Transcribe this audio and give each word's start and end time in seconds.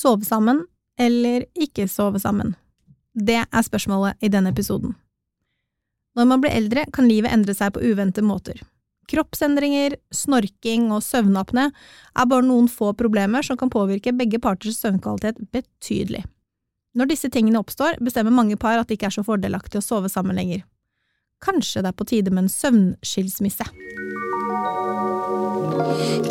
Sove 0.00 0.24
sammen 0.24 0.64
eller 1.00 1.44
ikke 1.58 1.88
sove 1.88 2.20
sammen? 2.22 2.54
Det 3.12 3.42
er 3.42 3.64
spørsmålet 3.66 4.20
i 4.24 4.30
denne 4.32 4.52
episoden. 4.54 4.94
Når 6.16 6.26
man 6.26 6.42
blir 6.42 6.54
eldre, 6.56 6.86
kan 6.92 7.08
livet 7.08 7.32
endre 7.32 7.54
seg 7.54 7.74
på 7.74 7.82
uventede 7.84 8.26
måter. 8.26 8.60
Kroppsendringer, 9.10 9.96
snorking 10.14 10.90
og 10.94 11.02
søvnapne 11.02 11.68
er 11.70 12.28
bare 12.30 12.46
noen 12.46 12.68
få 12.70 12.92
problemer 12.98 13.42
som 13.46 13.58
kan 13.58 13.72
påvirke 13.72 14.14
begge 14.16 14.38
parters 14.42 14.78
søvnkvalitet 14.78 15.40
betydelig. 15.52 16.24
Når 16.94 17.10
disse 17.12 17.30
tingene 17.30 17.60
oppstår, 17.60 17.98
bestemmer 18.02 18.34
mange 18.34 18.58
par 18.58 18.78
at 18.78 18.88
det 18.88 18.98
ikke 18.98 19.10
er 19.10 19.18
så 19.18 19.26
fordelaktig 19.26 19.78
å 19.78 19.84
sove 19.84 20.10
sammen 20.10 20.38
lenger. 20.38 20.64
Kanskje 21.42 21.82
det 21.82 21.92
er 21.92 21.98
på 21.98 22.06
tide 22.06 22.34
med 22.34 22.46
en 22.46 22.52
søvnskilsmisse. 22.52 23.66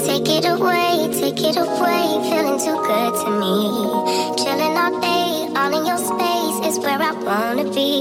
Take 0.08 0.30
it 0.38 0.46
away, 0.46 1.10
take 1.22 1.42
it 1.50 1.58
away, 1.58 2.06
feeling 2.30 2.60
too 2.66 2.78
good 2.90 3.14
to 3.22 3.30
me. 3.42 3.56
Chilling 4.42 4.76
all 4.84 4.94
day, 5.02 5.32
all 5.60 5.72
in 5.78 5.86
your 5.86 5.98
space 5.98 6.58
is 6.70 6.80
where 6.84 7.02
I 7.02 7.12
wanna 7.30 7.66
be. 7.72 7.92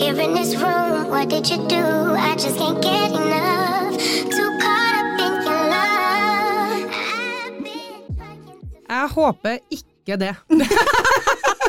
Here 0.00 0.18
in 0.24 0.34
this 0.34 0.54
room, 0.56 1.08
what 1.10 1.28
did 1.28 1.48
you 1.50 1.58
do? 1.68 1.84
I 2.28 2.34
just 2.36 2.56
can't 2.58 2.80
get 2.82 3.10
enough. 3.22 3.94
Too 4.34 4.50
caught 4.62 4.94
up 5.00 5.20
in 5.26 5.32
your 5.46 5.62
love. 5.74 6.90
I've 6.90 7.64
been 7.64 8.20
Jeg 8.88 9.08
håper 9.10 9.58
ikke 9.70 10.16
det. 10.16 10.34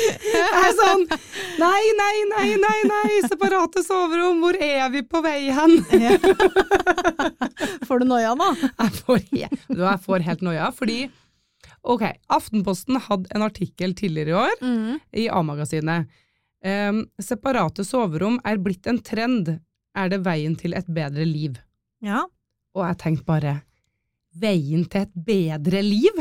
Jeg 0.00 0.60
er 0.60 0.74
sånn 0.78 1.04
Nei, 1.60 1.82
nei, 1.98 2.16
nei, 2.30 2.48
nei, 2.62 2.78
nei, 2.88 3.20
separate 3.28 3.82
soverom, 3.84 4.38
hvor 4.42 4.56
er 4.62 4.86
vi 4.94 5.02
på 5.04 5.20
vei 5.24 5.50
hen? 5.52 5.74
Får 7.88 8.02
du 8.02 8.06
noia 8.08 8.34
nå? 8.38 8.46
Jeg 8.60 8.94
får, 9.00 9.20
jeg 9.32 9.98
får 10.06 10.24
helt 10.28 10.44
noia, 10.46 10.70
fordi 10.76 11.00
Ok, 11.80 12.02
Aftenposten 12.32 12.98
hadde 13.06 13.30
en 13.36 13.44
artikkel 13.46 13.94
tidligere 13.96 14.32
i 14.34 14.36
år 14.36 14.58
Mm. 14.60 14.98
i 15.16 15.28
A-magasinet. 15.32 16.10
Um, 16.60 17.06
separate 17.20 17.84
soverom 17.88 18.36
er 18.44 18.58
blitt 18.60 18.86
en 18.90 18.98
trend. 19.00 19.48
Er 19.96 20.10
det 20.12 20.18
veien 20.26 20.56
til 20.60 20.74
et 20.76 20.84
bedre 20.92 21.24
liv? 21.24 21.56
Ja. 22.04 22.26
Og 22.76 22.84
jeg 22.84 22.98
tenkte 23.00 23.24
bare 23.24 23.54
Veien 24.38 24.84
til 24.90 25.06
et 25.06 25.14
bedre 25.26 25.82
liv? 25.82 26.20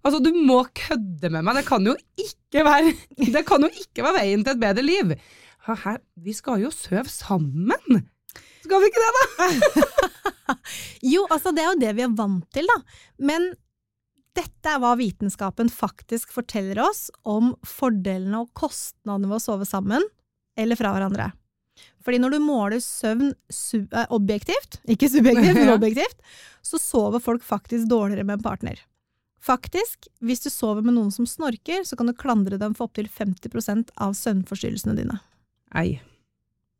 Altså, 0.00 0.20
du 0.24 0.30
må 0.32 0.62
kødde 0.76 1.28
med 1.32 1.44
meg! 1.44 1.60
Det 1.60 1.66
kan 1.68 1.84
jo 1.84 1.96
ikke 2.16 2.64
være 2.64 2.94
Det 3.36 3.44
kan 3.48 3.66
jo 3.66 3.70
ikke 3.82 4.04
være 4.06 4.22
veien 4.22 4.44
til 4.46 4.56
et 4.56 4.62
bedre 4.62 4.86
liv! 4.86 5.16
Her, 5.68 6.00
vi 6.16 6.32
skal 6.34 6.64
jo 6.64 6.70
søve 6.72 7.10
sammen! 7.12 8.06
Skal 8.64 8.80
vi 8.80 8.88
ikke 8.90 9.02
det, 9.02 9.10
da? 9.16 10.54
Jo, 11.12 11.24
altså 11.30 11.52
det 11.54 11.62
er 11.62 11.68
jo 11.70 11.80
det 11.80 11.90
vi 11.96 12.04
er 12.04 12.14
vant 12.16 12.46
til, 12.54 12.66
da. 12.68 12.76
Men 13.22 13.52
dette 14.36 14.72
er 14.72 14.80
hva 14.82 14.94
vitenskapen 14.98 15.70
faktisk 15.72 16.32
forteller 16.34 16.80
oss 16.84 17.08
om 17.28 17.52
fordelene 17.66 18.44
og 18.44 18.52
kostnadene 18.56 19.30
ved 19.30 19.40
å 19.40 19.44
sove 19.44 19.68
sammen 19.68 20.04
eller 20.58 20.78
fra 20.78 20.92
hverandre. 20.94 21.30
Fordi 22.04 22.20
når 22.22 22.36
du 22.36 22.38
måler 22.44 22.80
søvn 22.80 23.32
eh, 23.34 24.06
objektivt, 24.14 24.78
ikke 24.88 25.08
subjektivt, 25.12 25.58
men 25.58 25.72
objektivt, 25.78 26.22
så 26.64 26.80
sover 26.80 27.20
folk 27.24 27.44
faktisk 27.44 27.88
dårligere 27.90 28.24
med 28.24 28.38
en 28.38 28.44
partner. 28.46 28.80
Faktisk, 29.40 30.08
hvis 30.20 30.42
du 30.44 30.50
sover 30.52 30.84
med 30.84 30.94
noen 30.98 31.12
som 31.12 31.24
snorker, 31.28 31.84
så 31.88 31.96
kan 31.96 32.08
du 32.10 32.12
klandre 32.16 32.58
dem 32.60 32.74
for 32.76 32.90
opptil 32.90 33.08
50% 33.08 33.92
av 33.96 34.12
søvnforstyrrelsene 34.18 34.96
dine. 35.00 35.20
Nei, 35.74 36.00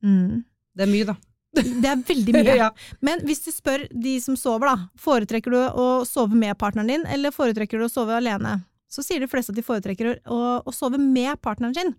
Mm. 0.01 0.45
det 0.77 0.87
er 0.87 0.89
mye, 0.89 1.05
da. 1.11 1.15
Det 1.53 1.89
er 1.91 1.99
veldig 2.09 2.33
mye. 2.33 2.55
Ja. 2.63 2.71
Men 3.05 3.21
hvis 3.29 3.43
du 3.45 3.51
spør 3.53 3.83
de 3.93 4.15
som 4.25 4.37
sover, 4.39 4.71
da, 4.71 4.89
foretrekker 4.97 5.53
du 5.53 5.59
å 5.61 5.89
sove 6.09 6.37
med 6.39 6.57
partneren 6.61 6.89
din, 6.89 7.05
eller 7.05 7.35
foretrekker 7.35 7.77
du 7.81 7.85
å 7.85 7.93
sove 7.93 8.15
alene? 8.17 8.63
Så 8.91 9.05
sier 9.05 9.21
de 9.21 9.29
fleste 9.29 9.53
at 9.53 9.59
de 9.59 9.65
foretrekker 9.67 10.15
å, 10.25 10.39
å 10.65 10.73
sove 10.75 10.97
med 10.99 11.37
partneren 11.45 11.77
sin. 11.77 11.93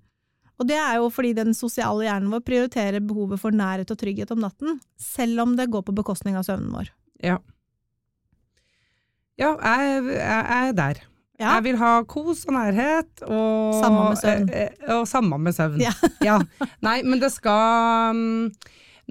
Og 0.62 0.68
det 0.70 0.78
er 0.78 1.00
jo 1.02 1.08
fordi 1.10 1.32
den 1.34 1.56
sosiale 1.58 2.06
hjernen 2.06 2.30
vår 2.30 2.44
prioriterer 2.46 3.02
behovet 3.02 3.42
for 3.42 3.50
nærhet 3.56 3.90
og 3.90 3.98
trygghet 3.98 4.30
om 4.36 4.44
natten, 4.46 4.78
selv 5.02 5.42
om 5.42 5.56
det 5.58 5.66
går 5.74 5.82
på 5.88 5.96
bekostning 5.98 6.38
av 6.38 6.46
søvnen 6.46 6.70
vår. 6.76 6.92
Ja, 7.26 7.40
ja 9.42 9.56
jeg, 9.58 10.04
jeg, 10.12 10.20
jeg 10.22 10.68
er 10.70 10.76
der. 10.78 11.00
Ja. 11.42 11.56
Jeg 11.56 11.64
vil 11.72 11.78
ha 11.82 11.92
kos 12.06 12.44
og 12.46 12.54
nærhet, 12.54 13.24
og 13.26 13.80
Samme 13.82 14.02
med 14.12 14.20
søvn. 14.22 14.44
eh, 14.54 14.68
eh, 14.86 14.92
Og 15.00 15.08
samme 15.10 15.40
med 15.42 15.56
søvn. 15.58 15.82
Ja. 15.82 15.94
Ja. 16.28 16.36
Nei, 16.86 17.00
men 17.02 17.18
det 17.24 17.32
skal 17.34 18.14
mm, 18.14 18.52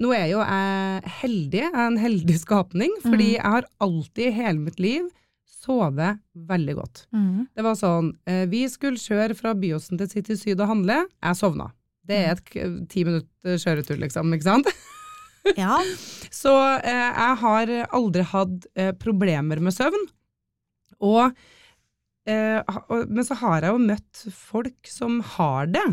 Nå 0.01 0.13
er 0.15 0.29
jo 0.31 0.39
jeg 0.39 1.09
heldig, 1.19 1.59
jeg 1.65 1.73
er 1.75 1.89
en 1.91 1.99
heldig 1.99 2.37
skapning, 2.39 2.93
fordi 3.03 3.33
Mm. 3.33 3.35
jeg 3.35 3.51
har 3.57 3.67
alltid 3.83 4.23
i 4.29 4.31
hele 4.39 4.59
mitt 4.63 4.79
liv 4.79 5.09
sovet 5.51 6.21
veldig 6.47 6.75
godt. 6.77 7.03
Det 7.55 7.63
var 7.65 7.75
sånn, 7.77 8.11
eh, 8.25 8.45
vi 8.49 8.63
skulle 8.71 8.97
kjøre 9.01 9.35
fra 9.37 9.53
Byåsen 9.53 9.99
til 9.99 10.09
City 10.09 10.37
Syd 10.39 10.59
og 10.63 10.71
handle, 10.71 11.01
jeg 11.21 11.37
sovna. 11.37 11.69
Det 12.07 12.17
er 12.17 12.31
et 12.33 12.43
k- 12.49 12.69
ti 12.89 13.03
minutter 13.05 13.59
kjøretur, 13.61 13.99
liksom, 14.01 14.31
ikke 14.37 14.47
sant? 14.49 14.71
Ja. 15.57 15.79
Så 16.29 16.51
eh, 16.85 17.07
jeg 17.17 17.37
har 17.41 17.71
aldri 17.97 18.21
hatt 18.29 18.65
eh, 18.77 18.91
problemer 19.01 19.57
med 19.65 19.73
søvn. 19.73 20.03
Og, 21.01 21.31
eh, 22.29 22.61
men 23.09 23.25
så 23.25 23.37
har 23.39 23.65
jeg 23.65 23.73
jo 23.73 23.79
møtt 23.81 24.21
folk 24.37 24.85
som 24.91 25.15
har 25.35 25.65
det. 25.73 25.85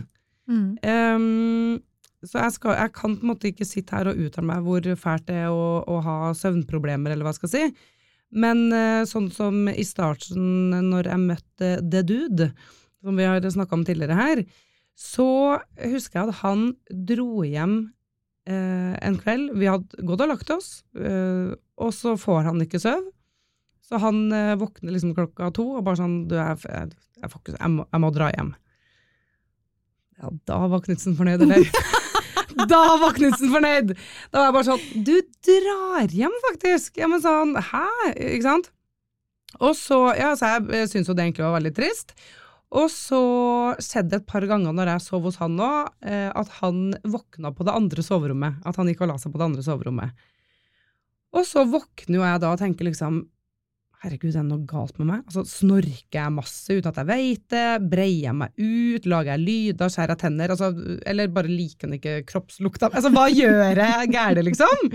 Mm. 0.52 0.66
Um, 0.84 1.80
så 2.24 2.42
jeg, 2.44 2.52
skal, 2.58 2.74
jeg 2.76 2.92
kan 2.98 3.16
på 3.16 3.24
en 3.24 3.30
måte 3.32 3.48
ikke 3.48 3.64
sitte 3.68 3.96
her 3.96 4.10
og 4.12 4.20
uttale 4.20 4.50
meg 4.50 4.64
hvor 4.68 4.88
fælt 5.00 5.26
det 5.30 5.40
er 5.46 5.48
å, 5.54 5.80
å 5.86 5.96
ha 6.04 6.18
søvnproblemer, 6.36 7.12
eller 7.14 7.24
hva 7.24 7.32
jeg 7.32 7.40
skal 7.40 7.52
si. 7.54 7.64
Men 8.28 8.66
eh, 8.76 9.04
sånn 9.08 9.30
som 9.32 9.68
i 9.70 9.84
starten, 9.86 10.72
når 10.90 11.08
jeg 11.08 11.22
møtte 11.22 11.70
The 11.80 12.02
Dude, 12.04 12.50
som 13.00 13.16
vi 13.16 13.28
har 13.28 13.44
snakka 13.44 13.78
om 13.78 13.84
tidligere 13.88 14.18
her, 14.18 14.42
så 14.98 15.28
husker 15.78 16.20
jeg 16.20 16.28
at 16.32 16.40
han 16.42 16.72
dro 16.90 17.44
hjem 17.46 17.76
eh, 18.50 18.94
en 18.98 19.18
kveld. 19.20 19.54
Vi 19.60 19.70
hadde 19.70 20.04
gått 20.08 20.24
og 20.24 20.32
lagt 20.32 20.50
oss, 20.52 20.82
eh, 20.98 21.54
og 21.78 21.94
så 21.94 22.16
får 22.20 22.50
han 22.50 22.64
ikke 22.64 22.82
søv. 22.82 23.06
Så 23.88 24.00
han 24.02 24.26
eh, 24.34 24.56
våkner 24.60 24.92
liksom 24.92 25.14
klokka 25.16 25.52
to 25.56 25.70
og 25.78 25.84
bare 25.86 26.02
sånn 26.02 26.18
du, 26.28 26.36
jeg, 26.36 26.58
jeg, 26.66 26.90
jeg, 27.22 27.30
jeg, 27.54 27.70
må, 27.72 27.86
må 28.02 28.10
dra 28.12 28.28
hjem. 28.34 28.52
Ja, 30.18 30.34
da 30.50 30.58
var 30.68 30.82
Knutsen 30.84 31.16
fornøyd, 31.16 31.46
eller? 31.46 31.64
da 32.72 32.80
var 33.00 33.14
Knutsen 33.16 33.52
fornøyd! 33.52 33.94
Da 34.32 34.40
var 34.40 34.48
jeg 34.48 34.56
bare 34.56 34.68
sånn 34.70 35.04
Du 35.06 35.14
drar 35.48 36.16
hjem, 36.20 36.34
faktisk! 36.48 36.98
Ja, 37.00 37.08
men 37.10 37.22
sånn, 37.24 37.54
hæ? 37.70 37.86
Ikke 38.16 38.46
sant? 38.46 38.72
Og 39.64 39.72
så, 39.78 40.00
ja, 40.18 40.34
så 40.36 40.58
jeg 40.60 40.90
syns 40.90 41.08
jo 41.08 41.16
det 41.16 41.24
egentlig 41.24 41.46
var 41.46 41.56
veldig 41.56 41.72
trist. 41.76 42.12
Og 42.76 42.90
så 42.92 43.20
skjedde 43.80 44.12
det 44.12 44.20
et 44.20 44.28
par 44.28 44.44
ganger 44.48 44.74
når 44.76 44.92
jeg 44.92 45.04
sov 45.06 45.24
hos 45.24 45.38
han 45.40 45.54
nå, 45.56 45.70
eh, 46.04 46.28
at 46.28 46.50
han 46.58 46.90
våkna 47.08 47.54
på 47.56 47.64
det 47.64 47.72
andre 47.72 48.04
soverommet. 48.04 48.58
At 48.68 48.76
han 48.76 48.90
gikk 48.90 49.06
og 49.06 49.14
la 49.14 49.16
seg 49.20 49.32
på 49.32 49.40
det 49.40 49.48
andre 49.48 49.64
soverommet. 49.64 50.26
Og 51.36 51.46
så 51.48 51.64
våkner 51.68 52.20
jo 52.20 52.26
jeg 52.26 52.42
da 52.44 52.52
og 52.52 52.60
tenker 52.60 52.88
liksom 52.88 53.22
Herregud, 53.98 54.30
det 54.30 54.38
er 54.38 54.46
noe 54.46 54.62
galt 54.68 54.98
med 55.00 55.08
meg? 55.08 55.22
Altså, 55.26 55.42
Snorker 55.48 56.20
jeg 56.20 56.34
masse 56.36 56.70
uten 56.70 56.90
at 56.92 57.00
jeg 57.00 57.08
veit 57.08 57.44
det? 57.50 57.64
Breier 57.90 58.28
jeg 58.28 58.36
meg 58.38 58.52
ut? 58.54 59.08
Lager 59.10 59.32
jeg 59.34 59.42
lyder? 59.42 59.90
Skjærer 59.90 60.14
jeg 60.14 60.22
tenner? 60.22 60.54
Altså, 60.54 60.98
eller 61.02 61.32
bare 61.34 61.50
liker 61.50 61.88
han 61.88 61.96
ikke 61.98 62.20
kroppslukta? 62.28 62.92
Altså, 62.92 63.10
hva 63.14 63.26
gjør 63.32 63.82
jeg 63.82 64.12
gærent, 64.14 64.44
liksom? 64.46 64.86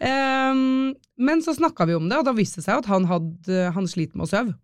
Um, 0.00 0.94
men 1.20 1.42
så 1.42 1.56
snakka 1.58 1.88
vi 1.90 1.96
om 1.98 2.06
det, 2.08 2.20
og 2.20 2.28
da 2.28 2.32
viste 2.36 2.62
det 2.62 2.68
seg 2.68 2.80
at 2.80 2.88
han, 2.88 3.08
hadde, 3.10 3.64
han 3.74 3.88
sliter 3.90 4.16
med 4.16 4.28
å 4.28 4.30
sove. 4.30 4.54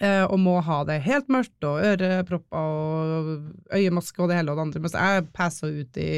Uh, 0.00 0.24
og 0.32 0.38
må 0.40 0.54
ha 0.64 0.78
det 0.88 1.02
helt 1.04 1.28
mørkt, 1.28 1.58
og 1.68 1.82
ørepropper 1.84 2.56
og 2.56 3.76
øyemaske 3.76 4.22
og 4.24 4.30
det 4.30 4.38
hele 4.38 4.54
og 4.54 4.56
det 4.56 4.64
andre. 4.64 4.82
Mens 4.86 4.96
jeg 4.96 5.26
passa 5.36 5.68
ut 5.68 6.00
i 6.00 6.14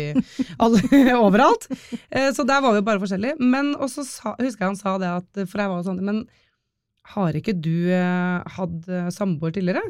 alle, 0.62 0.84
overalt. 1.26 1.66
Uh, 2.14 2.30
så 2.30 2.46
der 2.46 2.62
var 2.62 2.78
vi 2.78 2.84
bare 2.86 3.02
forskjellige. 3.02 3.42
Men 3.42 3.74
også 3.74 4.06
sa, 4.06 4.36
husker 4.38 4.62
jeg 4.62 4.70
han 4.70 4.78
sa 4.78 4.94
det 5.02 5.10
at 5.10 5.42
For 5.42 5.64
jeg 5.64 5.74
var 5.74 5.82
sånn 5.88 5.98
Men 6.06 6.22
har 7.14 7.32
ikke 7.34 7.54
du 7.60 7.90
eh, 7.90 8.42
hatt 8.56 8.88
eh, 8.88 9.08
samboer 9.10 9.52
tidligere? 9.52 9.82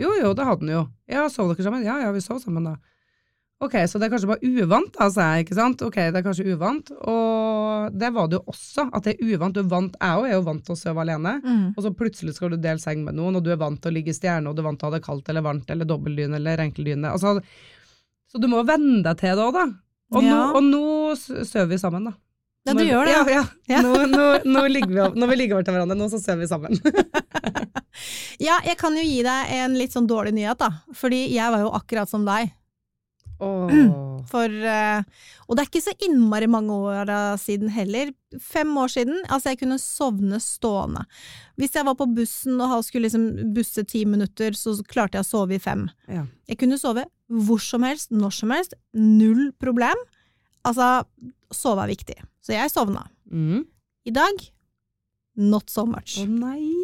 Jo, 0.00 0.12
jo, 0.22 0.30
det 0.34 0.46
hadde 0.46 0.64
han 0.64 0.70
jo. 0.72 0.84
Ja, 1.10 1.26
sov 1.28 1.50
dere 1.52 1.66
sammen? 1.66 1.82
Ja, 1.84 1.98
ja, 2.00 2.12
vi 2.14 2.20
sov 2.24 2.38
sammen 2.40 2.64
da. 2.64 2.76
Ok, 3.60 3.74
så 3.84 3.98
det 4.00 4.06
er 4.06 4.12
kanskje 4.14 4.30
bare 4.30 4.48
uvant, 4.48 4.94
da, 4.96 5.10
sa 5.12 5.24
jeg, 5.34 5.44
ikke 5.44 5.56
sant? 5.58 5.82
Ok, 5.84 5.96
det 6.00 6.16
er 6.16 6.24
kanskje 6.24 6.46
uvant. 6.54 6.92
Og 7.12 7.90
det 8.00 8.08
var 8.16 8.30
det 8.30 8.38
jo 8.38 8.44
også, 8.54 8.86
at 8.96 9.04
det 9.04 9.12
er 9.18 9.34
uvant. 9.34 9.52
Du 9.52 9.60
er 9.60 9.68
vant, 9.68 9.98
jeg 10.00 10.16
òg 10.22 10.28
er 10.30 10.32
jo 10.38 10.46
vant 10.46 10.64
til 10.64 10.72
å 10.72 10.78
sove 10.80 11.02
alene. 11.04 11.34
Mm. 11.44 11.66
Og 11.74 11.84
så 11.84 11.92
plutselig 11.98 12.32
skal 12.38 12.54
du 12.54 12.56
dele 12.56 12.80
seng 12.80 13.02
med 13.04 13.18
noen, 13.18 13.36
og 13.36 13.44
du 13.44 13.50
er 13.52 13.60
vant 13.60 13.76
til 13.76 13.92
å 13.92 13.96
ligge 13.98 14.14
i 14.14 14.16
stjerne, 14.16 14.48
og 14.48 14.56
du 14.56 14.62
er 14.62 14.68
vant 14.70 14.80
til 14.80 14.88
å 14.88 14.92
ha 14.92 14.96
det 14.96 15.04
kaldt 15.04 15.28
eller 15.28 15.44
varmt 15.44 15.68
eller 15.74 15.90
dobbeltdyne 15.90 16.40
eller 16.40 16.64
enkeldyne. 16.64 17.12
Altså, 17.12 17.36
så 18.32 18.40
du 18.40 18.48
må 18.48 18.62
venne 18.64 19.02
deg 19.04 19.20
til 19.20 19.36
det 19.36 19.44
òg, 19.44 19.52
da. 19.58 19.66
Og, 20.16 20.24
Ja. 20.24 20.38
nå, 20.40 20.56
og 20.56 20.64
nå 20.64 20.84
sover 21.44 21.68
vi 21.74 21.82
sammen, 21.84 22.08
da. 22.08 22.16
Ja, 22.68 22.74
du 22.76 22.82
gjør 22.84 23.08
det. 23.08 23.12
Ja, 23.14 23.24
ja. 23.32 23.44
Ja. 23.70 23.80
Nå, 23.84 24.04
nå, 24.10 24.24
nå 24.44 24.64
ligger 24.68 24.92
vi, 24.92 25.20
når 25.20 25.30
vi 25.32 25.36
ligger 25.40 25.56
over 25.56 25.66
til 25.66 25.76
hverandre, 25.76 25.96
nå 25.96 26.10
så 26.12 26.20
ser 26.22 26.40
vi 26.40 26.48
sammen. 26.50 26.76
Ja, 28.40 28.54
jeg 28.64 28.78
kan 28.80 28.94
jo 28.96 29.02
gi 29.04 29.20
deg 29.26 29.50
en 29.58 29.74
litt 29.76 29.92
sånn 29.92 30.06
dårlig 30.08 30.32
nyhet, 30.36 30.60
da. 30.62 30.70
Fordi 30.96 31.26
jeg 31.34 31.52
var 31.52 31.60
jo 31.64 31.72
akkurat 31.76 32.08
som 32.08 32.22
deg. 32.24 32.54
Oh. 33.40 34.20
For, 34.28 34.52
eh, 34.52 35.00
og 35.48 35.56
det 35.56 35.62
er 35.62 35.68
ikke 35.70 35.82
så 35.82 35.94
innmari 36.04 36.48
mange 36.50 36.76
år 36.76 37.08
eh, 37.08 37.36
siden 37.40 37.72
heller. 37.72 38.12
Fem 38.40 38.72
år 38.80 38.92
siden. 38.92 39.22
Altså, 39.28 39.52
jeg 39.52 39.62
kunne 39.62 39.80
sovne 39.80 40.40
stående. 40.44 41.06
Hvis 41.60 41.76
jeg 41.76 41.88
var 41.88 41.96
på 41.98 42.08
bussen 42.16 42.60
og 42.60 42.84
skulle 42.84 43.08
liksom 43.08 43.52
busse 43.56 43.84
ti 43.88 44.04
minutter, 44.08 44.56
så 44.56 44.76
klarte 44.84 45.18
jeg 45.18 45.26
å 45.26 45.30
sove 45.30 45.56
i 45.56 45.62
fem. 45.62 45.86
Ja. 46.08 46.26
Jeg 46.48 46.60
kunne 46.60 46.80
sove 46.80 47.06
hvor 47.30 47.60
som 47.62 47.84
helst, 47.86 48.12
når 48.12 48.36
som 48.40 48.52
helst. 48.54 48.76
Null 48.96 49.50
problem. 49.60 50.00
Altså, 50.68 51.00
sove 51.54 51.84
er 51.86 51.94
viktig. 51.96 52.20
Så 52.44 52.56
jeg 52.56 52.72
sovna. 52.72 53.06
Mm. 53.30 53.66
I 54.08 54.14
dag 54.16 54.48
not 55.40 55.70
so 55.70 55.86
much. 55.88 56.18
Å 56.20 56.26
nei. 56.28 56.74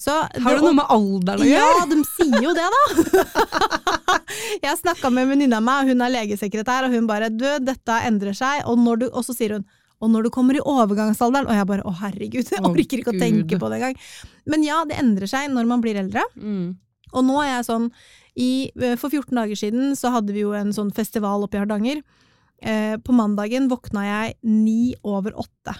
Så 0.00 0.14
Har 0.14 0.56
det 0.56 0.62
noe 0.62 0.76
med 0.78 0.88
alderen 0.92 1.42
å 1.44 1.48
gjøre? 1.48 1.72
Ja, 1.74 1.88
de 1.90 1.98
sier 2.08 2.46
jo 2.46 2.54
det, 2.56 2.64
da! 2.72 3.26
jeg 4.66 4.78
snakka 4.80 5.10
med 5.12 5.26
en 5.26 5.34
venninne 5.34 5.58
av 5.58 5.66
meg, 5.66 5.90
hun 5.90 6.06
er 6.06 6.14
legesekretær, 6.14 6.86
og 6.86 6.94
hun 6.96 7.08
bare 7.10 7.28
du, 7.34 7.48
dette 7.64 7.98
endrer 8.08 8.36
seg, 8.36 8.64
og, 8.70 8.80
du, 9.00 9.08
og 9.10 9.26
så 9.26 9.36
sier 9.36 9.58
hun 9.58 9.68
og 10.00 10.08
når 10.08 10.24
du 10.26 10.30
kommer 10.32 10.56
i 10.56 10.62
overgangsalderen, 10.64 11.44
og 11.44 11.52
jeg 11.52 11.66
bare 11.68 11.84
å 11.84 11.90
herregud, 12.00 12.48
jeg 12.48 12.64
orker 12.64 13.02
ikke 13.02 13.12
å 13.12 13.20
tenke 13.20 13.58
på 13.60 13.68
det 13.68 13.80
engang. 13.82 13.98
Men 14.48 14.62
ja, 14.64 14.78
det 14.88 14.96
endrer 14.96 15.28
seg 15.28 15.50
når 15.52 15.68
man 15.68 15.82
blir 15.84 15.98
eldre. 16.00 16.22
Mm. 16.40 16.70
Og 17.12 17.26
nå 17.26 17.36
er 17.42 17.50
jeg 17.50 17.66
sånn 17.68 17.90
i, 18.40 18.70
For 18.96 19.10
14 19.10 19.36
dager 19.36 19.58
siden 19.58 19.92
så 19.98 20.14
hadde 20.14 20.32
vi 20.32 20.40
jo 20.46 20.54
en 20.56 20.72
sånn 20.72 20.88
festival 20.96 21.44
oppe 21.44 21.58
i 21.58 21.60
Hardanger. 21.60 22.00
Eh, 22.60 22.96
på 23.00 23.14
mandagen 23.16 23.68
våkna 23.70 24.04
jeg 24.06 24.34
ni 24.44 24.94
over 25.02 25.38
åtte. 25.40 25.74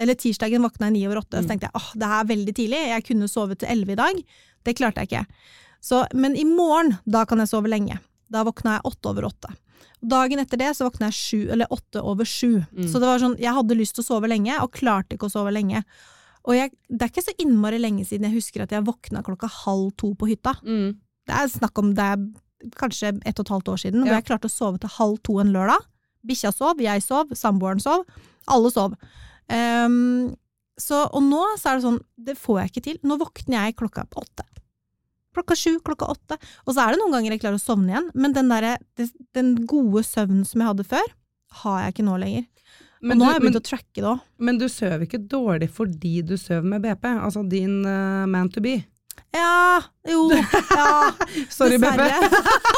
Eller 0.00 0.16
tirsdagen 0.18 0.64
våkna 0.64 0.88
jeg 0.88 0.96
ni 0.96 1.06
over 1.06 1.22
åtte. 1.22 1.38
Mm. 1.38 1.44
Så 1.44 1.50
tenkte 1.52 1.68
jeg 1.68 1.78
åh, 1.80 1.88
det 2.02 2.12
er 2.18 2.30
veldig 2.30 2.54
tidlig, 2.56 2.84
jeg 2.90 3.06
kunne 3.06 3.30
sovet 3.30 3.62
til 3.62 3.72
elleve 3.72 3.94
i 3.94 4.00
dag. 4.00 4.22
Det 4.66 4.76
klarte 4.78 5.04
jeg 5.04 5.10
ikke. 5.10 5.48
Så, 5.80 6.04
men 6.12 6.36
i 6.36 6.44
morgen, 6.48 6.96
da 7.04 7.24
kan 7.28 7.40
jeg 7.40 7.52
sove 7.52 7.70
lenge. 7.72 7.98
Da 8.30 8.44
våkna 8.46 8.78
jeg 8.78 8.88
åtte 8.90 9.12
over 9.12 9.28
åtte. 9.30 9.52
Dagen 10.00 10.40
etter 10.40 10.60
det 10.60 10.70
så 10.76 10.86
våkna 10.88 11.10
jeg 11.10 11.18
sju, 11.18 11.40
eller 11.52 11.72
åtte 11.72 12.02
over 12.04 12.28
sju. 12.28 12.62
Mm. 12.72 12.88
Så 12.88 13.00
det 13.00 13.08
var 13.08 13.22
sånn, 13.22 13.36
jeg 13.40 13.56
hadde 13.56 13.76
lyst 13.76 13.96
til 13.96 14.04
å 14.04 14.08
sove 14.08 14.30
lenge, 14.30 14.56
og 14.64 14.72
klarte 14.76 15.16
ikke 15.16 15.28
å 15.28 15.32
sove 15.32 15.52
lenge. 15.54 15.84
Og 16.48 16.56
jeg, 16.56 16.72
det 16.88 17.04
er 17.04 17.12
ikke 17.12 17.26
så 17.26 17.36
innmari 17.42 17.80
lenge 17.80 18.06
siden 18.08 18.28
jeg 18.30 18.38
husker 18.38 18.64
at 18.64 18.72
jeg 18.72 18.86
våkna 18.86 19.22
klokka 19.24 19.50
halv 19.60 19.90
to 20.00 20.14
på 20.16 20.30
hytta. 20.30 20.54
Mm. 20.64 20.94
Det 21.28 21.36
er 21.36 21.52
snakk 21.52 21.80
om 21.82 21.92
det 21.96 22.06
er 22.14 22.22
kanskje 22.80 23.14
ett 23.28 23.40
og 23.40 23.44
et 23.44 23.52
halvt 23.54 23.72
år 23.72 23.82
siden, 23.84 24.04
hvor 24.04 24.16
jeg 24.16 24.26
klarte 24.28 24.48
å 24.48 24.52
sove 24.52 24.80
til 24.80 24.92
halv 24.96 25.20
to 25.26 25.36
en 25.42 25.52
lørdag. 25.52 25.84
Bikkja 26.26 26.52
sov, 26.54 26.80
jeg 26.82 27.04
sov, 27.04 27.32
samboeren 27.36 27.82
sov. 27.82 28.04
Alle 28.50 28.70
sov. 28.74 28.96
Um, 29.50 30.30
så, 30.80 31.04
og 31.12 31.24
nå 31.26 31.42
så 31.60 31.70
er 31.70 31.78
det 31.78 31.84
sånn, 31.84 32.00
det 32.16 32.36
får 32.40 32.62
jeg 32.62 32.72
ikke 32.72 32.86
til. 32.86 33.00
Nå 33.06 33.18
våkner 33.20 33.58
jeg 33.58 33.78
klokka 33.80 34.06
åtte. 34.16 34.46
Klokka 35.36 35.54
sju, 35.58 35.76
klokka 35.86 36.08
åtte. 36.10 36.38
Og 36.66 36.74
så 36.74 36.84
er 36.84 36.94
det 36.94 37.02
noen 37.02 37.14
ganger 37.14 37.36
jeg 37.36 37.42
klarer 37.44 37.60
å 37.60 37.62
sovne 37.62 37.92
igjen, 37.92 38.08
men 38.18 38.34
den, 38.34 38.50
der, 38.50 38.80
den 39.36 39.52
gode 39.70 40.02
søvnen 40.06 40.46
som 40.48 40.62
jeg 40.62 40.72
hadde 40.72 40.88
før, 40.90 41.12
har 41.62 41.84
jeg 41.84 41.94
ikke 41.94 42.06
nå 42.08 42.16
lenger. 42.22 42.48
Men, 43.00 43.14
og 43.14 43.20
nå 43.20 43.20
du, 43.20 43.26
har 43.26 43.36
jeg 43.36 43.40
men, 43.40 43.46
begynt 43.46 43.60
å 43.60 43.68
tracke 43.68 43.96
det 43.96 44.08
òg. 44.10 44.24
men 44.44 44.58
du 44.60 44.66
sover 44.68 45.06
ikke 45.06 45.22
dårlig 45.24 45.70
fordi 45.72 46.14
du 46.26 46.34
sover 46.36 46.66
med 46.68 46.82
BP, 46.84 47.06
altså 47.14 47.44
din 47.48 47.78
uh, 47.86 48.26
man 48.28 48.50
to 48.52 48.60
be. 48.64 48.74
Ja, 49.34 49.82
jo, 50.10 50.24
ja. 50.34 51.12
Sorry. 51.56 51.78
Dessverre. 51.78 52.30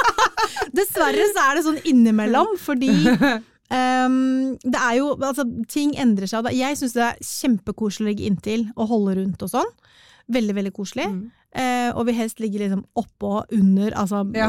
Dessverre 0.76 1.26
så 1.32 1.46
er 1.46 1.56
det 1.56 1.64
sånn 1.66 1.80
innimellom, 1.88 2.54
fordi 2.60 2.90
um, 3.08 4.16
det 4.74 4.78
er 4.78 4.98
jo 4.98 5.14
Altså, 5.16 5.46
ting 5.72 5.94
endrer 6.00 6.28
seg. 6.30 6.50
Jeg 6.56 6.78
syns 6.80 6.96
det 6.96 7.06
er 7.06 7.22
kjempekoselig 7.24 8.04
å 8.06 8.10
ligge 8.10 8.28
inntil 8.28 8.66
og 8.76 8.90
holde 8.92 9.16
rundt 9.20 9.44
og 9.46 9.52
sånn. 9.54 9.72
Veldig, 10.32 10.56
veldig 10.60 10.74
koselig. 10.76 11.08
Mm. 11.12 11.22
Uh, 11.52 11.90
og 11.98 12.06
vil 12.08 12.16
helst 12.16 12.40
ligge 12.40 12.60
liksom 12.62 12.86
oppå 12.96 13.34
og 13.42 13.52
under, 13.52 13.92
altså 14.00 14.22
Ja. 14.36 14.48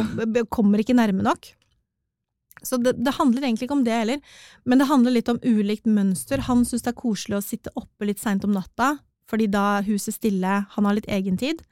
kommer 0.52 0.80
ikke 0.80 0.96
nærme 0.96 1.24
nok. 1.26 1.52
Så 2.64 2.78
det, 2.80 2.94
det 3.04 3.16
handler 3.18 3.44
egentlig 3.44 3.68
ikke 3.68 3.76
om 3.76 3.84
det 3.84 3.96
heller, 3.96 4.20
men 4.64 4.80
det 4.80 4.88
handler 4.88 5.12
litt 5.18 5.32
om 5.32 5.40
ulikt 5.44 5.88
mønster. 5.90 6.46
Han 6.48 6.64
syns 6.68 6.86
det 6.86 6.94
er 6.94 7.02
koselig 7.02 7.40
å 7.40 7.44
sitte 7.44 7.74
oppe 7.80 8.08
litt 8.08 8.22
seint 8.24 8.46
om 8.48 8.54
natta, 8.56 8.94
fordi 9.30 9.48
da 9.52 9.82
huset 9.88 10.18
stille, 10.18 10.60
han 10.70 10.88
har 10.88 10.98
litt 10.98 11.10
egentid. 11.12 11.64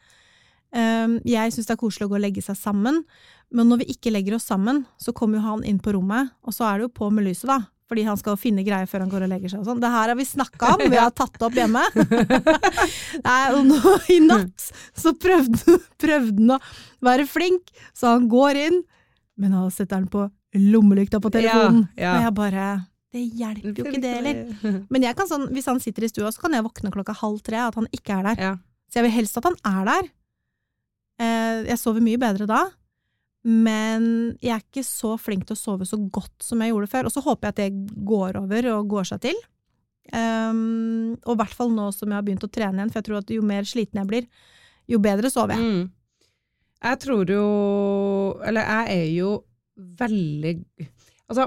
Um, 0.71 1.17
jeg 1.27 1.51
syns 1.51 1.67
det 1.67 1.75
er 1.75 1.81
koselig 1.81 2.07
å 2.07 2.13
gå 2.13 2.15
og 2.19 2.23
legge 2.23 2.43
seg 2.45 2.55
sammen, 2.55 3.01
men 3.51 3.67
når 3.67 3.81
vi 3.81 3.91
ikke 3.91 4.13
legger 4.13 4.37
oss 4.37 4.47
sammen, 4.47 4.85
så 5.01 5.11
kommer 5.15 5.39
jo 5.39 5.47
han 5.49 5.65
inn 5.67 5.81
på 5.83 5.91
rommet, 5.97 6.31
og 6.47 6.55
så 6.55 6.69
er 6.69 6.79
det 6.79 6.87
jo 6.87 6.95
på 7.01 7.09
med 7.11 7.27
lyset, 7.27 7.49
da. 7.51 7.59
Fordi 7.91 8.05
han 8.07 8.15
skal 8.15 8.37
finne 8.39 8.63
greier 8.63 8.87
før 8.87 9.03
han 9.03 9.09
går 9.11 9.25
og 9.25 9.31
legger 9.33 9.51
seg 9.51 9.65
og 9.65 9.67
sånn. 9.67 9.81
Det 9.83 9.89
her 9.91 10.13
har 10.13 10.15
vi 10.15 10.23
snakka 10.23 10.69
om, 10.77 10.83
vi 10.93 10.95
har 10.95 11.11
tatt 11.11 11.33
det 11.35 11.43
opp 11.43 11.57
hjemme. 11.59 11.81
Nei, 13.25 13.41
og 13.51 13.65
nå 13.67 13.95
i 14.15 14.21
natt 14.23 14.69
så 14.95 15.11
prøvde, 15.19 15.75
prøvde 15.99 16.37
han 16.37 16.53
å 16.55 16.61
være 17.03 17.25
flink, 17.27 17.67
så 17.91 18.13
han 18.13 18.29
går 18.31 18.61
inn, 18.61 18.79
men 19.43 19.57
han 19.59 19.67
setter 19.75 19.97
den 19.97 20.07
på 20.13 20.23
lommelykta 20.55 21.19
på 21.19 21.33
telefonen. 21.35 21.83
Ja, 21.97 22.05
ja. 22.05 22.13
Og 22.15 22.25
jeg 22.29 22.35
bare 22.39 22.69
Det 23.11 23.21
hjelper 23.21 23.75
jo 23.75 23.85
ikke 23.89 24.01
det 24.03 24.11
heller. 24.15 24.41
Men 24.93 25.05
jeg 25.05 25.17
kan 25.19 25.27
sånn, 25.27 25.49
hvis 25.51 25.67
han 25.67 25.81
sitter 25.83 26.07
i 26.07 26.11
stua, 26.11 26.31
så 26.31 26.45
kan 26.45 26.55
jeg 26.55 26.65
våkne 26.65 26.93
klokka 26.93 27.15
halv 27.19 27.41
tre 27.43 27.59
at 27.65 27.77
han 27.79 27.89
ikke 27.91 28.19
er 28.19 28.29
der. 28.29 28.43
Ja. 28.49 28.51
Så 28.87 28.99
jeg 28.99 29.09
vil 29.09 29.17
helst 29.19 29.39
at 29.39 29.47
han 29.49 29.57
er 29.67 29.89
der. 29.89 30.11
Eh, 31.21 31.57
jeg 31.69 31.79
sover 31.81 32.03
mye 32.03 32.19
bedre 32.21 32.47
da, 32.49 32.63
men 33.47 34.05
jeg 34.41 34.53
er 34.53 34.63
ikke 34.63 34.83
så 34.85 35.15
flink 35.19 35.47
til 35.49 35.57
å 35.57 35.59
sove 35.59 35.87
så 35.89 35.97
godt 36.13 36.45
som 36.45 36.61
jeg 36.61 36.73
gjorde 36.73 36.91
før. 36.91 37.09
Og 37.09 37.13
så 37.13 37.23
håper 37.25 37.49
jeg 37.49 37.55
at 37.55 37.61
det 37.61 38.03
går 38.07 38.39
over 38.41 38.69
og 38.75 38.91
går 38.95 39.11
seg 39.11 39.23
til. 39.27 39.39
Um, 40.11 41.13
og 41.23 41.35
i 41.35 41.39
hvert 41.39 41.55
fall 41.55 41.69
nå 41.71 41.85
som 41.93 42.09
jeg 42.09 42.17
har 42.17 42.25
begynt 42.25 42.43
å 42.43 42.51
trene 42.51 42.79
igjen, 42.79 42.91
for 42.91 42.99
jeg 42.99 43.07
tror 43.07 43.19
at 43.21 43.31
jo 43.31 43.43
mer 43.45 43.67
sliten 43.69 43.99
jeg 44.01 44.09
blir, 44.09 44.25
jo 44.89 44.99
bedre 45.03 45.29
sover 45.31 45.55
jeg. 45.55 45.67
Mm. 45.67 46.31
Jeg 46.81 46.97
tror 47.03 47.29
jo 47.29 47.41
Eller 48.41 48.65
jeg 48.65 48.93
er 48.95 49.09
jo 49.13 49.27
veldig 50.01 50.53
Altså, 51.29 51.45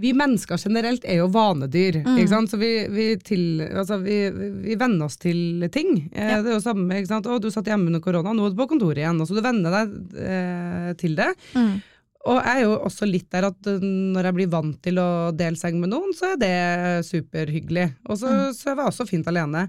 vi 0.00 0.12
mennesker 0.16 0.56
generelt 0.60 1.04
er 1.04 1.20
jo 1.20 1.28
vanedyr, 1.34 2.00
Mm. 2.04 2.16
ikke 2.18 2.28
sant? 2.32 2.50
Så 2.52 2.58
vi, 2.60 2.70
vi, 2.88 3.06
til, 3.26 3.60
altså 3.68 3.98
vi, 4.02 4.16
vi 4.64 4.74
venner 4.80 5.04
oss 5.06 5.16
til 5.20 5.68
ting. 5.72 6.08
Eh, 6.12 6.30
Ja. 6.30 6.40
Det 6.42 6.50
er 6.54 6.56
jo 6.58 6.64
samme, 6.64 6.88
ikke 6.98 7.10
sant? 7.12 7.26
Å, 7.26 7.38
du 7.40 7.50
satt 7.52 7.66
hjemme 7.68 7.86
under 7.92 8.00
korona, 8.00 8.32
nå 8.34 8.46
er 8.46 8.50
du 8.54 8.56
på 8.62 8.68
kontoret 8.72 9.02
igjen. 9.02 9.20
Altså, 9.20 9.36
du 9.36 9.42
venner 9.44 9.70
deg 9.70 10.18
eh, 10.24 10.92
til 11.00 11.14
det. 11.20 11.30
Mm. 11.54 11.72
Og 12.30 12.36
jeg 12.44 12.56
er 12.58 12.64
jo 12.66 12.72
også 12.84 13.06
litt 13.08 13.30
der 13.32 13.46
at 13.48 13.68
uh, 13.70 13.78
når 13.80 14.26
jeg 14.28 14.34
blir 14.36 14.48
vant 14.52 14.74
til 14.84 14.98
å 15.00 15.06
dele 15.32 15.56
seng 15.56 15.78
med 15.80 15.88
noen, 15.88 16.10
så 16.12 16.34
er 16.34 16.40
det 16.42 17.04
superhyggelig. 17.08 17.86
Og 18.12 18.18
så 18.20 18.28
Mm. 18.28 18.52
sover 18.52 18.82
jeg 18.82 18.90
også 18.92 19.06
fint 19.08 19.26
alene. 19.30 19.62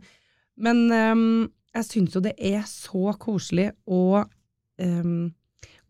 Men 0.59 0.81
um, 0.91 1.49
jeg 1.73 1.85
syns 1.87 2.13
jo 2.17 2.19
det 2.21 2.33
er 2.37 2.63
så 2.67 3.13
koselig 3.17 3.69
å 3.87 4.25
um, 4.81 5.31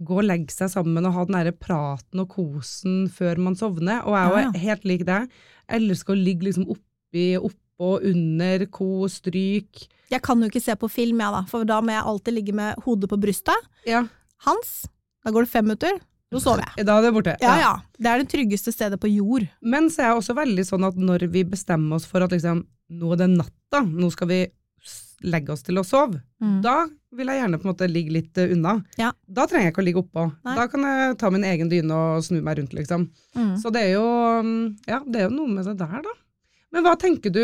gå 0.06 0.20
og 0.20 0.28
legge 0.28 0.54
seg 0.54 0.72
sammen 0.74 1.06
og 1.08 1.16
ha 1.16 1.26
den 1.28 1.38
derre 1.38 1.54
praten 1.56 2.24
og 2.24 2.30
kosen 2.34 3.04
før 3.14 3.42
man 3.42 3.58
sovner. 3.60 4.04
Og 4.06 4.16
jeg 4.18 4.30
er 4.30 4.46
jo 4.48 4.62
helt 4.66 4.88
lik 4.90 5.04
deg. 5.08 5.28
Elsker 5.72 6.16
å 6.16 6.20
ligge 6.20 6.48
liksom 6.50 6.68
oppi, 6.74 7.28
oppå, 7.40 7.96
under, 8.12 8.66
kos, 8.74 9.20
stryk. 9.22 9.86
Jeg 10.12 10.22
kan 10.26 10.42
jo 10.44 10.50
ikke 10.52 10.62
se 10.64 10.76
på 10.78 10.90
film, 10.92 11.22
jeg 11.24 11.34
da, 11.34 11.44
for 11.50 11.66
da 11.68 11.80
må 11.82 11.94
jeg 11.96 12.06
alltid 12.12 12.36
ligge 12.36 12.56
med 12.58 12.82
hodet 12.86 13.10
på 13.10 13.20
brystet. 13.22 13.70
Ja, 13.88 14.04
Hans, 14.46 14.88
da 15.24 15.32
går 15.34 15.46
det 15.46 15.52
fem 15.54 15.68
minutter, 15.70 16.00
Nå 16.32 16.40
sover 16.42 16.64
jeg. 16.64 16.86
da 16.88 16.96
er 16.98 17.06
det 17.06 17.12
borte. 17.14 17.34
Ja 17.44 17.56
ja, 17.60 17.72
det 18.00 18.10
er 18.10 18.22
det 18.22 18.30
tryggeste 18.32 18.72
stedet 18.74 19.00
på 19.02 19.10
jord. 19.12 19.46
Men 19.62 19.90
så 19.92 20.02
er 20.02 20.12
jeg 20.12 20.22
også 20.22 20.36
veldig 20.38 20.66
sånn 20.68 20.88
at 20.88 20.98
når 20.98 21.28
vi 21.34 21.44
bestemmer 21.48 22.00
oss 22.00 22.08
for 22.10 22.24
at 22.26 22.34
liksom, 22.34 22.64
nå 22.96 23.12
er 23.14 23.20
det 23.22 23.30
natta, 23.34 23.84
nå 23.86 24.10
skal 24.14 24.30
vi 24.32 24.40
legge 25.24 25.54
oss 25.54 25.64
til 25.64 25.78
å 25.82 25.84
sove, 25.86 26.22
Mm. 26.42 26.62
da 26.64 26.88
vil 27.14 27.28
jeg 27.28 27.42
gjerne 27.42 27.58
på 27.60 27.68
en 27.68 27.72
måte 27.74 27.88
ligge 27.92 28.12
litt 28.16 28.38
eh, 28.40 28.52
unna. 28.56 28.78
Ja. 28.98 29.12
Da 29.28 29.44
trenger 29.46 29.68
jeg 29.68 29.74
ikke 29.74 29.82
å 29.84 29.86
ligge 29.86 30.02
oppå. 30.02 30.24
Nei. 30.48 30.56
Da 30.56 30.68
kan 30.72 30.82
jeg 30.88 31.18
ta 31.20 31.30
min 31.30 31.44
egen 31.44 31.70
dyne 31.70 31.92
og 31.94 32.24
snu 32.24 32.40
meg 32.42 32.58
rundt, 32.58 32.74
liksom. 32.74 33.10
Mm. 33.36 33.52
Så 33.62 33.72
det 33.76 33.82
er 33.90 33.92
jo 33.98 34.06
mm, 34.42 34.78
Ja, 34.88 35.02
det 35.06 35.20
er 35.20 35.28
jo 35.30 35.36
noe 35.36 35.48
med 35.58 35.66
det 35.68 35.78
der, 35.84 36.02
da. 36.08 36.14
Men 36.72 36.84
hva 36.88 36.96
tenker 36.98 37.30
du 37.36 37.44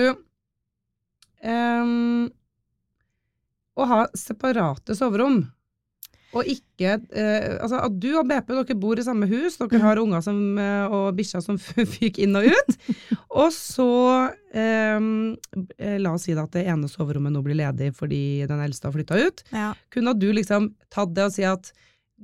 um, 1.43 2.29
Å 3.77 3.85
ha 3.91 3.99
separate 4.17 4.95
soverom, 4.97 5.43
og 6.35 6.49
ikke 6.51 6.97
eh, 7.15 7.55
Altså 7.61 7.79
at 7.85 7.95
du 8.01 8.09
og 8.19 8.27
BP 8.27 8.51
dere 8.53 8.77
bor 8.79 8.99
i 8.99 9.05
samme 9.05 9.29
hus, 9.29 9.57
dere 9.61 9.81
har 9.83 10.01
unger 10.01 10.23
som, 10.25 10.39
eh, 10.59 10.85
og 10.91 11.15
bikkjer 11.17 11.43
som 11.43 11.59
fyker 11.95 12.25
inn 12.25 12.37
og 12.39 12.49
ut, 12.51 12.77
og 13.31 13.49
så 13.55 13.89
eh, 14.51 15.97
La 16.03 16.13
oss 16.13 16.27
si 16.27 16.35
da 16.37 16.47
at 16.47 16.55
det 16.57 16.67
ene 16.67 16.91
soverommet 16.91 17.33
nå 17.33 17.43
blir 17.45 17.59
ledig 17.59 17.93
fordi 17.97 18.45
den 18.49 18.63
eldste 18.63 18.89
har 18.89 18.95
flytta 18.97 19.19
ut. 19.19 19.43
Ja. 19.55 19.73
Kunne 19.93 20.15
du 20.17 20.29
liksom 20.35 20.73
tatt 20.93 21.13
det 21.15 21.29
og 21.29 21.35
si 21.35 21.47
at 21.47 21.71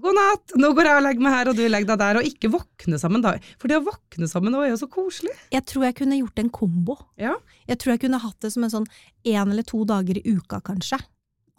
God 0.02 0.16
natt, 0.18 0.56
nå 0.58 0.72
går 0.74 0.88
jeg 0.90 0.98
og 0.98 1.04
legger 1.06 1.22
meg 1.22 1.34
her, 1.36 1.50
og 1.52 1.58
du 1.58 1.68
legger 1.68 1.92
deg 1.92 2.00
der, 2.02 2.18
og 2.18 2.26
ikke 2.26 2.50
våkne 2.50 2.98
sammen 2.98 3.22
da. 3.22 3.36
For 3.62 3.70
det 3.70 3.78
å 3.78 3.84
våkne 3.86 4.26
sammen 4.30 4.56
nå 4.56 4.64
er 4.66 4.72
jo 4.72 4.80
så 4.82 4.88
koselig. 4.90 5.36
Jeg 5.54 5.68
tror 5.70 5.86
jeg 5.86 5.98
kunne 6.00 6.18
gjort 6.18 6.42
en 6.42 6.50
kombo. 6.56 6.96
Ja. 7.22 7.36
Jeg 7.70 7.78
tror 7.78 7.94
jeg 7.94 8.02
kunne 8.08 8.22
hatt 8.24 8.40
det 8.42 8.50
som 8.56 8.66
en 8.66 8.74
sånn 8.74 8.88
én 9.22 9.54
eller 9.54 9.68
to 9.70 9.84
dager 9.86 10.18
i 10.18 10.34
uka, 10.34 10.64
kanskje. 10.66 10.98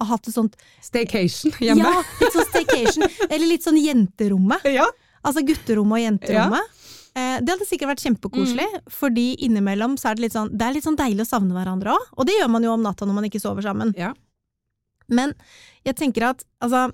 Hatt 0.08 0.28
et 0.28 0.34
sånt 0.34 0.56
Staycation 0.82 1.52
hjemme. 1.60 1.84
Ja, 1.84 2.02
litt 2.20 2.32
sånn 2.36 2.48
staycation. 2.50 3.08
eller 3.30 3.46
litt 3.46 3.62
sånn 3.66 3.80
jenterommet. 3.80 4.64
Ja. 4.78 4.86
Altså 5.24 5.40
gutterommet 5.46 5.96
og 5.98 6.04
jenterommet. 6.04 6.72
Ja. 7.14 7.38
det 7.40 7.48
hadde 7.54 7.64
sikkert 7.68 7.92
vært 7.94 8.02
kjempekoselig, 8.04 8.66
Mm. 8.74 8.90
fordi 8.90 9.26
innimellom 9.46 9.94
så 9.96 10.10
er 10.10 10.14
det 10.18 10.24
litt 10.26 10.34
sånn 10.34 10.50
Det 10.52 10.66
er 10.66 10.72
litt 10.74 10.84
sånn 10.84 10.96
deilig 10.98 11.22
å 11.24 11.30
savne 11.30 11.54
hverandre 11.54 11.94
òg, 11.94 12.08
og 12.18 12.26
det 12.26 12.34
gjør 12.40 12.50
man 12.50 12.62
jo 12.66 12.72
om 12.74 12.82
natta 12.82 13.06
når 13.06 13.14
man 13.14 13.24
ikke 13.30 13.40
sover 13.40 13.62
sammen. 13.62 13.94
Ja. 13.96 14.12
Men 15.08 15.32
jeg 15.86 15.94
tenker 15.96 16.30
at 16.30 16.44
altså 16.60 16.90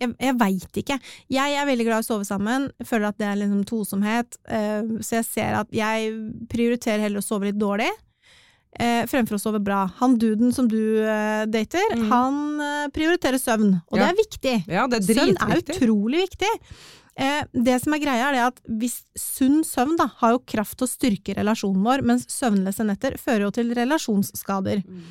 Jeg, 0.00 0.12
jeg 0.22 0.34
veit 0.38 0.76
ikke. 0.78 0.96
Jeg 1.34 1.54
er 1.58 1.66
veldig 1.66 1.84
glad 1.88 2.04
i 2.04 2.04
å 2.04 2.06
sove 2.06 2.24
sammen. 2.28 2.68
Føler 2.86 3.08
at 3.08 3.16
det 3.18 3.26
er 3.26 3.38
liksom 3.40 3.64
tosomhet. 3.66 4.36
eh, 4.46 4.82
så 5.02 5.16
jeg 5.18 5.24
ser 5.26 5.56
at 5.58 5.72
jeg 5.74 6.12
prioriterer 6.48 7.00
heller 7.02 7.18
å 7.18 7.26
sove 7.26 7.48
litt 7.50 7.58
dårlig. 7.58 7.88
Eh, 8.78 9.02
fremfor 9.10 9.38
å 9.38 9.42
sove 9.42 9.60
bra. 9.62 9.84
Han 10.00 10.16
duden 10.20 10.54
som 10.54 10.68
du 10.70 10.80
eh, 11.02 11.44
dater, 11.50 11.96
mm. 11.96 12.06
han 12.12 12.38
eh, 12.64 12.86
prioriterer 12.94 13.40
søvn, 13.42 13.74
og 13.88 13.98
Ja. 13.98 14.06
det 14.06 14.08
er 14.08 14.22
viktig. 14.22 14.54
Ja, 14.66 14.86
det 14.86 15.02
er 15.02 15.18
Søvn 15.18 15.36
er 15.44 15.62
utrolig 15.62 16.24
viktig. 16.28 16.52
Eh, 17.18 17.40
det 17.52 17.80
som 17.82 17.94
er 17.96 18.02
greia, 18.02 18.28
er 18.28 18.36
det 18.36 18.44
at 18.46 18.60
hvis 18.80 19.00
sunn 19.18 19.64
søvn 19.66 19.96
da, 19.98 20.06
har 20.20 20.36
jo 20.36 20.44
kraft 20.46 20.78
til 20.78 20.86
å 20.86 20.92
styrke 20.92 21.34
relasjonen 21.34 21.82
vår, 21.82 22.04
mens 22.06 22.28
søvnløse 22.30 22.86
netter 22.86 23.18
fører 23.18 23.48
jo 23.48 23.54
til 23.58 23.74
relasjonsskader. 23.74 24.84
Mm. 24.86 25.02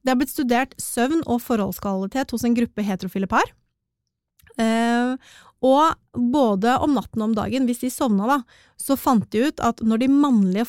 Det 0.00 0.14
har 0.14 0.16
blitt 0.16 0.32
studert 0.32 0.72
søvn 0.80 1.20
og 1.26 1.42
forholdskvalitet 1.44 2.32
hos 2.32 2.46
en 2.48 2.56
gruppe 2.56 2.84
heterofile 2.86 3.28
par. 3.28 3.52
Eh, 4.56 5.16
og 5.60 6.22
både 6.32 6.78
om 6.80 6.94
natten 6.96 7.20
og 7.20 7.30
om 7.30 7.36
dagen, 7.36 7.66
hvis 7.68 7.82
de 7.84 7.90
sovna 7.92 8.28
da, 8.30 8.38
så 8.80 8.96
fant 8.96 9.28
de 9.32 9.50
ut 9.50 9.60
at 9.60 9.82
når 9.84 10.00
de 10.00 10.08
mannlige 10.08 10.68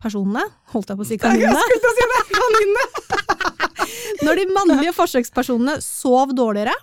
forsøkspersonene, 0.00 0.42
holdt 0.72 0.88
jeg 0.90 0.96
på 0.96 1.04
å 1.04 1.08
si 1.08 1.16
Jeg 1.16 1.20
kaninene, 1.20 1.60
skulle 1.60 1.92
si 1.96 2.06
det! 2.10 2.20
Kaninene! 2.38 2.84
når 4.26 4.40
de 4.40 4.46
mannlige 4.54 4.94
forsøkspersonene 4.96 5.74
sov 5.84 6.32
dårligere, 6.36 6.74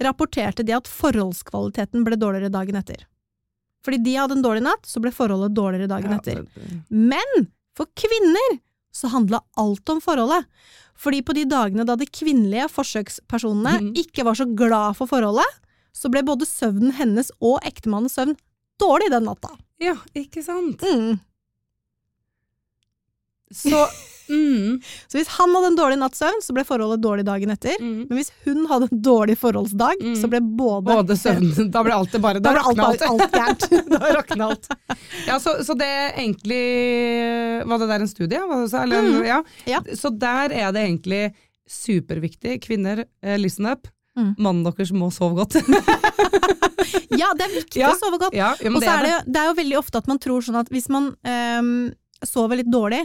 rapporterte 0.00 0.64
de 0.64 0.74
at 0.74 0.88
forholdskvaliteten 0.88 2.04
ble 2.06 2.16
dårligere 2.18 2.50
dagen 2.52 2.76
etter. 2.80 3.04
Fordi 3.84 3.98
de 4.04 4.16
hadde 4.16 4.36
en 4.38 4.42
dårlig 4.44 4.62
natt, 4.64 4.84
så 4.88 5.00
ble 5.00 5.12
forholdet 5.12 5.54
dårligere 5.56 5.88
dagen 5.88 6.12
etter. 6.16 6.42
Men 6.90 7.46
for 7.76 7.88
kvinner 7.96 8.58
så 8.92 9.08
handla 9.12 9.40
alt 9.60 9.88
om 9.92 10.00
forholdet. 10.02 10.44
Fordi 11.00 11.22
på 11.24 11.32
de 11.36 11.46
dagene 11.48 11.86
da 11.88 11.94
de 11.96 12.04
kvinnelige 12.10 12.66
forsøkspersonene 12.68 13.78
Mhm. 13.80 13.92
ikke 13.96 14.24
var 14.26 14.34
så 14.36 14.44
glad 14.44 14.96
for 14.98 15.06
forholdet, 15.08 15.46
så 15.96 16.10
ble 16.12 16.22
både 16.22 16.44
søvnen 16.46 16.92
hennes 16.98 17.30
og 17.40 17.60
ektemannens 17.64 18.14
søvn 18.18 18.36
dårlig 18.80 19.10
den 19.10 19.24
natta. 19.24 19.48
Ja, 19.80 19.94
ikke 20.14 20.42
sant? 20.44 20.80
Mm. 20.82 21.20
Så 23.50 23.80
mm, 24.30 24.76
Så 25.10 25.18
hvis 25.18 25.28
han 25.34 25.50
hadde 25.56 25.66
en 25.72 25.76
dårlig 25.78 25.96
natts 25.98 26.20
søvn, 26.22 26.38
så 26.44 26.54
ble 26.54 26.62
forholdet 26.64 27.00
dårlig 27.02 27.24
dagen 27.26 27.50
etter. 27.50 27.74
mm. 27.82 28.06
Men 28.08 28.18
hvis 28.20 28.30
hun 28.44 28.60
hadde 28.70 28.86
en 28.92 29.00
dårlig 29.02 29.36
forholdsdag, 29.40 29.96
Mm. 30.00 30.14
så 30.20 30.30
ble 30.30 30.40
både 30.40 30.86
Både 30.94 31.16
søvnen, 31.18 31.70
Da 31.74 31.82
ble 31.82 31.92
alt 31.96 32.12
det 32.14 32.20
bare 32.22 32.38
Da 32.40 32.50
alt, 32.54 32.62
rakna 32.78 32.86
alt, 32.92 33.02
alt 33.02 33.32
gærent. 33.32 33.68
da 33.90 34.12
rakna 34.14 34.50
alt. 34.52 34.68
Ja, 35.26 35.38
så, 35.42 35.56
så 35.66 35.74
det 35.78 35.90
egentlig 36.16 37.66
Var 37.66 37.78
det 37.82 37.88
der 37.90 38.00
en 38.06 38.08
studie? 38.08 38.38
Så, 38.70 38.82
eller, 38.84 39.02
Mhm. 39.02 39.24
ja. 39.26 39.42
Ja. 39.66 39.80
Så 39.98 40.10
der 40.16 40.52
er 40.52 40.70
det 40.72 40.84
egentlig 40.86 41.34
superviktig. 41.70 42.60
Kvinner, 42.62 43.04
eh, 43.22 43.36
listen 43.38 43.66
up. 43.66 43.86
Mm. 44.18 44.34
Mannen 44.38 44.64
deres 44.66 44.90
må 44.92 45.10
sove 45.14 45.36
godt. 45.42 45.54
Ja, 47.10 47.28
det 47.36 47.44
er 47.44 47.52
viktig 47.54 47.80
Ja. 47.82 47.90
å 47.92 47.98
sove 47.98 48.18
godt. 48.18 48.34
Og 48.34 48.82
så 48.82 48.88
er 48.90 49.02
det. 49.04 49.10
det, 49.26 49.32
det 49.34 49.40
er 49.40 49.46
jo 49.50 49.54
veldig 49.58 49.76
ofte 49.78 49.98
at 50.00 50.06
man 50.10 50.18
tror 50.22 50.40
sånn 50.42 50.58
at 50.60 50.68
hvis 50.72 50.88
man 50.90 51.10
um, 51.26 51.90
sover 52.26 52.56
litt 52.60 52.70
dårlig, 52.72 53.02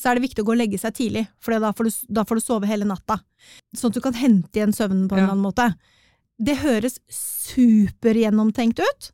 så 0.00 0.10
er 0.10 0.14
det 0.18 0.22
viktig 0.30 0.44
å 0.44 0.46
gå 0.46 0.52
og 0.54 0.60
legge 0.60 0.78
seg 0.78 0.94
tidlig, 0.94 1.26
for 1.42 1.58
da, 1.58 1.72
får 1.72 1.84
du- 1.90 2.14
da 2.14 2.22
får 2.24 2.36
du 2.36 2.40
sove 2.40 2.66
hele 2.70 2.84
natta. 2.86 3.18
Sånn 3.74 3.90
at 3.90 3.94
du 3.94 4.00
kan 4.00 4.14
hente 4.14 4.52
igjen 4.54 4.72
søvnen 4.72 5.08
på 5.08 5.16
en 5.16 5.18
Ja. 5.18 5.24
eller 5.24 5.34
annen 5.34 5.52
måte. 5.52 5.74
Det 6.40 6.56
høres 6.58 6.98
supergjennomtenkt 7.08 8.78
ut, 8.80 9.10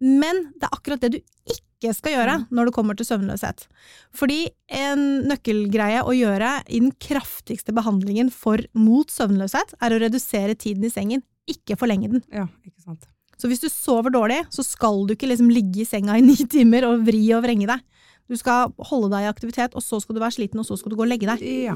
men 0.00 0.52
det 0.58 0.66
er 0.68 0.76
akkurat 0.76 1.00
det 1.00 1.12
du 1.12 1.18
ikke 1.50 1.94
skal 1.94 2.12
gjøre 2.12 2.34
Mm. 2.38 2.46
når 2.52 2.64
det 2.66 2.74
kommer 2.74 2.96
til 2.96 3.06
søvnløshet. 3.06 3.66
Fordi 4.14 4.48
en 4.70 5.24
nøkkelgreie 5.28 6.02
å 6.04 6.14
gjøre 6.14 6.62
i 6.68 6.78
den 6.78 6.92
kraftigste 6.92 7.72
behandlingen 7.74 8.30
for, 8.30 8.58
mot 8.74 9.08
søvnløshet, 9.08 9.74
er 9.80 9.90
å 9.90 10.00
redusere 10.00 10.54
tiden 10.56 10.84
i 10.84 10.90
sengen, 10.90 11.22
ikke 11.48 11.76
forlenge 11.76 12.08
den. 12.10 12.22
Ja, 12.32 12.46
ikke 12.64 12.82
sant. 12.84 13.06
Så 13.38 13.48
hvis 13.48 13.60
du 13.60 13.68
sover 13.68 14.10
dårlig, 14.12 14.46
så 14.50 14.64
skal 14.64 15.04
du 15.06 15.14
ikke 15.16 15.26
liksom 15.28 15.50
ligge 15.50 15.80
i 15.82 15.84
senga 15.84 16.14
i 16.16 16.20
ni 16.20 16.36
timer 16.46 16.84
og 16.84 17.04
vri 17.04 17.32
og 17.34 17.42
vrenge 17.42 17.66
deg. 17.66 17.80
Du 18.32 18.38
skal 18.40 18.70
holde 18.88 19.10
deg 19.12 19.26
i 19.26 19.30
aktivitet, 19.30 19.74
og 19.76 19.84
så 19.84 19.98
skal 20.00 20.16
du 20.16 20.22
være 20.22 20.32
sliten, 20.38 20.60
og 20.62 20.64
så 20.64 20.78
skal 20.80 20.94
du 20.94 20.96
gå 20.96 21.04
og 21.04 21.10
legge 21.12 21.28
deg. 21.28 21.42
Ja. 21.68 21.74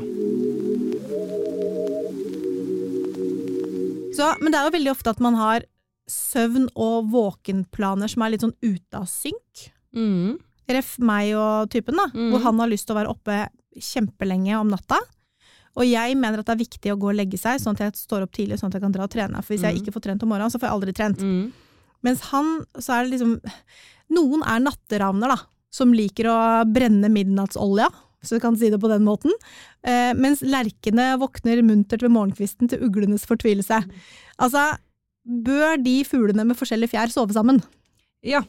Så, 4.16 4.30
men 4.40 4.48
det 4.52 4.58
er 4.60 4.68
jo 4.70 4.74
veldig 4.78 4.92
ofte 4.94 5.12
at 5.12 5.20
man 5.20 5.36
har 5.36 5.66
søvn- 6.08 6.70
og 6.78 7.10
våkenplaner 7.12 8.08
som 8.08 8.22
er 8.24 8.32
litt 8.32 8.44
sånn 8.46 8.54
ute 8.64 8.96
av 8.96 9.04
synk. 9.10 9.66
Mm. 9.96 10.38
Ref 10.72 10.94
meg 11.02 11.34
og 11.38 11.68
typen, 11.74 11.98
da, 11.98 12.06
Mm. 12.14 12.30
hvor 12.32 12.40
han 12.46 12.58
har 12.62 12.68
lyst 12.72 12.86
til 12.88 12.96
å 12.96 13.00
være 13.02 13.12
oppe 13.12 13.36
kjempelenge 13.76 14.56
om 14.58 14.70
natta. 14.72 14.96
Og 15.76 15.84
jeg 15.84 16.16
mener 16.16 16.38
at 16.40 16.46
det 16.48 16.54
er 16.56 16.64
viktig 16.64 16.92
å 16.94 16.98
gå 16.98 17.10
og 17.12 17.18
legge 17.18 17.36
seg, 17.38 17.60
sånn 17.60 17.76
at 17.76 17.84
jeg 17.84 17.92
står 18.00 18.22
opp 18.24 18.32
tidlig, 18.32 18.56
sånn 18.58 18.68
at 18.72 18.74
jeg 18.80 18.82
kan 18.86 18.92
dra 18.92 19.04
og 19.04 19.10
trene. 19.12 19.44
For 19.44 19.52
hvis 19.54 19.62
jeg 19.62 19.74
Mm. 19.76 19.82
ikke 19.84 19.92
får 19.92 20.02
trent 20.02 20.22
om 20.22 20.28
morgenen, 20.30 20.50
så 20.50 20.58
får 20.58 20.68
jeg 20.70 20.76
aldri 20.80 20.92
trent. 20.94 21.18
Mm. 21.20 21.52
Mens 22.02 22.20
han, 22.32 22.64
så 22.78 22.94
er 22.96 23.04
det 23.04 23.18
liksom 23.20 23.40
Noen 24.08 24.40
er 24.46 24.60
natteravner, 24.60 25.28
da. 25.28 25.36
Som 25.76 25.92
liker 25.96 26.30
å 26.32 26.38
brenne 26.72 27.10
midnattsolja, 27.12 27.90
hvis 28.20 28.32
du 28.32 28.40
kan 28.42 28.56
si 28.58 28.70
det 28.72 28.80
på 28.80 28.90
den 28.90 29.04
måten. 29.06 29.34
Eh, 29.84 30.12
mens 30.16 30.42
lerkene 30.46 31.12
våkner 31.20 31.60
muntert 31.66 32.04
ved 32.04 32.14
morgenkvisten 32.16 32.72
til 32.72 32.84
uglenes 32.88 33.26
fortvilelse. 33.28 33.82
Altså, 34.42 34.64
bør 35.26 35.76
de 35.82 36.00
fuglene 36.08 36.46
med 36.48 36.58
forskjellige 36.58 36.94
fjær 36.94 37.12
sove 37.12 37.36
sammen? 37.36 37.60
Ja. 38.24 38.44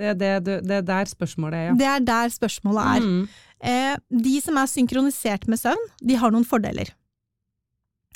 Det, 0.00 0.14
det, 0.16 0.62
det, 0.64 0.76
er 0.78 0.84
der 0.86 1.08
spørsmålet 1.10 1.58
er, 1.58 1.64
ja. 1.68 1.76
Det 1.76 1.88
er 1.90 2.04
der 2.08 2.32
spørsmålet 2.32 2.86
er. 2.96 3.04
Mm. 3.04 3.24
Eh, 3.60 3.96
de 4.24 4.36
som 4.40 4.56
er 4.56 4.70
synkronisert 4.70 5.44
med 5.50 5.60
søvn, 5.60 5.88
de 6.00 6.16
har 6.16 6.32
noen 6.32 6.46
fordeler. 6.48 6.94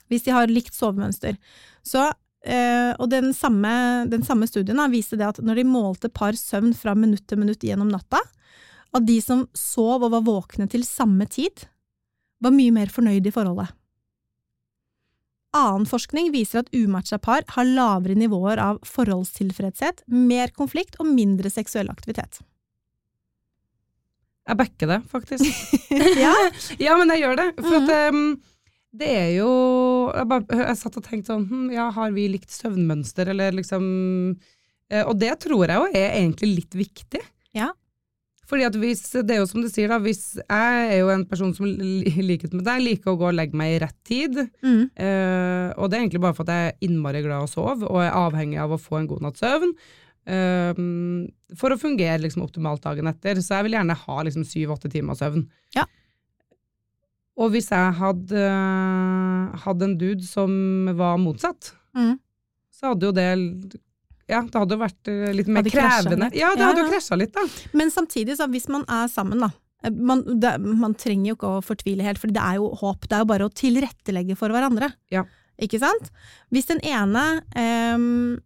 Hvis 0.08 0.25
de 0.25 0.32
har 0.32 0.49
likt 0.49 0.76
sovemønster. 0.76 1.37
Så, 1.84 2.06
eh, 2.46 2.92
og 2.96 3.11
den 3.12 3.34
samme, 3.37 3.75
den 4.08 4.25
samme 4.25 4.49
studien 4.49 4.80
da, 4.80 4.88
viste 4.88 5.18
det 5.20 5.28
at 5.28 5.42
når 5.44 5.61
de 5.61 5.66
målte 5.68 6.12
par 6.12 6.38
søvn 6.40 6.73
fra 6.76 6.96
minutt 6.96 7.26
til 7.28 7.42
minutt 7.42 7.64
gjennom 7.64 7.92
natta, 7.92 8.23
at 8.94 9.06
de 9.08 9.16
som 9.22 9.46
sov 9.58 10.04
og 10.06 10.12
var 10.14 10.22
våkne 10.26 10.68
til 10.70 10.84
samme 10.86 11.26
tid, 11.30 11.66
var 12.44 12.54
mye 12.54 12.72
mer 12.74 12.90
fornøyd 12.92 13.26
i 13.26 13.32
forholdet. 13.34 13.72
Annen 15.54 15.86
forskning 15.86 16.32
viser 16.34 16.64
at 16.64 16.70
umatcha 16.74 17.18
par 17.22 17.44
har 17.54 17.68
lavere 17.68 18.16
nivåer 18.18 18.58
av 18.58 18.80
forholdstilfredshet, 18.86 20.02
mer 20.10 20.50
konflikt 20.56 20.96
og 20.98 21.06
mindre 21.14 21.50
seksuell 21.52 21.90
aktivitet. 21.92 22.40
Jeg 24.44 24.58
backer 24.60 24.90
det, 24.90 24.98
faktisk. 25.08 25.46
ja, 26.24 26.34
Ja, 26.82 26.96
men 27.00 27.08
jeg 27.14 27.22
gjør 27.22 27.38
det. 27.40 27.46
For 27.62 27.78
Mhm. 27.78 27.86
at 27.86 28.10
um, 28.14 28.42
det 28.94 29.08
er 29.10 29.30
jo 29.38 29.46
jeg, 30.14 30.26
bare, 30.30 30.58
jeg 30.68 30.76
satt 30.78 30.98
og 31.00 31.06
tenkte 31.06 31.32
sånn 31.32 31.46
hm, 31.48 31.62
Ja, 31.74 31.88
har 31.96 32.12
vi 32.14 32.28
likt 32.30 32.52
søvnmønster, 32.54 33.26
eller 33.32 33.50
liksom 33.56 33.86
eh, 34.90 35.02
Og 35.08 35.16
det 35.18 35.32
tror 35.42 35.64
jeg 35.66 35.80
jo 35.80 35.88
er 35.98 36.12
egentlig 36.20 36.50
litt 36.60 36.76
viktig. 36.78 37.22
Ja. 37.56 37.72
Fordi 38.54 38.68
at 38.68 38.76
hvis, 38.78 39.00
det 39.26 39.34
er 39.34 39.40
jo 39.40 39.49
som 39.50 39.64
du 39.64 39.66
sier 39.66 39.90
da, 39.90 39.96
hvis 39.99 40.37
jeg 40.38 40.82
er 40.87 41.00
jo 41.00 41.08
en 41.11 41.25
person 41.26 41.50
som 41.56 41.66
likhet 41.66 42.52
med 42.54 42.62
deg 42.62 42.84
liker 42.84 43.11
å 43.11 43.18
gå 43.18 43.26
og 43.32 43.34
legge 43.34 43.58
meg 43.58 43.73
i 43.73 43.80
rett 43.82 43.96
tid, 44.06 44.37
mm, 44.62 44.84
uh, 44.94 45.73
og 45.75 45.88
det 45.90 45.96
er 45.96 46.04
egentlig 46.04 46.20
bare 46.23 46.37
for 46.37 46.46
at 46.46 46.52
jeg 46.54 46.68
er 46.70 46.87
innmari 46.87 47.25
glad 47.25 47.42
i 47.42 47.49
å 47.49 47.50
sove, 47.50 47.88
og 47.88 47.99
er 47.99 48.14
avhengig 48.14 48.61
av 48.62 48.76
å 48.76 48.78
få 48.78 49.00
en 49.00 49.08
god 49.11 49.25
natts 49.26 49.42
søvn, 49.42 49.75
uh, 50.30 50.84
for 51.58 51.75
å 51.75 51.80
fungere 51.82 52.20
liksom 52.23 52.44
optimalt 52.46 52.84
dagen 52.87 53.11
etter. 53.11 53.42
Så 53.42 53.56
jeg 53.56 53.66
vil 53.66 53.75
gjerne 53.75 53.99
ha 54.04 54.18
liksom 54.28 54.46
syv-åtte 54.46 54.92
timer 54.92 55.18
søvn. 55.18 55.49
Ja. 55.75 55.88
Og 57.34 57.50
hvis 57.56 57.73
jeg 57.75 57.99
hadde 57.99 58.44
hadde 59.64 59.88
en 59.88 59.99
dude 59.99 60.23
som 60.30 60.54
var 60.94 61.18
motsatt, 61.18 61.75
mm. 61.99 62.14
så 62.70 62.94
hadde 62.94 63.11
jo 63.11 63.18
det 63.18 63.28
ja, 64.31 64.40
det 64.40 64.57
hadde 64.57 64.76
jo 64.76 64.81
vært 64.81 65.11
eh, 65.12 65.35
litt 65.37 65.50
mer 65.52 65.66
krevende. 65.69 66.28
litt. 66.28 66.38
Ja, 66.40 66.54
det 66.57 66.64
hadde 66.64 66.83
jo 66.85 66.88
ja. 66.88 66.95
krasja 66.97 67.19
litt, 67.21 67.35
da. 67.37 67.45
Men 67.76 67.93
samtidig, 67.93 68.38
så 68.38 68.49
hvis 68.52 68.71
man 68.73 68.87
er 68.88 69.09
sammen, 69.12 69.45
da 69.45 69.50
eh, 69.85 69.93
man, 69.93 70.25
det, 70.40 70.57
man 70.64 70.97
trenger 70.99 71.33
jo 71.33 71.38
ikke 71.38 71.54
å 71.59 71.62
fortvile 71.64 72.07
helt, 72.07 72.21
for 72.23 72.33
det 72.33 72.43
er 72.43 72.61
jo 72.61 72.71
håp. 72.81 73.09
Det 73.09 73.19
er 73.19 73.25
jo 73.25 73.31
bare 73.35 73.49
å 73.49 73.54
tilrettelegge 73.62 74.38
for 74.40 74.54
hverandre. 74.54 74.95
Ja. 75.14 75.26
Ikke 75.62 75.78
sant? 75.78 76.09
Hvis 76.50 76.66
den 76.66 76.81
ene 76.83 77.21
um, 77.95 78.40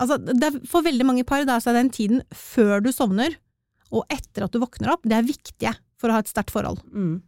Altså, 0.00 0.16
det 0.16 0.54
for 0.70 0.86
veldig 0.86 1.04
mange 1.04 1.24
par 1.28 1.44
da, 1.48 1.58
så 1.60 1.72
er 1.72 1.82
den 1.82 1.90
tiden 1.92 2.22
før 2.32 2.80
du 2.84 2.88
sovner, 2.96 3.34
og 3.90 4.06
etter 4.12 4.46
at 4.46 4.54
du 4.54 4.60
våkner 4.62 4.94
opp, 4.94 5.04
det 5.04 5.18
er 5.18 5.26
viktige 5.26 5.74
for 6.00 6.08
å 6.08 6.16
ha 6.16 6.22
et 6.22 6.30
sterkt 6.30 6.52
forhold. 6.54 6.80
Mm. 6.94 7.18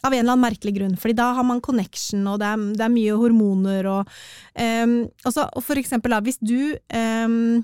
Av 0.00 0.12
en 0.12 0.18
eller 0.22 0.32
annen 0.32 0.46
merkelig 0.46 0.74
grunn, 0.78 0.96
fordi 1.00 1.16
da 1.18 1.30
har 1.36 1.44
man 1.44 1.60
connection, 1.64 2.24
og 2.30 2.38
det 2.40 2.48
er, 2.48 2.62
det 2.78 2.86
er 2.86 2.94
mye 2.94 3.16
hormoner 3.20 3.88
og 3.90 4.14
um, 4.54 4.94
også, 5.28 5.44
Og 5.58 5.64
for 5.66 5.80
eksempel, 5.80 6.14
da, 6.14 6.22
hvis 6.24 6.40
du 6.40 6.72
um, 6.96 7.60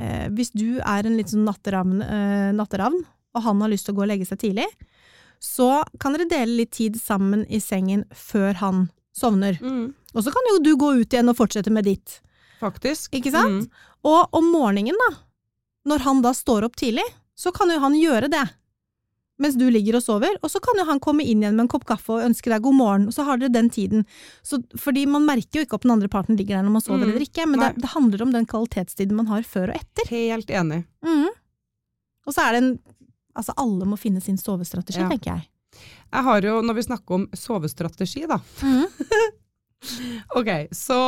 uh, 0.00 0.26
Hvis 0.34 0.50
du 0.56 0.80
er 0.80 1.06
en 1.06 1.18
litt 1.18 1.30
sånn 1.30 1.46
natteravn, 1.46 2.00
uh, 2.02 2.50
natteravn, 2.58 2.98
og 3.32 3.46
han 3.46 3.62
har 3.62 3.72
lyst 3.72 3.86
til 3.86 3.94
å 3.94 4.00
gå 4.00 4.04
og 4.06 4.10
legge 4.10 4.26
seg 4.28 4.42
tidlig, 4.42 4.66
så 5.42 5.82
kan 6.02 6.14
dere 6.14 6.28
dele 6.30 6.60
litt 6.60 6.74
tid 6.76 6.98
sammen 7.00 7.46
i 7.50 7.58
sengen 7.62 8.04
før 8.14 8.58
han 8.60 8.84
sovner. 9.16 9.58
Mm. 9.62 9.90
Og 10.12 10.24
så 10.24 10.32
kan 10.34 10.50
jo 10.50 10.60
du 10.62 10.74
gå 10.78 10.92
ut 11.00 11.14
igjen 11.14 11.30
og 11.32 11.38
fortsette 11.38 11.72
med 11.72 11.88
ditt. 11.88 12.20
Faktisk. 12.60 13.10
Ikke 13.16 13.32
sant? 13.34 13.66
Mm. 13.66 13.88
Og 14.06 14.36
om 14.38 14.50
morgenen, 14.52 14.98
da, 14.98 15.10
når 15.90 16.04
han 16.06 16.22
da 16.24 16.34
står 16.36 16.68
opp 16.68 16.76
tidlig, 16.78 17.04
så 17.34 17.50
kan 17.54 17.72
jo 17.72 17.80
han 17.82 17.96
gjøre 17.98 18.30
det. 18.32 18.44
Mens 19.40 19.56
du 19.58 19.64
ligger 19.70 19.96
og 19.96 20.02
sover, 20.04 20.36
og 20.42 20.50
så 20.52 20.60
kan 20.62 20.76
jo 20.78 20.84
han 20.86 21.00
komme 21.00 21.24
inn 21.24 21.40
igjen 21.42 21.56
med 21.56 21.64
en 21.64 21.68
kopp 21.72 21.84
kaffe 21.88 22.12
og 22.12 22.24
ønske 22.26 22.50
deg 22.52 22.62
god 22.62 22.74
morgen, 22.76 23.06
og 23.08 23.14
så 23.16 23.24
har 23.26 23.38
dere 23.40 23.48
den 23.54 23.70
tiden. 23.70 24.04
Så, 24.42 24.60
fordi 24.78 25.06
man 25.06 25.24
merker 25.26 25.58
jo 25.60 25.64
ikke 25.66 25.78
om 25.80 25.86
den 25.86 25.94
andre 25.96 26.08
parten 26.12 26.36
ligger 26.36 26.56
der 26.58 26.62
når 26.68 26.76
man 26.76 26.84
sover 26.84 26.98
Mm, 27.02 27.10
eller 27.10 27.24
ikke, 27.26 27.46
men 27.48 27.60
det, 27.60 27.70
det 27.82 27.90
handler 27.94 28.22
om 28.22 28.32
den 28.32 28.46
kvalitetstiden 28.46 29.16
man 29.16 29.26
har 29.32 29.42
før 29.42 29.72
og 29.72 29.80
etter. 29.80 30.08
Helt 30.12 30.50
enig. 30.50 30.84
Mm. 31.02 31.30
Og 32.26 32.34
så 32.36 32.44
er 32.48 32.52
det 32.58 32.62
en 32.64 32.72
Altså, 33.32 33.54
alle 33.56 33.86
må 33.88 33.96
finne 33.96 34.20
sin 34.20 34.36
sovestrategi, 34.36 35.00
Ja. 35.00 35.08
tenker 35.08 35.30
jeg. 35.32 35.48
Jeg 36.12 36.22
har 36.26 36.42
jo, 36.44 36.58
når 36.60 36.74
vi 36.76 36.82
snakker 36.84 37.14
om 37.14 37.22
sovestrategi, 37.32 38.26
da. 38.28 38.36
Mhm. 38.60 38.84
Ok, 40.38 40.48
så 40.74 40.98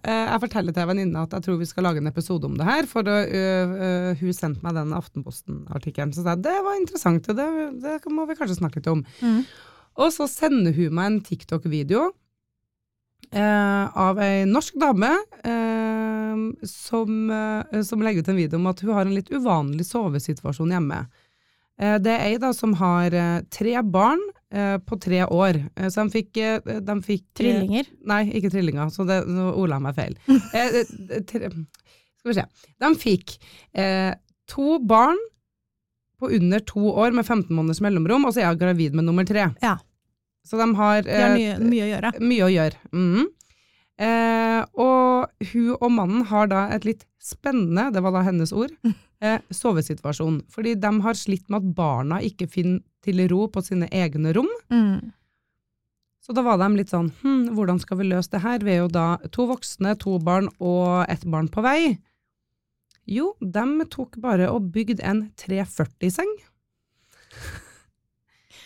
eh, 0.00 0.24
jeg 0.30 0.42
forteller 0.46 0.74
til 0.76 0.88
venninna 0.88 1.24
at 1.26 1.36
jeg 1.36 1.46
tror 1.46 1.60
vi 1.60 1.68
skal 1.68 1.86
lage 1.88 2.02
en 2.02 2.10
episode 2.10 2.48
om 2.48 2.56
det 2.58 2.66
her, 2.66 2.88
for 2.90 3.06
uh, 3.06 3.22
ø, 3.24 4.14
hun 4.20 4.36
sendte 4.36 4.64
meg 4.64 4.76
den 4.78 4.94
Aftenposten-artikkelen, 4.96 6.14
så 6.14 6.24
sa 6.24 6.34
jeg 6.34 6.44
det 6.46 6.56
var 6.64 6.80
interessant, 6.80 7.30
det, 7.38 7.48
det 7.84 7.98
må 8.12 8.26
vi 8.28 8.36
kanskje 8.38 8.58
snakke 8.60 8.80
litt 8.80 8.92
om. 8.92 9.04
Mm. 9.20 9.42
Og 10.04 10.12
så 10.14 10.28
sender 10.30 10.74
hun 10.74 10.94
meg 10.96 11.10
en 11.10 11.20
TikTok-video 11.26 12.08
uh, 12.08 13.84
av 14.06 14.22
ei 14.22 14.46
norsk 14.48 14.78
dame 14.80 15.12
eh, 15.46 16.40
som, 16.66 17.30
som 17.86 18.02
legger 18.02 18.24
ut 18.24 18.30
en 18.32 18.40
video 18.40 18.58
om 18.58 18.66
at 18.72 18.82
hun 18.82 18.96
har 18.96 19.06
en 19.06 19.14
litt 19.14 19.30
uvanlig 19.30 19.86
sovesituasjon 19.86 20.74
hjemme. 20.74 21.04
Det 21.74 22.10
er 22.10 22.24
ei 22.28 22.34
da 22.38 22.52
som 22.54 22.74
har 22.78 23.14
tre 23.54 23.72
barn 23.82 24.20
på 24.86 24.98
tre 25.02 25.22
år, 25.26 25.58
eh, 25.76 25.88
så 25.90 26.04
de 26.04 26.14
fikk, 26.14 26.36
eh, 26.38 26.80
de 26.86 26.96
fikk 27.02 27.24
eh, 27.26 27.38
Trillinger. 27.40 27.88
Nei, 28.10 28.20
ikke 28.38 28.50
trillinger, 28.54 28.90
så 28.94 29.06
det, 29.08 29.20
nå 29.26 29.50
ordla 29.52 29.80
jeg 29.80 29.86
meg 29.88 29.96
feil. 29.98 30.18
Eh, 30.54 30.80
eh, 30.82 31.22
tre, 31.28 31.50
skal 32.20 32.30
vi 32.32 32.36
se. 32.38 32.44
De 32.84 32.92
fikk 33.00 33.36
eh, 33.74 34.12
to 34.50 34.78
barn 34.84 35.18
på 36.20 36.30
under 36.36 36.62
to 36.64 36.80
år 36.94 37.12
med 37.16 37.26
15 37.26 37.50
måneders 37.52 37.82
mellomrom, 37.84 38.24
og 38.28 38.32
så 38.36 38.44
er 38.44 38.48
jeg 38.52 38.60
gravid 38.62 38.94
med 38.94 39.04
nummer 39.08 39.26
tre. 39.28 39.48
Ja. 39.64 39.74
Så 40.46 40.60
de 40.60 40.68
har, 40.78 41.02
De 41.02 41.10
har 41.16 41.34
eh, 41.34 41.38
mye, 41.40 41.56
mye 41.72 41.84
å 41.86 41.90
gjøre. 41.90 42.12
mye 42.22 42.44
å 42.46 42.52
gjøre. 42.52 42.78
Mhm. 42.92 43.32
Eh, 43.94 44.60
og 44.74 45.50
hun 45.52 45.74
og 45.76 45.90
mannen 45.94 46.24
har 46.26 46.48
da 46.50 46.66
et 46.74 46.86
litt 46.88 47.04
spennende, 47.22 47.92
det 47.94 48.02
var 48.02 48.14
da 48.16 48.24
hennes 48.26 48.52
ord, 48.54 48.72
eh, 49.24 49.38
sovesituasjon. 49.54 50.40
Fordi 50.50 50.74
de 50.80 50.94
har 51.04 51.18
slitt 51.18 51.46
med 51.48 51.62
at 51.62 51.76
barna 51.76 52.22
ikke 52.24 52.48
finner 52.50 52.82
til 53.04 53.20
ro 53.30 53.46
på 53.52 53.62
sine 53.64 53.88
egne 53.92 54.32
rom. 54.34 54.50
Mm. 54.72 55.12
Så 56.24 56.32
da 56.32 56.40
var 56.40 56.56
de 56.56 56.70
litt 56.72 56.88
sånn, 56.88 57.10
hm, 57.20 57.52
hvordan 57.52 57.78
skal 57.82 58.00
vi 58.00 58.08
løse 58.08 58.32
det 58.32 58.40
her? 58.40 58.62
Vi 58.64 58.72
er 58.72 58.80
jo 58.80 58.88
da 58.88 59.08
to 59.34 59.44
voksne, 59.50 59.92
to 60.00 60.16
barn 60.24 60.48
og 60.56 61.04
ett 61.12 61.26
barn 61.28 61.50
på 61.52 61.60
vei. 61.66 61.98
Jo, 63.04 63.34
de 63.40 63.84
tok 63.92 64.16
bare 64.24 64.48
og 64.48 64.70
bygde 64.72 65.04
en 65.04 65.26
340-seng. 65.36 66.30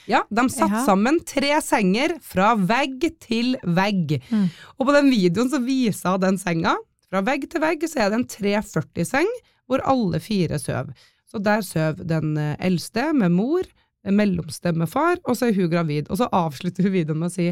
Ja, 0.08 0.22
de 0.32 0.44
satt 0.48 0.72
Ja. 0.72 0.84
sammen 0.86 1.20
tre 1.28 1.58
senger 1.64 2.16
fra 2.24 2.54
vegg 2.56 3.04
til 3.20 3.56
vegg. 3.64 4.18
Mm. 4.30 4.46
Og 4.78 4.86
på 4.88 4.94
den 4.96 5.10
videoen 5.12 5.50
så 5.52 5.60
viser 5.64 6.14
hun 6.16 6.20
den 6.24 6.38
senga. 6.40 6.76
Fra 7.08 7.20
vegg 7.24 7.48
til 7.50 7.60
vegg 7.60 7.84
så 7.88 8.00
er 8.04 8.10
det 8.10 8.18
en 8.22 8.28
340-seng 8.28 9.28
hvor 9.68 9.82
alle 9.84 10.20
fire 10.20 10.58
søv. 10.58 10.94
Så 11.28 11.42
der 11.44 11.60
søv 11.60 12.00
den 12.08 12.36
eh, 12.40 12.56
eldste 12.64 13.12
med 13.12 13.32
mor, 13.36 13.62
mellomste 14.08 14.72
med 14.72 14.88
far, 14.88 15.18
og 15.28 15.36
så 15.36 15.48
er 15.50 15.56
hun 15.58 15.68
gravid. 15.70 16.08
Og 16.08 16.16
så 16.22 16.28
avslutter 16.32 16.82
hun 16.88 16.92
videoen 16.94 17.18
med 17.20 17.28
å 17.28 17.34
si 17.34 17.50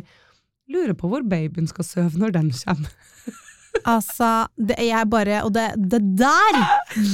lurer 0.73 0.95
på 0.99 1.09
hvor 1.13 1.23
babyen 1.29 1.69
skal 1.69 1.85
sove 1.85 2.19
når 2.19 2.33
den 2.39 2.49
kommer. 2.57 2.91
Altså, 3.85 4.31
det 4.57 4.77
er 4.79 4.89
jeg 4.89 5.09
bare 5.13 5.41
Og 5.45 5.53
det, 5.55 5.67
det 5.77 6.01
der! 6.19 6.61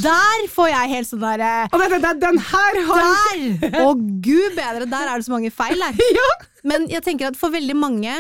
Der 0.04 0.46
får 0.52 0.68
jeg 0.72 0.92
helt 0.92 1.08
sånn 1.08 1.22
derre 1.24 1.50
Og 1.72 1.82
den, 1.82 1.96
den, 2.04 2.20
den 2.22 2.38
her 2.50 2.78
har 2.90 3.08
Der! 3.08 3.80
Å 3.82 3.94
gud 3.96 4.58
bedre, 4.58 4.86
der 4.86 5.08
er 5.08 5.16
det 5.16 5.26
så 5.26 5.34
mange 5.34 5.50
feil 5.54 5.80
der. 5.82 5.98
Men 6.70 6.86
jeg 6.92 7.02
tenker 7.04 7.32
at 7.32 7.38
for 7.40 7.52
veldig 7.54 7.74
mange 7.74 8.12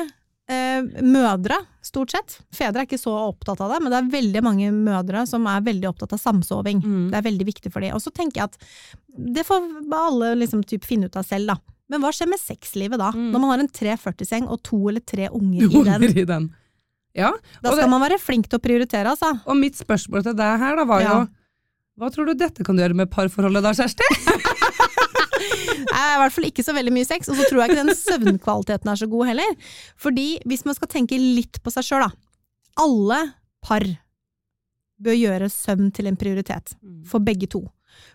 eh, 0.50 0.82
mødre, 1.04 1.60
stort 1.84 2.14
sett, 2.14 2.38
fedre 2.54 2.82
er 2.82 2.88
ikke 2.88 2.98
så 3.00 3.12
opptatt 3.28 3.60
av 3.62 3.70
det, 3.74 3.78
men 3.82 3.92
det 3.92 3.98
er 4.00 4.08
veldig 4.12 4.42
mange 4.42 4.70
mødre 4.74 5.22
som 5.30 5.46
er 5.50 5.62
veldig 5.66 5.88
opptatt 5.92 6.16
av 6.16 6.20
samsoving. 6.22 6.80
Mm. 6.82 7.04
Det 7.12 7.20
er 7.20 7.26
veldig 7.28 7.46
viktig 7.46 7.72
for 7.74 7.84
dem. 7.84 7.94
Og 7.94 8.02
så 8.02 8.10
tenker 8.14 8.42
jeg 8.42 8.50
at 8.50 8.58
det 9.38 9.46
får 9.46 9.68
alle 9.94 10.32
liksom 10.40 10.64
typ 10.66 10.86
finne 10.88 11.06
ut 11.06 11.18
av 11.20 11.26
selv, 11.28 11.52
da. 11.54 11.58
Men 11.92 12.00
hva 12.02 12.12
skjer 12.14 12.30
med 12.30 12.40
sexlivet 12.40 13.00
da? 13.00 13.10
Mm. 13.12 13.30
Når 13.34 13.42
man 13.42 13.52
har 13.52 13.62
en 13.62 13.72
340-seng 13.78 14.48
og 14.48 14.62
to 14.64 14.80
eller 14.88 15.04
tre 15.04 15.28
unger 15.30 15.66
i 15.66 15.84
den. 15.90 16.06
i 16.10 16.26
den. 16.28 16.50
Ja, 17.18 17.32
Da 17.60 17.72
skal 17.72 17.84
det, 17.84 17.92
man 17.92 18.00
være 18.00 18.16
flink 18.20 18.48
til 18.48 18.56
å 18.56 18.62
prioritere, 18.64 19.12
altså. 19.12 19.34
og 19.44 19.58
mitt 19.58 19.76
spørsmål 19.76 20.24
til 20.24 20.36
deg 20.38 20.62
her 20.62 20.78
da 20.80 20.86
var 20.88 21.04
jo 21.04 21.16
hva 22.00 22.08
tror 22.08 22.30
du 22.30 22.38
dette 22.40 22.64
kan 22.64 22.78
gjøre 22.80 22.96
med 22.96 23.10
parforholdet 23.12 23.60
da, 23.66 23.74
Kjersti? 23.76 24.06
Det 25.92 25.98
er 25.98 26.14
i 26.14 26.20
hvert 26.22 26.32
fall 26.34 26.46
ikke 26.48 26.64
så 26.64 26.72
veldig 26.74 26.92
mye 26.94 27.06
sex, 27.06 27.28
og 27.28 27.36
så 27.36 27.44
tror 27.48 27.60
jeg 27.62 27.72
ikke 27.72 27.82
den 27.84 27.98
søvnkvaliteten 27.98 28.90
er 28.92 29.00
så 29.00 29.08
god 29.10 29.28
heller. 29.28 29.50
Fordi 30.00 30.26
hvis 30.48 30.64
man 30.64 30.76
skal 30.78 30.88
tenke 30.92 31.18
litt 31.20 31.58
på 31.62 31.72
seg 31.74 31.84
sjøl, 31.84 32.06
da. 32.06 32.10
Alle 32.80 33.18
par 33.64 33.84
bør 35.02 35.18
gjøre 35.18 35.50
søvn 35.52 35.90
til 35.94 36.08
en 36.08 36.16
prioritet. 36.18 36.74
For 37.10 37.22
begge 37.24 37.50
to. 37.52 37.64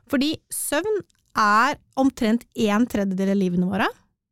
Fordi 0.09 0.33
søvn 0.53 1.01
er 1.37 1.77
omtrent 1.99 2.47
en 2.57 2.87
tredjedel 2.89 3.35
av 3.35 3.39
livene 3.39 3.69
våre. 3.69 3.89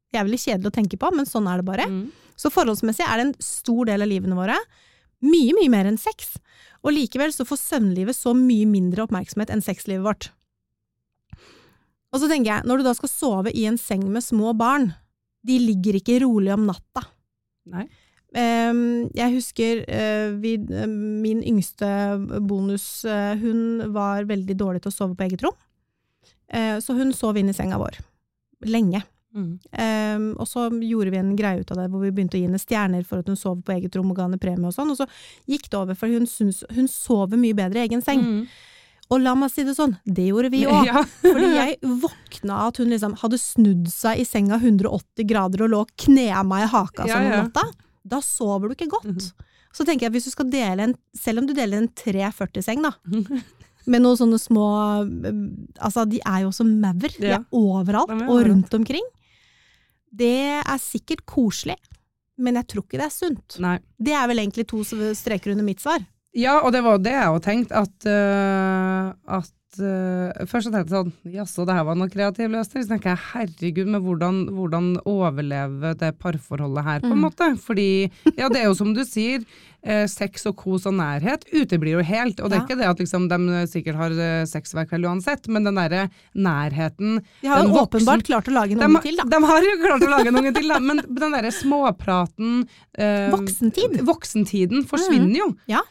Det 0.09 0.19
er 0.19 0.25
veldig 0.25 0.41
kjedelig 0.41 0.71
å 0.71 0.77
tenke 0.79 0.99
på, 0.99 1.11
men 1.13 1.29
sånn 1.29 1.49
er 1.51 1.61
det 1.61 1.67
bare. 1.67 1.85
Mm. 1.91 2.05
Så 2.39 2.51
forholdsmessig 2.53 3.05
er 3.05 3.19
det 3.19 3.27
en 3.27 3.35
stor 3.43 3.87
del 3.89 4.03
av 4.05 4.11
livene 4.11 4.37
våre. 4.37 4.57
Mye, 5.25 5.55
mye 5.57 5.71
mer 5.71 5.89
enn 5.89 5.99
sex. 5.99 6.35
Og 6.85 6.93
likevel 6.93 7.33
så 7.33 7.47
får 7.47 7.61
søvnlivet 7.61 8.17
så 8.17 8.35
mye 8.37 8.67
mindre 8.69 9.05
oppmerksomhet 9.05 9.53
enn 9.53 9.63
sexlivet 9.65 10.05
vårt. 10.05 10.29
Og 12.13 12.21
så 12.21 12.29
tenker 12.31 12.51
jeg, 12.51 12.67
når 12.67 12.79
du 12.79 12.87
da 12.87 12.93
skal 12.95 13.11
sove 13.11 13.51
i 13.51 13.65
en 13.67 13.79
seng 13.81 14.05
med 14.11 14.23
små 14.23 14.53
barn, 14.55 14.91
de 15.45 15.59
ligger 15.61 15.97
ikke 15.99 16.21
rolig 16.23 16.53
om 16.53 16.67
natta. 16.69 17.03
Nei. 17.73 17.87
Ehm, 18.35 19.07
jeg 19.15 19.31
husker 19.37 19.81
eh, 19.87 20.33
vi, 20.41 20.55
eh, 20.59 20.87
min 20.87 21.41
yngste 21.45 21.87
bonus, 22.43 23.05
eh, 23.07 23.35
hun 23.39 23.93
var 23.95 24.27
veldig 24.27 24.57
dårlig 24.59 24.83
til 24.83 24.91
å 24.91 24.95
sove 24.95 25.15
på 25.15 25.27
eget 25.27 25.45
rom. 25.45 25.55
Så 26.45 26.93
hun 26.93 27.09
sov 27.11 27.35
inn 27.39 27.49
i 27.49 27.55
senga 27.57 27.79
vår. 27.81 27.97
Lenge. 28.69 28.99
Mm. 29.35 29.49
Um, 29.75 30.27
og 30.39 30.47
så 30.47 30.69
gjorde 30.71 31.11
vi 31.11 31.19
en 31.19 31.33
greie 31.35 31.59
ut 31.59 31.73
av 31.73 31.81
det, 31.81 31.89
hvor 31.91 32.05
vi 32.05 32.13
begynte 32.15 32.37
å 32.37 32.41
gi 32.41 32.47
henne 32.47 32.61
stjerner 32.61 33.03
for 33.07 33.19
at 33.19 33.31
hun 33.31 33.39
sov 33.39 33.59
på 33.65 33.75
eget 33.75 33.97
rom 33.99 34.13
og 34.13 34.19
ga 34.19 34.29
henne 34.29 34.39
premie 34.41 34.69
og 34.69 34.75
sånn, 34.75 34.93
og 34.93 35.01
så 35.01 35.07
gikk 35.51 35.67
det 35.69 35.81
over, 35.81 35.99
for 35.99 36.11
hun, 36.11 36.27
syns, 36.29 36.63
hun 36.71 36.87
sover 36.91 37.39
mye 37.41 37.57
bedre 37.57 37.81
i 37.81 37.89
egen 37.89 38.03
seng. 38.05 38.23
Mm. 38.23 38.47
Og 39.13 39.21
la 39.21 39.35
meg 39.37 39.51
si 39.53 39.65
det 39.67 39.75
sånn, 39.77 39.97
det 40.05 40.29
gjorde 40.31 40.51
vi 40.53 40.63
òg. 40.65 40.85
Ja. 40.89 41.03
Fordi 41.25 41.49
jeg 41.51 41.75
våkna 42.05 42.61
av 42.63 42.71
at 42.71 42.79
hun 42.81 42.93
liksom 42.93 43.17
hadde 43.21 43.41
snudd 43.41 43.89
seg 43.91 44.21
i 44.21 44.27
senga 44.27 44.57
180 44.61 45.27
grader 45.29 45.65
og 45.65 45.73
lå 45.73 45.81
og 45.85 45.91
knea 46.05 46.45
meg 46.47 46.65
i 46.65 46.71
haka 46.73 47.09
Ja, 47.09 47.19
sånn 47.19 47.29
om 47.29 47.43
natta. 47.45 47.67
Da 48.05 48.21
sover 48.25 48.69
du 48.69 48.77
ikke 48.77 48.91
godt. 48.95 49.11
Mhm. 49.11 49.51
Så 49.75 49.83
tenker 49.83 50.07
jeg 50.07 50.15
hvis 50.15 50.29
du 50.29 50.31
skal 50.31 50.47
dele 50.47 50.87
en, 50.87 50.95
selv 51.19 51.41
om 51.41 51.49
du 51.49 51.51
deler 51.51 51.81
en 51.81 51.89
340-seng 51.99 52.85
da, 52.85 52.93
med 53.91 54.01
noen 54.01 54.17
sånne 54.17 54.39
små, 54.39 54.67
eh, 55.27 55.41
altså 55.83 56.05
de 56.09 56.21
er 56.23 56.45
jo 56.45 56.53
også 56.53 56.65
maur, 56.69 57.11
de 57.19 57.33
er 57.35 57.43
overalt 57.53 58.13
er 58.15 58.29
og 58.31 58.45
rundt 58.47 58.77
omkring. 58.77 59.03
Det 60.15 60.61
er 60.61 60.81
sikkert 60.81 61.25
koselig, 61.27 61.75
men 62.39 62.59
jeg 62.59 62.69
tror 62.71 62.85
ikke 62.85 62.99
det 63.01 63.07
er 63.07 63.15
sunt. 63.15 63.57
Nei. 63.63 63.77
Det 63.99 64.15
er 64.15 64.27
vel 64.31 64.43
egentlig 64.43 64.67
to 64.71 64.83
streker 64.85 65.53
under 65.55 65.67
mitt 65.67 65.83
svar. 65.83 66.03
Ja, 66.35 66.57
og 66.67 66.73
det 66.75 66.81
var 66.83 66.97
det 66.99 67.13
jeg 67.15 67.31
òg 67.31 67.43
tenkte, 67.45 67.83
at, 67.85 68.07
uh, 68.11 69.13
at 69.39 69.51
uh, 69.79 70.45
Først 70.47 70.67
så 70.67 70.71
tenkte 70.71 70.87
jeg 70.87 70.95
sånn, 70.95 71.13
jaså, 71.33 71.63
det 71.67 71.73
her 71.75 71.83
var 71.87 71.95
noe 71.99 72.11
kreativ 72.11 72.47
løsning. 72.51 72.83
Så 72.85 72.91
tenker 72.93 73.13
jeg, 73.13 73.21
herregud, 73.33 73.87
men 73.91 74.01
hvordan, 74.03 74.37
hvordan 74.55 74.89
overleve 75.07 75.93
det 75.99 76.13
parforholdet 76.19 76.83
her, 76.85 76.99
på 77.03 77.09
en 77.11 77.17
Mm. 77.19 77.23
måte? 77.25 77.47
Fordi, 77.59 77.87
ja, 78.37 78.47
det 78.51 78.61
er 78.61 78.67
jo 78.69 78.75
som 78.79 78.93
du 78.95 79.01
sier, 79.07 79.43
eh, 79.83 80.05
sex 80.11 80.45
og 80.47 80.55
kos 80.59 80.85
og 80.87 80.95
nærhet 80.95 81.43
uteblir 81.55 81.97
jo 81.97 82.03
helt. 82.07 82.39
Og 82.39 82.49
det 82.51 82.57
er 82.57 82.61
Ja. 82.61 82.65
ikke 82.67 82.77
det 82.79 82.87
at 82.91 82.99
liksom, 83.03 83.27
de 83.31 83.67
sikkert 83.71 83.95
har 83.99 84.45
sex 84.47 84.71
hver 84.75 84.87
kveld 84.91 85.05
uansett, 85.07 85.47
men 85.47 85.63
den 85.67 85.75
derre 85.75 86.09
nærheten 86.35 87.19
De 87.41 87.47
har 87.47 87.63
Den 87.63 87.71
jo 87.73 87.81
åpenbart 87.83 88.23
klart 88.27 88.47
å 88.47 88.55
lage 88.55 88.71
en 88.75 88.79
unge 88.89 89.01
til, 89.03 89.15
da. 89.17 89.23
de 89.23 89.43
har 89.45 89.61
jo 89.61 89.75
klart 89.83 90.01
å 90.07 90.09
lage 90.09 90.27
en 90.31 90.39
unge 90.39 90.53
til, 90.55 90.67
da, 90.71 90.79
men 90.87 90.97
den 91.03 91.31
derre 91.35 91.51
småpraten 91.51 92.67
eh, 92.97 93.29
Voksentid. 93.31 93.99
Voksentiden 94.07 94.85
forsvinner 94.87 95.35
jo. 95.43 95.49
Ja. 95.67 95.81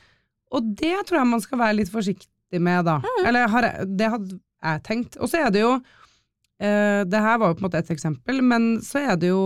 Og 0.55 0.73
det 0.79 0.95
tror 1.09 1.21
jeg 1.21 1.31
man 1.33 1.43
skal 1.43 1.61
være 1.61 1.79
litt 1.81 1.91
forsiktig 1.93 2.61
med, 2.63 2.87
da. 2.87 3.01
Eller 3.27 3.51
har 3.51 3.67
jeg, 3.67 3.87
det 3.99 4.09
hadde 4.13 4.39
jeg 4.39 4.83
tenkt. 4.87 5.19
Og 5.19 5.31
så 5.31 5.43
er 5.43 5.53
det 5.55 5.65
jo 5.65 5.75
uh, 5.81 7.01
Det 7.11 7.23
her 7.27 7.39
var 7.43 7.51
jo 7.51 7.59
på 7.59 7.65
en 7.65 7.69
måte 7.69 7.83
et 7.83 7.95
eksempel, 7.95 8.41
men 8.47 8.69
så 8.85 9.03
er 9.03 9.19
det 9.21 9.33
jo 9.33 9.45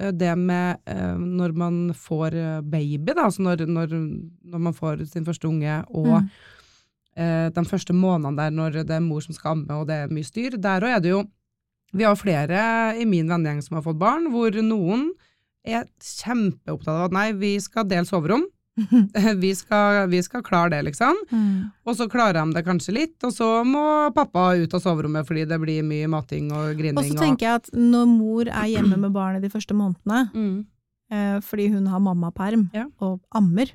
eh, 0.00 0.10
det 0.12 0.34
med 0.38 0.80
uh, 0.90 1.14
når 1.18 1.54
man 1.56 1.80
får 1.94 2.36
baby, 2.66 3.14
da, 3.14 3.28
altså 3.28 3.46
når, 3.46 3.64
når, 3.70 3.94
når 4.52 4.64
man 4.68 4.76
får 4.76 5.06
sin 5.12 5.26
første 5.28 5.48
unge, 5.48 5.82
og 5.88 6.22
Mm. 7.18 7.50
de 7.50 7.62
første 7.66 7.90
månedene 7.90 8.38
der 8.38 8.52
når 8.54 8.76
det 8.86 8.94
er 8.94 9.00
mor 9.02 9.18
som 9.18 9.34
skal 9.34 9.56
amme 9.56 9.74
og 9.74 9.88
det 9.88 9.96
er 10.04 10.12
mye 10.14 10.22
styr, 10.22 10.54
der 10.54 10.84
òg 10.86 10.92
er 10.94 11.00
det 11.02 11.10
jo 11.10 11.24
Vi 11.90 12.04
har 12.06 12.14
flere 12.14 12.60
i 12.94 13.02
min 13.08 13.26
vennegjeng 13.26 13.58
som 13.64 13.74
har 13.74 13.82
fått 13.82 13.98
barn, 13.98 14.28
hvor 14.30 14.54
noen 14.62 15.08
er 15.66 15.88
kjempeopptatt 15.98 16.94
av 16.94 17.06
at 17.08 17.16
nei, 17.16 17.32
vi 17.32 17.56
skal 17.58 17.88
dele 17.88 18.06
soverom. 18.06 18.44
Vi 19.44 19.50
skal, 19.56 20.06
vi 20.10 20.20
skal 20.22 20.42
klare 20.46 20.70
det, 20.76 20.82
liksom. 20.90 21.16
Mm. 21.30 21.70
Og 21.88 21.96
så 21.98 22.06
klarer 22.10 22.40
han 22.40 22.52
det 22.54 22.64
kanskje 22.66 22.94
litt, 22.94 23.16
og 23.26 23.32
så 23.34 23.48
må 23.66 23.82
pappa 24.14 24.52
ut 24.58 24.74
av 24.74 24.82
soverommet 24.82 25.26
fordi 25.28 25.44
det 25.48 25.58
blir 25.62 25.86
mye 25.86 26.08
mating 26.10 26.52
og 26.54 26.78
grining. 26.78 27.00
Og 27.00 27.10
så 27.10 27.18
tenker 27.18 27.48
jeg 27.48 27.62
at 27.62 27.70
når 27.74 28.06
mor 28.10 28.50
er 28.50 28.70
hjemme 28.72 29.00
med 29.00 29.14
barnet 29.14 29.44
de 29.44 29.50
første 29.52 29.76
månedene, 29.76 30.22
mm. 30.32 30.56
eh, 31.14 31.36
fordi 31.44 31.68
hun 31.74 31.90
har 31.90 32.02
mammaperm 32.04 32.68
Ja. 32.76 32.86
og 33.04 33.20
ammer, 33.34 33.72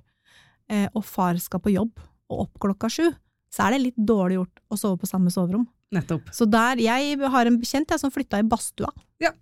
eh, 0.69 0.87
og 0.93 1.05
far 1.05 1.39
skal 1.41 1.63
på 1.63 1.73
jobb 1.75 1.91
og 2.31 2.47
opp 2.47 2.59
klokka 2.63 2.89
sju, 2.91 3.07
så 3.53 3.67
er 3.67 3.75
det 3.75 3.83
litt 3.89 3.99
dårlig 3.99 4.39
gjort 4.39 4.63
å 4.73 4.79
sove 4.79 5.01
på 5.03 5.09
samme 5.09 5.33
soverom. 5.33 5.67
Nettopp. 5.93 6.31
Så 6.33 6.47
der, 6.49 6.79
jeg 6.81 7.19
har 7.21 7.49
en 7.49 7.59
bekjent 7.61 7.91
jeg, 7.93 8.01
som 8.01 8.13
flytta 8.13 8.39
i 8.41 8.47
badstua. 8.49 8.89
Ja. 9.21 9.33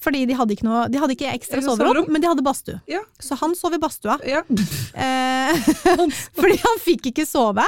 Fordi 0.00 0.22
de 0.24 0.32
hadde 0.32 0.54
ikke, 0.56 0.64
noe, 0.64 0.86
de 0.88 0.96
hadde 0.96 1.12
ikke 1.12 1.28
ekstra 1.36 1.60
soverom, 1.60 2.06
men 2.08 2.22
de 2.22 2.28
hadde 2.30 2.40
badstue. 2.46 2.78
Ja. 2.88 3.02
Så 3.20 3.36
han 3.36 3.52
sov 3.58 3.74
i 3.76 3.80
badstua. 3.82 4.18
ja. 4.24 4.40
Eh, 5.00 5.56
fordi 6.38 6.56
han 6.62 6.78
fikk 6.82 7.06
ikke 7.10 7.24
sove, 7.28 7.64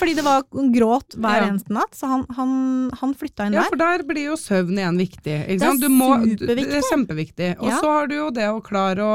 fordi 0.00 0.14
det 0.18 0.24
var 0.24 0.44
gråt 0.74 1.16
hver 1.18 1.42
Ja. 1.42 1.48
eneste 1.50 1.72
natt. 1.74 1.94
Så 1.98 2.06
han, 2.10 2.22
han, 2.36 2.52
han 3.00 3.14
flytta 3.18 3.46
inn 3.48 3.56
Ja, 3.56 3.64
for 3.68 3.76
der 3.80 4.04
blir 4.06 4.28
jo 4.30 4.36
søvn 4.40 4.76
igjen 4.78 4.98
viktig. 5.00 5.36
Ikke 5.54 5.58
Det 5.62 5.70
er? 5.70 5.80
Du 5.82 5.88
må. 5.92 6.10
Det 6.38 6.58
er 6.58 6.84
kjempeviktig. 6.90 7.50
Og 7.58 7.68
Ja. 7.68 7.80
så 7.80 7.90
har 7.96 8.06
du 8.10 8.14
jo 8.16 8.28
det 8.30 8.46
å 8.52 8.60
klare 8.64 9.02
å 9.06 9.14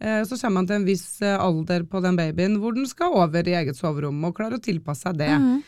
eh, 0.00 0.22
Så 0.24 0.36
kommer 0.40 0.60
man 0.60 0.66
til 0.70 0.76
en 0.76 0.86
viss 0.88 1.06
eh, 1.22 1.36
alder 1.40 1.84
på 1.88 2.02
den 2.04 2.16
babyen 2.20 2.58
hvor 2.62 2.74
den 2.76 2.86
skal 2.90 3.14
over 3.14 3.48
i 3.48 3.56
eget 3.58 3.76
soverom, 3.80 4.22
og 4.28 4.36
klare 4.36 4.58
å 4.60 4.62
tilpasse 4.62 5.08
seg 5.08 5.18
det. 5.18 5.30
Mm. 5.34 5.62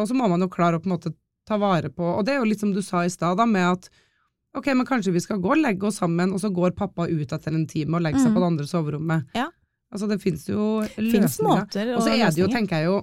Og 0.00 0.04
så 0.06 0.14
må 0.14 0.28
man 0.30 0.40
jo 0.44 0.46
klare 0.48 0.78
å 0.78 0.80
på 0.82 0.86
en 0.86 0.94
måte 0.94 1.10
ta 1.46 1.56
vare 1.58 1.88
på 1.90 2.04
Og 2.18 2.24
det 2.26 2.34
er 2.36 2.38
jo 2.38 2.46
litt 2.46 2.60
som 2.62 2.70
du 2.74 2.78
sa 2.82 3.00
i 3.02 3.10
stad, 3.10 3.38
med 3.48 3.66
at 3.66 3.88
ok, 4.56 4.72
men 4.74 4.88
kanskje 4.88 5.14
vi 5.14 5.22
skal 5.24 5.42
gå 5.42 5.52
og 5.54 5.60
legge 5.60 5.88
oss 5.88 6.00
sammen, 6.02 6.32
og 6.34 6.42
så 6.42 6.50
går 6.54 6.76
pappa 6.78 7.08
ut 7.08 7.32
etter 7.32 7.54
en 7.54 7.66
time 7.70 7.98
og 7.98 8.06
legger 8.06 8.24
seg 8.24 8.32
mm. 8.32 8.36
på 8.36 8.42
det 8.42 8.50
andre 8.52 8.70
soverommet. 8.70 9.36
Ja. 9.36 9.50
Altså 9.92 10.08
det 10.10 10.18
finnes 10.22 10.48
jo 10.48 10.80
løsninger. 10.82 11.36
måter 11.46 11.92
Og 11.94 12.02
så 12.02 12.16
er 12.16 12.26
det 12.26 12.42
jo, 12.42 12.48
tenker 12.50 12.82
jeg 12.82 12.90
jo, 12.90 12.96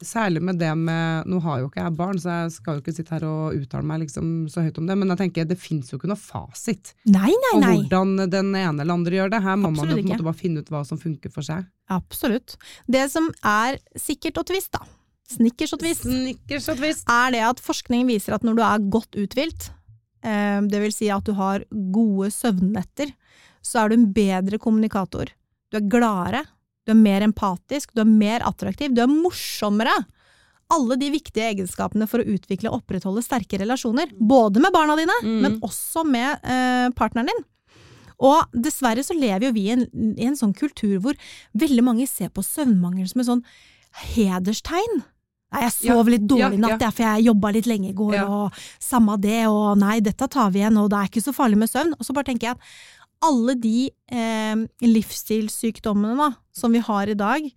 særlig 0.00 0.40
med 0.42 0.56
det 0.60 0.70
med 0.78 1.26
Nå 1.28 1.40
har 1.44 1.60
jo 1.60 1.68
ikke 1.68 1.82
jeg 1.82 1.96
barn, 1.98 2.20
så 2.20 2.36
jeg 2.44 2.52
skal 2.54 2.76
jo 2.76 2.82
ikke 2.82 2.94
sitte 2.96 3.14
her 3.14 3.26
og 3.28 3.56
uttale 3.58 3.86
meg 3.86 4.02
liksom 4.04 4.30
så 4.48 4.64
høyt 4.64 4.78
om 4.80 4.86
det, 4.88 4.96
men 4.96 5.12
jeg 5.12 5.20
tenker 5.24 5.48
det 5.48 5.58
fins 5.60 5.90
jo 5.92 5.98
ikke 5.98 6.10
noe 6.10 6.20
fasit 6.20 6.94
Nei, 7.04 7.28
nei, 7.28 7.56
nei, 7.60 7.74
på 7.74 7.82
hvordan 7.82 8.30
den 8.32 8.54
ene 8.54 8.84
eller 8.84 8.94
andre 8.94 9.18
gjør 9.18 9.34
det. 9.34 9.42
Her 9.44 9.58
må 9.60 9.72
man 9.74 9.90
jo 9.90 9.98
på 9.98 10.04
en 10.04 10.14
måte 10.14 10.28
bare 10.30 10.40
finne 10.40 10.62
ut 10.62 10.72
hva 10.72 10.84
som 10.88 11.00
funker 11.00 11.32
for 11.34 11.46
seg. 11.46 11.68
Absolutt. 11.92 12.56
Det 12.88 13.04
som 13.12 13.28
er 13.46 13.80
sikkert 13.98 14.40
og 14.40 14.48
tvist, 14.52 14.72
da, 14.76 14.86
snickers 15.30 15.74
og 15.76 15.82
tvist, 15.82 16.06
Snickers 16.06 16.70
og 16.72 16.80
twist. 16.80 17.04
er 17.10 17.36
det 17.36 17.44
at 17.50 17.62
forskning 17.64 18.08
viser 18.08 18.36
at 18.36 18.46
når 18.46 18.56
du 18.58 18.64
er 18.66 18.88
godt 18.96 19.20
uthvilt, 19.20 19.70
det 20.22 20.80
vil 20.82 20.92
si 20.92 21.08
at 21.10 21.24
du 21.24 21.32
har 21.38 21.64
gode 21.70 22.30
søvnnetter, 22.34 23.12
så 23.64 23.82
er 23.84 23.88
du 23.88 23.94
en 23.98 24.08
bedre 24.12 24.58
kommunikator. 24.60 25.30
Du 25.70 25.78
er 25.78 25.86
gladere, 25.88 26.44
du 26.86 26.92
er 26.92 26.98
mer 26.98 27.22
empatisk, 27.22 27.92
du 27.94 28.00
er 28.02 28.08
mer 28.08 28.44
attraktiv, 28.48 28.92
du 28.96 29.00
er 29.04 29.10
morsommere. 29.12 29.94
Alle 30.70 30.96
de 31.00 31.08
viktige 31.10 31.48
egenskapene 31.50 32.06
for 32.06 32.22
å 32.22 32.28
utvikle 32.36 32.70
og 32.70 32.82
opprettholde 32.82 33.24
sterke 33.26 33.58
relasjoner, 33.58 34.12
både 34.16 34.60
med 34.62 34.72
barna 34.72 34.94
dine, 34.96 35.16
Mm. 35.22 35.40
men 35.42 35.56
også 35.60 36.04
med 36.06 36.44
eh, 36.44 36.90
partneren 36.94 37.26
din. 37.32 37.44
Og 38.20 38.44
dessverre 38.52 39.02
så 39.02 39.14
lever 39.16 39.46
jo 39.48 39.52
vi 39.56 39.64
i 39.66 39.72
en, 39.72 39.86
i 40.18 40.26
en 40.28 40.36
sånn 40.36 40.52
kultur 40.54 40.98
hvor 41.00 41.14
veldig 41.56 41.82
mange 41.82 42.06
ser 42.06 42.28
på 42.28 42.44
søvnmangel 42.44 43.08
som 43.08 43.20
en 43.22 43.28
sånn 43.30 43.44
hederstegn. 44.14 45.02
Nei, 45.52 45.62
jeg 45.66 45.72
sov 45.96 46.06
litt 46.06 46.26
dårlig 46.30 46.54
i 46.54 46.60
natt, 46.62 46.82
for 46.94 47.02
jeg 47.02 47.24
jobba 47.26 47.50
litt 47.52 47.66
lenge 47.66 47.88
i 47.90 47.92
går, 47.96 48.14
og 48.22 48.52
samme 48.78 49.16
det, 49.20 49.46
og 49.50 49.78
nei, 49.78 49.96
dette 50.00 50.28
tar 50.30 50.50
vi 50.54 50.60
igjen, 50.62 50.76
og 50.78 50.90
det 50.92 50.98
er 51.00 51.08
ikke 51.10 51.22
så 51.24 51.32
farlig 51.34 51.58
med 51.58 51.68
søvn. 51.72 51.92
Og 51.98 52.06
så 52.06 52.14
bare 52.14 52.24
tenker 52.30 52.46
jeg 52.46 52.56
at 52.56 52.60
alle 53.26 53.54
de 53.58 53.90
eh, 54.14 54.62
livsstilssykdommene 54.80 56.16
da, 56.20 56.30
som 56.56 56.72
vi 56.72 56.78
har 56.86 57.10
i 57.10 57.18
dag, 57.18 57.50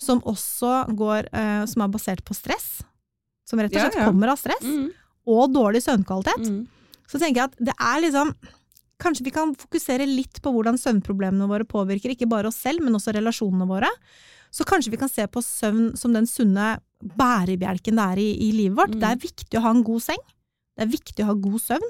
som 0.00 0.20
også 0.26 0.72
går, 0.96 1.28
eh, 1.32 1.64
som 1.70 1.82
er 1.84 1.92
basert 1.92 2.24
på 2.26 2.34
stress, 2.34 2.80
som 3.46 3.60
rett 3.60 3.74
og 3.76 3.80
slett 3.80 4.00
kommer 4.08 4.32
av 4.32 4.38
stress, 4.40 4.64
Mm. 4.64 4.90
og 5.26 5.52
dårlig 5.52 5.82
søvnkvalitet, 5.84 6.48
Mm. 6.48 6.66
så 7.06 7.18
tenker 7.20 7.34
jeg 7.42 7.44
at 7.52 7.56
det 7.60 7.74
er 7.78 8.00
liksom 8.00 8.34
Kanskje 8.96 9.24
vi 9.24 9.30
kan 9.32 9.52
fokusere 9.56 10.06
litt 10.06 10.40
på 10.40 10.52
hvordan 10.54 10.78
søvnproblemene 10.78 11.48
våre 11.48 11.64
påvirker 11.66 12.14
ikke 12.14 12.28
bare 12.28 12.46
oss 12.46 12.54
selv, 12.62 12.80
men 12.80 12.94
også 12.94 13.12
relasjonene 13.12 13.66
våre. 13.66 13.88
Så 14.54 14.66
kanskje 14.68 14.92
vi 14.92 15.00
kan 15.00 15.10
se 15.10 15.26
på 15.26 15.42
søvn 15.42 15.92
som 15.98 16.14
den 16.14 16.28
sunne 16.30 16.76
bærebjelken 17.18 17.98
det 17.98 18.06
er 18.14 18.22
i, 18.22 18.28
i 18.46 18.50
livet 18.54 18.78
vårt. 18.78 18.94
Mm. 18.94 19.00
Det 19.02 19.10
er 19.10 19.22
viktig 19.24 19.58
å 19.58 19.64
ha 19.66 19.74
en 19.74 19.84
god 19.86 20.04
seng. 20.06 20.24
Det 20.74 20.86
er 20.86 20.92
viktig 20.92 21.24
å 21.24 21.30
ha 21.32 21.36
god 21.46 21.62
søvn. 21.62 21.88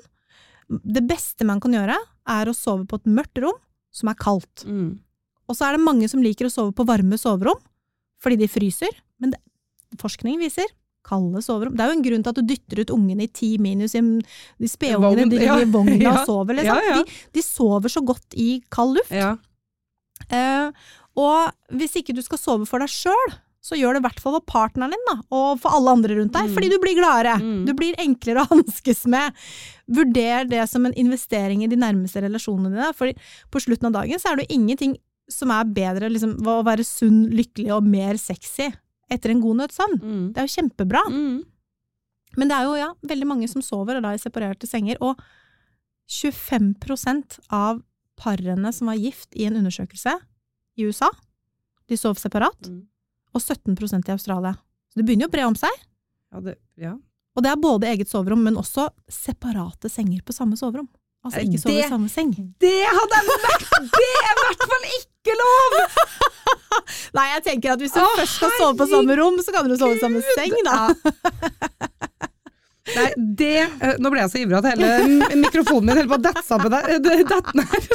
Det 0.96 1.02
beste 1.04 1.46
man 1.46 1.60
kan 1.60 1.76
gjøre, 1.76 1.98
er 2.34 2.48
å 2.48 2.56
sove 2.56 2.86
på 2.88 2.98
et 3.00 3.10
mørkt 3.20 3.42
rom 3.44 3.58
som 3.94 4.10
er 4.10 4.18
kaldt. 4.18 4.64
Mm. 4.64 4.94
Og 5.44 5.58
så 5.58 5.68
er 5.68 5.76
det 5.76 5.84
mange 5.84 6.08
som 6.08 6.24
liker 6.24 6.48
å 6.48 6.52
sove 6.52 6.72
på 6.76 6.86
varme 6.88 7.18
soverom, 7.20 7.60
fordi 8.24 8.40
de 8.40 8.48
fryser. 8.48 8.96
Men 9.20 9.36
det, 9.36 9.42
forskning 10.00 10.40
viser 10.40 10.70
kalde 11.04 11.42
soverom. 11.44 11.76
Det 11.76 11.84
er 11.84 11.90
jo 11.90 11.98
en 11.98 12.04
grunn 12.06 12.22
til 12.24 12.32
at 12.32 12.38
du 12.40 12.48
dytter 12.48 12.80
ut 12.80 12.92
ungene 12.94 13.26
i 13.26 13.32
ti 13.32 13.54
minus. 13.60 13.92
i 13.92 14.00
De 14.00 14.70
spedungene 14.70 15.28
de 15.28 15.40
ligger 15.40 15.66
i 15.66 15.70
vogna 15.70 16.14
og 16.14 16.22
sover, 16.30 16.56
liksom. 16.56 16.80
Ja, 16.80 16.94
ja. 16.94 17.00
De, 17.02 17.18
de 17.36 17.44
sover 17.44 17.92
så 17.92 18.00
godt 18.08 18.36
i 18.40 18.62
kald 18.72 18.96
luft. 18.96 19.12
Ja. 19.12 19.34
Eh, 20.32 20.86
og 21.16 21.50
hvis 21.78 21.94
ikke 22.00 22.14
du 22.16 22.22
skal 22.22 22.38
sove 22.40 22.66
for 22.66 22.82
deg 22.82 22.90
sjøl, 22.90 23.34
så 23.64 23.78
gjør 23.80 23.96
det 23.96 24.00
i 24.02 24.04
hvert 24.04 24.18
fall 24.20 24.34
for 24.36 24.44
partneren 24.44 24.92
din, 24.92 25.04
da, 25.08 25.14
og 25.32 25.60
for 25.62 25.72
alle 25.72 25.92
andre 25.96 26.18
rundt 26.18 26.34
deg, 26.36 26.50
Mm. 26.50 26.54
fordi 26.54 26.68
du 26.68 26.76
blir 26.82 26.98
gladere. 26.98 27.38
Mm. 27.40 27.62
Du 27.64 27.72
blir 27.72 27.94
enklere 28.02 28.42
å 28.44 28.50
hanskes 28.52 29.06
med. 29.08 29.32
Vurder 29.88 30.44
det 30.50 30.66
som 30.68 30.84
en 30.84 30.92
investering 31.00 31.62
i 31.64 31.70
de 31.70 31.78
nærmeste 31.80 32.20
relasjonene 32.20 32.74
dine, 32.74 32.90
for 32.92 33.08
på 33.50 33.62
slutten 33.64 33.88
av 33.88 33.94
dagen 34.02 34.20
så 34.20 34.32
er 34.32 34.36
det 34.36 34.46
jo 34.50 34.58
ingenting 34.58 34.98
som 35.32 35.48
er 35.54 35.64
bedre 35.64 36.10
liksom, 36.12 36.34
å 36.44 36.58
være 36.66 36.84
sunn, 36.84 37.22
lykkelig 37.32 37.70
og 37.72 37.86
mer 37.88 38.18
sexy 38.20 38.66
etter 39.08 39.32
en 39.32 39.40
god 39.40 39.62
nøtt 39.62 39.72
søvn. 39.72 39.96
Mm. 40.02 40.26
Det 40.34 40.42
er 40.42 40.46
jo 40.50 40.54
kjempebra. 40.60 41.00
Mm. 41.08 41.38
Men 42.36 42.50
det 42.50 42.58
er 42.58 42.68
jo 42.68 42.76
ja, 42.76 42.90
veldig 43.08 43.26
mange 43.30 43.48
som 43.48 43.62
sover 43.64 43.96
og 43.96 44.04
da 44.04 44.12
i 44.12 44.20
separerte 44.20 44.68
senger, 44.68 45.00
og 45.00 45.16
25% 46.10 47.38
av 47.48 47.80
parene 48.20 48.72
som 48.76 48.90
var 48.92 49.00
gift 49.00 49.32
i 49.38 49.46
en 49.48 49.56
undersøkelse 49.62 50.18
i 50.76 50.86
USA, 50.88 51.10
de 51.88 51.96
sov 52.00 52.16
separat, 52.20 52.68
Mm. 52.68 52.82
og 53.34 53.40
17% 53.42 54.08
i 54.08 54.12
Australia. 54.14 54.54
Så 54.92 55.00
det 55.00 55.04
begynner 55.06 55.26
jo 55.26 55.32
å 55.32 55.34
bre 55.34 55.46
om 55.46 55.54
seg. 55.58 55.70
Ja, 56.32 56.40
det, 56.40 56.56
ja. 56.78 56.94
Og 57.36 57.42
det 57.42 57.50
er 57.50 57.56
både 57.58 57.88
eget 57.90 58.08
soverom, 58.08 58.42
men 58.46 58.54
også 58.56 58.88
separate 59.10 59.90
senger 59.90 60.22
på 60.22 60.32
samme 60.32 60.56
soverom. 60.56 60.88
Altså 61.24 61.40
ikke 61.40 61.58
sove 61.62 61.80
i 61.80 61.88
samme 61.88 62.08
seng. 62.12 62.30
Det 62.60 62.84
hadde 62.84 63.16
jeg 63.16 63.38
vært! 63.42 63.68
Det 63.94 64.08
er 64.20 64.30
i 64.30 64.40
hvert 64.42 64.64
fall 64.70 64.84
ikke 64.98 65.36
lov! 65.40 65.76
Nei, 67.16 67.24
jeg 67.32 67.42
tenker 67.46 67.72
at 67.72 67.80
hvis 67.80 67.94
du 67.94 68.00
Åh, 68.02 68.16
først 68.18 68.36
skal 68.36 68.50
sove 68.58 68.76
på 68.82 68.86
samme 68.90 69.16
rom, 69.16 69.38
så 69.42 69.54
kan 69.54 69.66
du 69.70 69.76
sove 69.80 69.96
i 69.96 70.02
samme 70.02 70.20
seng, 70.36 70.52
da. 70.66 70.78
Nei, 72.84 73.06
det 73.16 73.52
eh, 73.64 73.94
Nå 74.02 74.10
ble 74.12 74.20
jeg 74.24 74.32
så 74.34 74.40
ivrig 74.42 74.58
at 74.60 74.66
hele 74.74 75.38
mikrofonen 75.40 75.86
min 75.88 75.96
holdt 76.02 76.10
på 76.12 76.18
å 76.18 76.24
dette 76.28 76.42
sammen 76.44 76.72
der. 76.74 76.90
Eh, 76.96 77.00
det- 77.00 77.22
Dette 77.30 77.54
ned. 77.56 77.90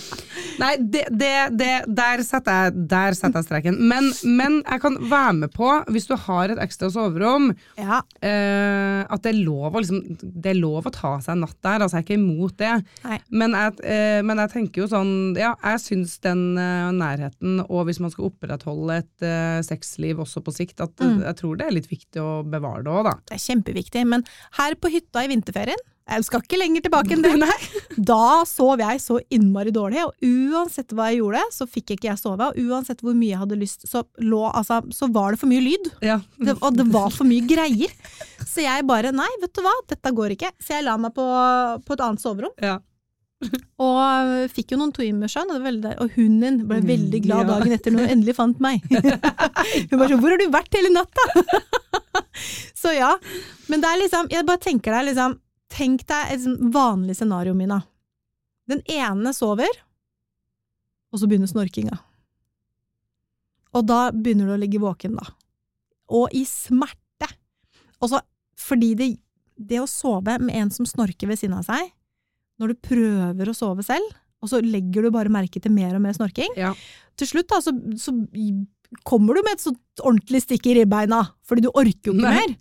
Nei, 0.60 0.74
det, 0.92 1.06
det, 1.16 1.28
det, 1.56 1.68
der, 1.96 2.20
setter 2.24 2.66
jeg, 2.66 2.80
der 2.90 3.14
setter 3.16 3.40
jeg 3.40 3.46
streken. 3.46 3.76
Men, 3.88 4.10
men 4.28 4.58
jeg 4.66 4.80
kan 4.82 4.96
være 5.08 5.32
med 5.38 5.52
på, 5.54 5.68
hvis 5.92 6.04
du 6.10 6.12
har 6.20 6.52
et 6.52 6.60
ekstra 6.60 6.90
soverom, 6.92 7.50
Ja, 7.80 8.00
eh, 8.24 9.00
at 9.08 9.22
det 9.24 9.30
er, 9.32 9.38
lov 9.46 9.78
liksom, 9.78 10.02
det 10.20 10.52
er 10.52 10.58
lov 10.60 10.88
å 10.88 10.92
ta 10.92 11.14
seg 11.24 11.32
en 11.36 11.44
natt 11.46 11.56
der. 11.64 11.84
Altså, 11.86 11.96
jeg 12.00 12.04
er 12.04 12.08
ikke 12.08 12.18
imot 12.20 12.56
det. 12.60 12.72
Men 13.32 13.56
jeg, 13.56 13.76
eh, 13.88 14.20
men 14.26 14.42
jeg 14.42 14.52
tenker 14.52 14.82
jo 14.84 14.88
sånn 14.92 15.12
Ja, 15.38 15.54
jeg 15.64 15.80
syns 15.84 16.18
den 16.24 16.42
eh, 16.60 16.90
nærheten, 16.96 17.62
og 17.68 17.86
hvis 17.88 18.00
man 18.04 18.12
skal 18.12 18.28
opprettholde 18.28 19.00
et 19.04 19.26
eh, 19.26 19.60
sexliv 19.66 20.20
også 20.26 20.44
på 20.44 20.56
sikt, 20.56 20.80
at 20.84 20.96
Mm. 21.00 21.22
jeg 21.24 21.36
tror 21.38 21.56
det 21.56 21.64
er 21.66 21.72
litt 21.72 21.86
viktig 21.88 22.20
å 22.20 22.42
bevare 22.44 22.82
det 22.84 22.92
òg, 22.92 23.06
da. 23.08 23.12
det 23.30 23.38
er 23.38 23.40
kjempeviktig. 23.46 24.02
Men 24.10 24.24
her 24.58 24.76
på 24.80 24.92
hytta 24.92 25.24
i 25.24 25.30
vinterferien, 25.32 25.80
jeg 26.10 26.26
skal 26.26 26.42
ikke 26.42 26.58
lenger 26.58 26.82
tilbake 26.84 27.14
enn 27.14 27.22
det, 27.22 27.56
da 28.10 28.42
sov 28.48 28.80
jeg 28.82 29.02
så 29.02 29.20
innmari 29.30 29.70
dårlig, 29.74 30.02
og 30.02 30.26
uansett 30.26 30.90
hva 30.96 31.10
jeg 31.10 31.20
gjorde, 31.20 31.42
så 31.54 31.66
fikk 31.70 31.94
ikke 31.94 32.10
jeg 32.10 32.18
sove, 32.20 32.50
og 32.50 32.58
uansett 32.58 33.04
hvor 33.04 33.14
mye 33.14 33.30
jeg 33.30 33.42
hadde 33.44 33.60
lyst, 33.60 33.86
så, 33.86 34.02
lå, 34.18 34.42
altså, 34.48 34.80
så 34.94 35.10
var 35.14 35.34
det 35.34 35.42
for 35.42 35.50
mye 35.52 35.62
lyd. 35.62 35.90
Ja. 36.02 36.18
Det, 36.40 36.56
og 36.58 36.74
det 36.78 36.88
var 36.90 37.14
for 37.14 37.28
mye 37.28 37.46
greier. 37.46 37.94
Så 38.42 38.64
jeg 38.64 38.86
bare 38.88 39.14
nei, 39.14 39.28
vet 39.42 39.54
du 39.54 39.62
hva, 39.62 39.74
dette 39.90 40.14
går 40.16 40.34
ikke. 40.34 40.50
Så 40.58 40.74
jeg 40.74 40.86
la 40.88 40.96
meg 40.98 41.14
på, 41.14 41.26
på 41.86 41.94
et 41.94 42.06
annet 42.06 42.22
soverom, 42.24 42.54
ja. 42.58 42.80
og 43.86 44.50
fikk 44.52 44.74
jo 44.74 44.78
noen 44.80 44.92
timer 44.94 45.30
søvn, 45.32 45.48
og, 45.48 45.56
det 45.56 45.60
var 45.62 45.68
veldig, 45.70 45.92
og 46.04 46.16
hunden 46.18 46.58
ble 46.68 46.80
Mm, 46.80 46.88
veldig 46.90 47.20
glad 47.24 47.42
ja. 47.42 47.46
dagen 47.54 47.76
etter 47.76 47.94
når 47.94 48.04
hun 48.04 48.14
endelig 48.16 48.34
fant 48.36 48.60
meg. 48.60 48.84
Hun 48.90 49.96
bare 49.98 50.08
sånn 50.10 50.20
'hvor 50.20 50.34
har 50.34 50.40
du 50.40 50.50
vært 50.52 50.76
hele 50.76 50.92
natta?' 50.92 51.28
Så 52.80 52.92
ja. 52.96 53.14
Men 53.68 53.82
det 53.82 53.88
er 53.88 54.00
liksom, 54.00 54.28
jeg 54.32 54.46
bare 54.48 54.64
tenker 54.64 54.92
deg 54.96 55.08
liksom, 55.10 55.38
tenk 55.72 56.04
deg 56.08 56.32
et 56.32 56.44
sånn 56.44 56.72
vanlig 56.72 57.16
scenario, 57.16 57.54
Mina. 57.56 57.82
Den 58.68 58.82
ene 58.88 59.32
sover, 59.36 59.70
og 61.10 61.20
så 61.20 61.28
begynner 61.28 61.50
snorkinga. 61.50 61.98
Og 63.76 63.86
da 63.86 64.10
begynner 64.10 64.50
du 64.50 64.54
å 64.56 64.60
ligge 64.60 64.82
våken, 64.82 65.16
da. 65.18 65.26
Og 66.10 66.32
i 66.34 66.44
smerte. 66.48 67.28
Og 68.00 68.10
så, 68.12 68.20
fordi 68.58 68.94
det, 68.98 69.08
det 69.56 69.80
å 69.82 69.88
sove 69.90 70.38
med 70.42 70.56
en 70.56 70.72
som 70.74 70.88
snorker 70.88 71.30
ved 71.30 71.38
siden 71.38 71.58
av 71.58 71.68
seg, 71.68 71.92
når 72.60 72.72
du 72.72 72.82
prøver 72.84 73.50
å 73.50 73.56
sove 73.56 73.84
selv, 73.86 74.16
og 74.40 74.52
så 74.52 74.60
legger 74.64 75.04
du 75.04 75.12
bare 75.14 75.32
merke 75.32 75.60
til 75.60 75.72
mer 75.74 75.94
og 75.96 76.04
mer 76.04 76.16
snorking. 76.16 76.52
Ja. 76.56 76.72
Til 77.20 77.28
slutt 77.28 77.50
da, 77.52 77.60
så, 77.64 77.74
så 78.00 78.14
kommer 79.08 79.36
du 79.36 79.42
med 79.44 79.56
et 79.56 79.64
sånt 79.64 80.04
ordentlig 80.04 80.42
stikk 80.46 80.70
i 80.70 80.78
ribbeina, 80.80 81.22
fordi 81.48 81.66
du 81.66 81.72
orker 81.72 82.12
jo 82.12 82.16
ikke 82.16 82.32
mer. 82.36 82.54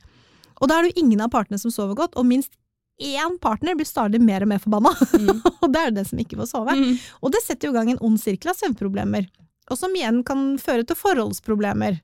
Og 0.59 0.67
da 0.67 0.77
er 0.77 0.85
det 0.85 0.91
jo 0.91 1.05
ingen 1.05 1.23
av 1.23 1.31
partene 1.33 1.59
som 1.61 1.71
sover 1.73 1.95
godt, 1.97 2.17
og 2.19 2.27
minst 2.27 2.51
én 2.99 3.37
partner 3.39 3.77
blir 3.79 3.87
stadig 3.87 4.19
mer 4.19 4.43
og 4.43 4.51
mer 4.51 4.59
forbanna. 4.59 4.91
Mm. 5.15 5.39
og 5.63 5.69
det 5.71 5.85
er 5.85 5.95
det 5.95 6.05
som 6.09 6.19
ikke 6.19 6.41
får 6.41 6.51
sove. 6.51 6.75
Mm. 6.75 6.97
Og 7.23 7.31
det 7.35 7.43
setter 7.45 7.69
jo 7.69 7.73
i 7.73 7.79
gang 7.79 7.93
en 7.93 8.03
ond 8.09 8.19
sirkel 8.19 8.51
av 8.51 8.59
søvnproblemer, 8.59 9.29
og 9.69 9.79
som 9.79 9.95
igjen 9.95 10.21
kan 10.27 10.51
føre 10.61 10.83
til 10.87 10.99
forholdsproblemer. 10.99 12.01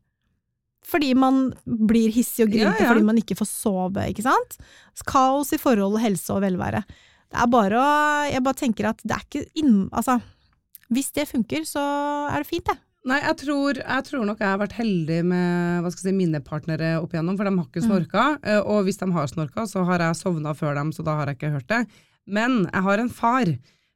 Fordi 0.86 1.16
man 1.18 1.50
blir 1.66 2.14
hissig 2.14 2.46
og 2.46 2.52
grinte 2.54 2.78
Ja, 2.78 2.86
ja. 2.86 2.92
fordi 2.92 3.06
man 3.08 3.18
ikke 3.18 3.38
får 3.40 3.50
sove, 3.50 4.04
ikke 4.12 4.26
sant? 4.28 4.60
Kaos 5.10 5.52
i 5.56 5.60
forhold, 5.60 5.98
helse 6.04 6.30
og 6.36 6.44
velvære. 6.46 6.84
Det 7.36 7.44
er 7.44 7.52
bare 7.52 7.84
å 7.84 7.92
Jeg 8.32 8.44
bare 8.46 8.62
tenker 8.62 8.90
at 8.94 9.04
det 9.04 9.16
er 9.18 9.28
ikke 9.28 9.46
inn... 9.60 9.86
Altså, 9.92 10.22
hvis 10.94 11.10
det 11.18 11.28
funker, 11.28 11.64
så 11.68 11.82
er 12.30 12.44
det 12.44 12.48
fint, 12.48 12.68
det. 12.70 12.78
Nei, 13.10 13.20
jeg 13.22 13.38
tror, 13.42 13.78
jeg 13.78 14.06
tror 14.08 14.24
nok 14.26 14.40
jeg 14.42 14.50
har 14.50 14.60
vært 14.62 14.78
heldig 14.80 15.18
med 15.30 15.84
hva 15.84 15.92
skal 15.92 16.08
jeg 16.08 16.14
si, 16.14 16.18
mine 16.18 16.42
partnere 16.46 16.96
opp 16.98 17.14
igjennom, 17.14 17.36
for 17.38 17.46
de 17.46 17.54
har 17.54 17.68
ikke 17.68 17.84
snorka. 17.84 18.26
Mm. 18.42 18.70
Og 18.72 18.88
hvis 18.88 19.02
de 19.02 19.08
har 19.14 19.30
snorka, 19.30 19.66
så 19.70 19.84
har 19.86 20.02
jeg 20.02 20.18
sovna 20.22 20.54
før 20.58 20.78
dem, 20.80 20.94
så 20.96 21.06
da 21.06 21.18
har 21.20 21.30
jeg 21.30 21.38
ikke 21.38 21.54
hørt 21.58 21.70
det. 21.70 21.82
Men 22.26 22.64
jeg 22.64 22.86
har 22.88 23.04
en 23.04 23.12
far 23.14 23.52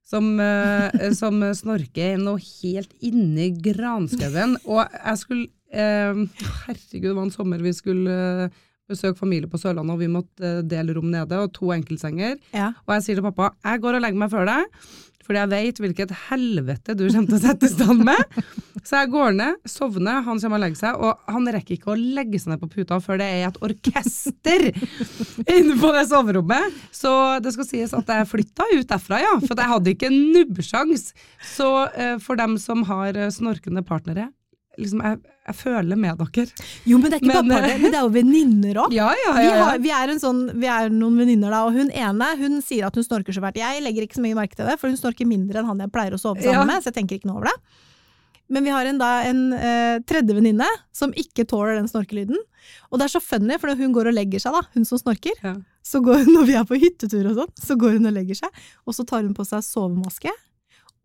som, 0.09 0.29
eh, 0.43 1.09
som 1.21 1.41
snorker 1.41 2.19
noe 2.21 2.41
helt 2.41 2.93
inni 3.05 3.49
granskauen. 3.69 4.57
Og 4.65 4.83
jeg 4.83 5.21
skulle 5.23 5.49
eh, 5.73 6.25
Herregud, 6.65 7.09
det 7.09 7.15
var 7.15 7.25
en 7.27 7.33
sommer 7.33 7.65
vi 7.65 7.73
skulle 7.77 8.19
eh, 8.49 8.59
besøke 8.89 9.19
familie 9.19 9.49
på 9.49 9.59
Sørlandet, 9.61 9.95
og 9.95 10.01
vi 10.01 10.09
måtte 10.11 10.55
eh, 10.59 10.63
dele 10.65 10.95
rom 10.97 11.11
nede, 11.13 11.43
og 11.43 11.53
to 11.55 11.73
enkeltsenger. 11.75 12.39
Ja. 12.55 12.73
Og 12.87 12.97
jeg 12.97 13.05
sier 13.05 13.19
til 13.19 13.29
pappa 13.29 13.53
jeg 13.65 13.83
går 13.85 13.99
og 13.99 14.03
legger 14.05 14.23
meg 14.23 14.33
før 14.33 14.49
deg, 14.49 14.81
fordi 15.29 15.43
jeg 15.43 15.49
vet 15.51 15.79
hvilket 15.83 16.11
helvete 16.25 16.95
du 16.97 17.03
kommer 17.05 17.29
til 17.29 17.37
å 17.37 17.41
sette 17.43 17.67
i 17.67 17.69
stand 17.69 18.01
med. 18.07 18.37
Så 18.87 18.95
jeg 18.95 19.11
går 19.13 19.35
ned, 19.37 19.59
sovner, 19.69 20.23
han 20.25 20.39
kommer 20.41 20.57
og 20.57 20.63
legger 20.63 20.79
seg, 20.79 21.03
og 21.05 21.29
han 21.29 21.45
rekker 21.53 21.75
ikke 21.75 21.91
å 21.93 21.97
legge 21.99 22.39
seg 22.41 22.55
ned 22.55 22.63
på 22.63 22.69
puta 22.71 22.97
før 23.03 23.19
det 23.21 23.27
er 23.35 23.43
et 23.49 23.59
orkester 23.67 24.65
inne 25.57 25.75
på 25.77 25.91
det 25.93 26.03
soverommet. 26.09 26.79
Så 26.95 27.11
det 27.45 27.53
skal 27.53 27.69
sies 27.69 27.93
at 27.93 28.09
jeg 28.09 28.29
flytta 28.31 28.65
ut 28.71 28.89
derfra, 28.89 29.21
ja, 29.21 29.35
for 29.43 29.53
jeg 29.53 29.73
hadde 29.75 29.93
ikke 29.93 30.09
nubbesjans. 30.15 31.11
Så 31.53 31.69
eh, 31.93 32.15
for 32.23 32.39
dem 32.39 32.57
som 32.57 32.81
har 32.89 33.13
eh, 33.13 33.29
snorkende 33.35 33.85
partnere, 33.85 34.31
liksom, 34.77 35.01
jeg, 35.03 35.19
jeg 35.49 35.55
føler 35.55 35.99
med 35.99 36.19
dere. 36.21 36.45
Jo, 36.85 36.99
men 36.99 37.09
det 37.09 37.17
er 37.17 37.23
ikke 37.23 37.31
Men, 37.31 37.49
bare 37.49 37.61
partner, 37.63 37.81
men 37.81 37.91
det 37.91 37.99
er 37.99 38.05
jo 38.05 38.13
venninner 38.13 38.81
òg. 38.85 38.93
Ja, 38.95 39.09
ja, 39.23 39.33
Vi, 39.39 39.47
ja. 39.49 39.67
vi, 39.77 39.83
vi, 39.87 39.93
en 40.13 40.21
sånn, 40.21 40.41
vi 40.61 40.69
er 40.71 40.89
noen 40.93 41.17
venninner 41.19 41.51
da, 41.55 41.63
og 41.67 41.73
hun 41.75 41.89
ene 41.91 42.29
hun 42.39 42.61
sier 42.65 42.87
at 42.87 42.95
hun 42.99 43.03
snorker 43.07 43.35
så 43.35 43.41
fælt. 43.43 43.59
Jeg 43.59 43.83
legger 43.85 44.05
ikke 44.05 44.19
så 44.19 44.25
mye 44.25 44.37
merke 44.37 44.55
til 44.59 44.69
det, 44.69 44.77
for 44.81 44.91
hun 44.91 44.99
snorker 44.99 45.27
mindre 45.29 45.59
enn 45.63 45.69
han 45.71 45.85
jeg 45.85 45.93
pleier 45.95 46.13
å 46.15 46.21
sove 46.21 46.43
sammen 46.43 46.69
med, 46.69 46.83
så 46.83 46.91
jeg 46.91 46.99
tenker 47.01 47.17
ikke 47.19 47.31
noe 47.31 47.41
over 47.41 47.51
det. 47.51 47.57
Men 48.49 48.65
vi 48.65 48.71
har 48.73 48.87
en, 48.89 48.97
da, 48.97 49.09
en 49.29 49.41
eh, 49.53 49.99
tredje 50.09 50.33
venninne 50.33 50.65
som 50.95 51.11
ikke 51.13 51.45
tåler 51.45 51.75
den 51.77 51.89
snorkelyden. 51.89 52.39
Og 52.89 52.97
det 52.97 53.05
er 53.05 53.11
så 53.13 53.21
funny, 53.21 53.59
for 53.61 53.69
hun 53.77 53.93
går 53.93 54.09
og 54.09 54.15
legger 54.17 54.41
seg, 54.41 54.55
da, 54.57 54.63
hun 54.73 54.87
som 54.89 54.97
snorker, 54.97 55.37
Ja. 55.45 55.53
så 55.85 56.01
går 56.01 56.23
hun, 56.23 56.31
når 56.33 56.47
vi 56.49 56.55
er 56.57 56.65
på 56.65 56.79
hyttetur 56.81 57.29
og 57.29 57.37
sånn, 57.37 57.51
så 57.61 57.77
går 57.77 57.99
hun 57.99 58.09
og 58.09 58.15
legger 58.17 58.39
seg, 58.41 58.63
og 58.89 58.97
så 58.97 59.05
tar 59.05 59.21
hun 59.21 59.35
på 59.37 59.45
seg 59.45 59.61
sovemaske. 59.65 60.33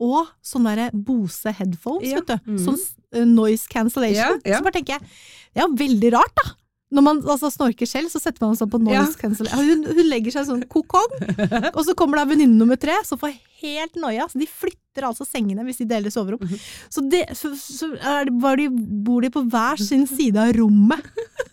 Og 0.03 0.27
sånne 0.43 0.75
der 0.79 0.91
Bose 1.07 1.53
headphones, 1.55 2.09
Ja. 2.11 2.19
vet 2.21 2.27
du. 2.35 2.53
Mm. 2.53 2.59
Sånn 2.65 2.81
eh, 3.15 3.25
noise 3.25 3.69
cancellation. 3.71 4.41
Ja, 4.45 4.51
ja. 4.55 4.59
Så 4.59 4.67
bare 4.67 4.79
tenker 4.81 4.99
jeg, 4.99 5.09
det 5.55 5.63
er 5.63 5.69
jo 5.69 5.75
veldig 5.79 6.13
rart, 6.17 6.35
da. 6.43 6.55
Når 6.95 7.03
man 7.03 7.21
altså, 7.27 7.49
snorker 7.51 7.89
selv, 7.91 8.11
så 8.13 8.21
setter 8.23 8.45
man 8.45 8.55
seg 8.55 8.69
på 8.71 8.79
noise 8.79 9.17
cancellation. 9.19 9.59
Hun, 9.67 9.85
hun 9.97 10.07
legger 10.07 10.31
seg 10.37 10.47
sånn 10.47 10.63
kokong, 10.71 11.15
og 11.77 11.81
så 11.87 11.95
kommer 11.99 12.21
da 12.21 12.27
venninne 12.29 12.55
nummer 12.55 12.79
tre, 12.79 12.95
som 13.07 13.19
får 13.19 13.33
helt 13.65 13.97
noia. 13.99 14.29
Så 14.31 14.39
de 14.39 14.47
flytter 14.47 15.07
altså 15.09 15.27
sengene 15.27 15.65
hvis 15.67 15.81
de 15.83 15.89
deler 15.91 16.13
soverom. 16.15 16.43
Mhm. 16.45 16.61
Så, 16.93 17.03
det, 17.11 17.25
så, 17.39 17.51
så 17.59 17.89
de, 18.29 18.69
bor 19.03 19.25
de 19.25 19.31
på 19.35 19.43
hver 19.51 19.81
sin 19.83 20.07
side 20.07 20.39
av 20.39 20.53
rommet. 20.55 21.03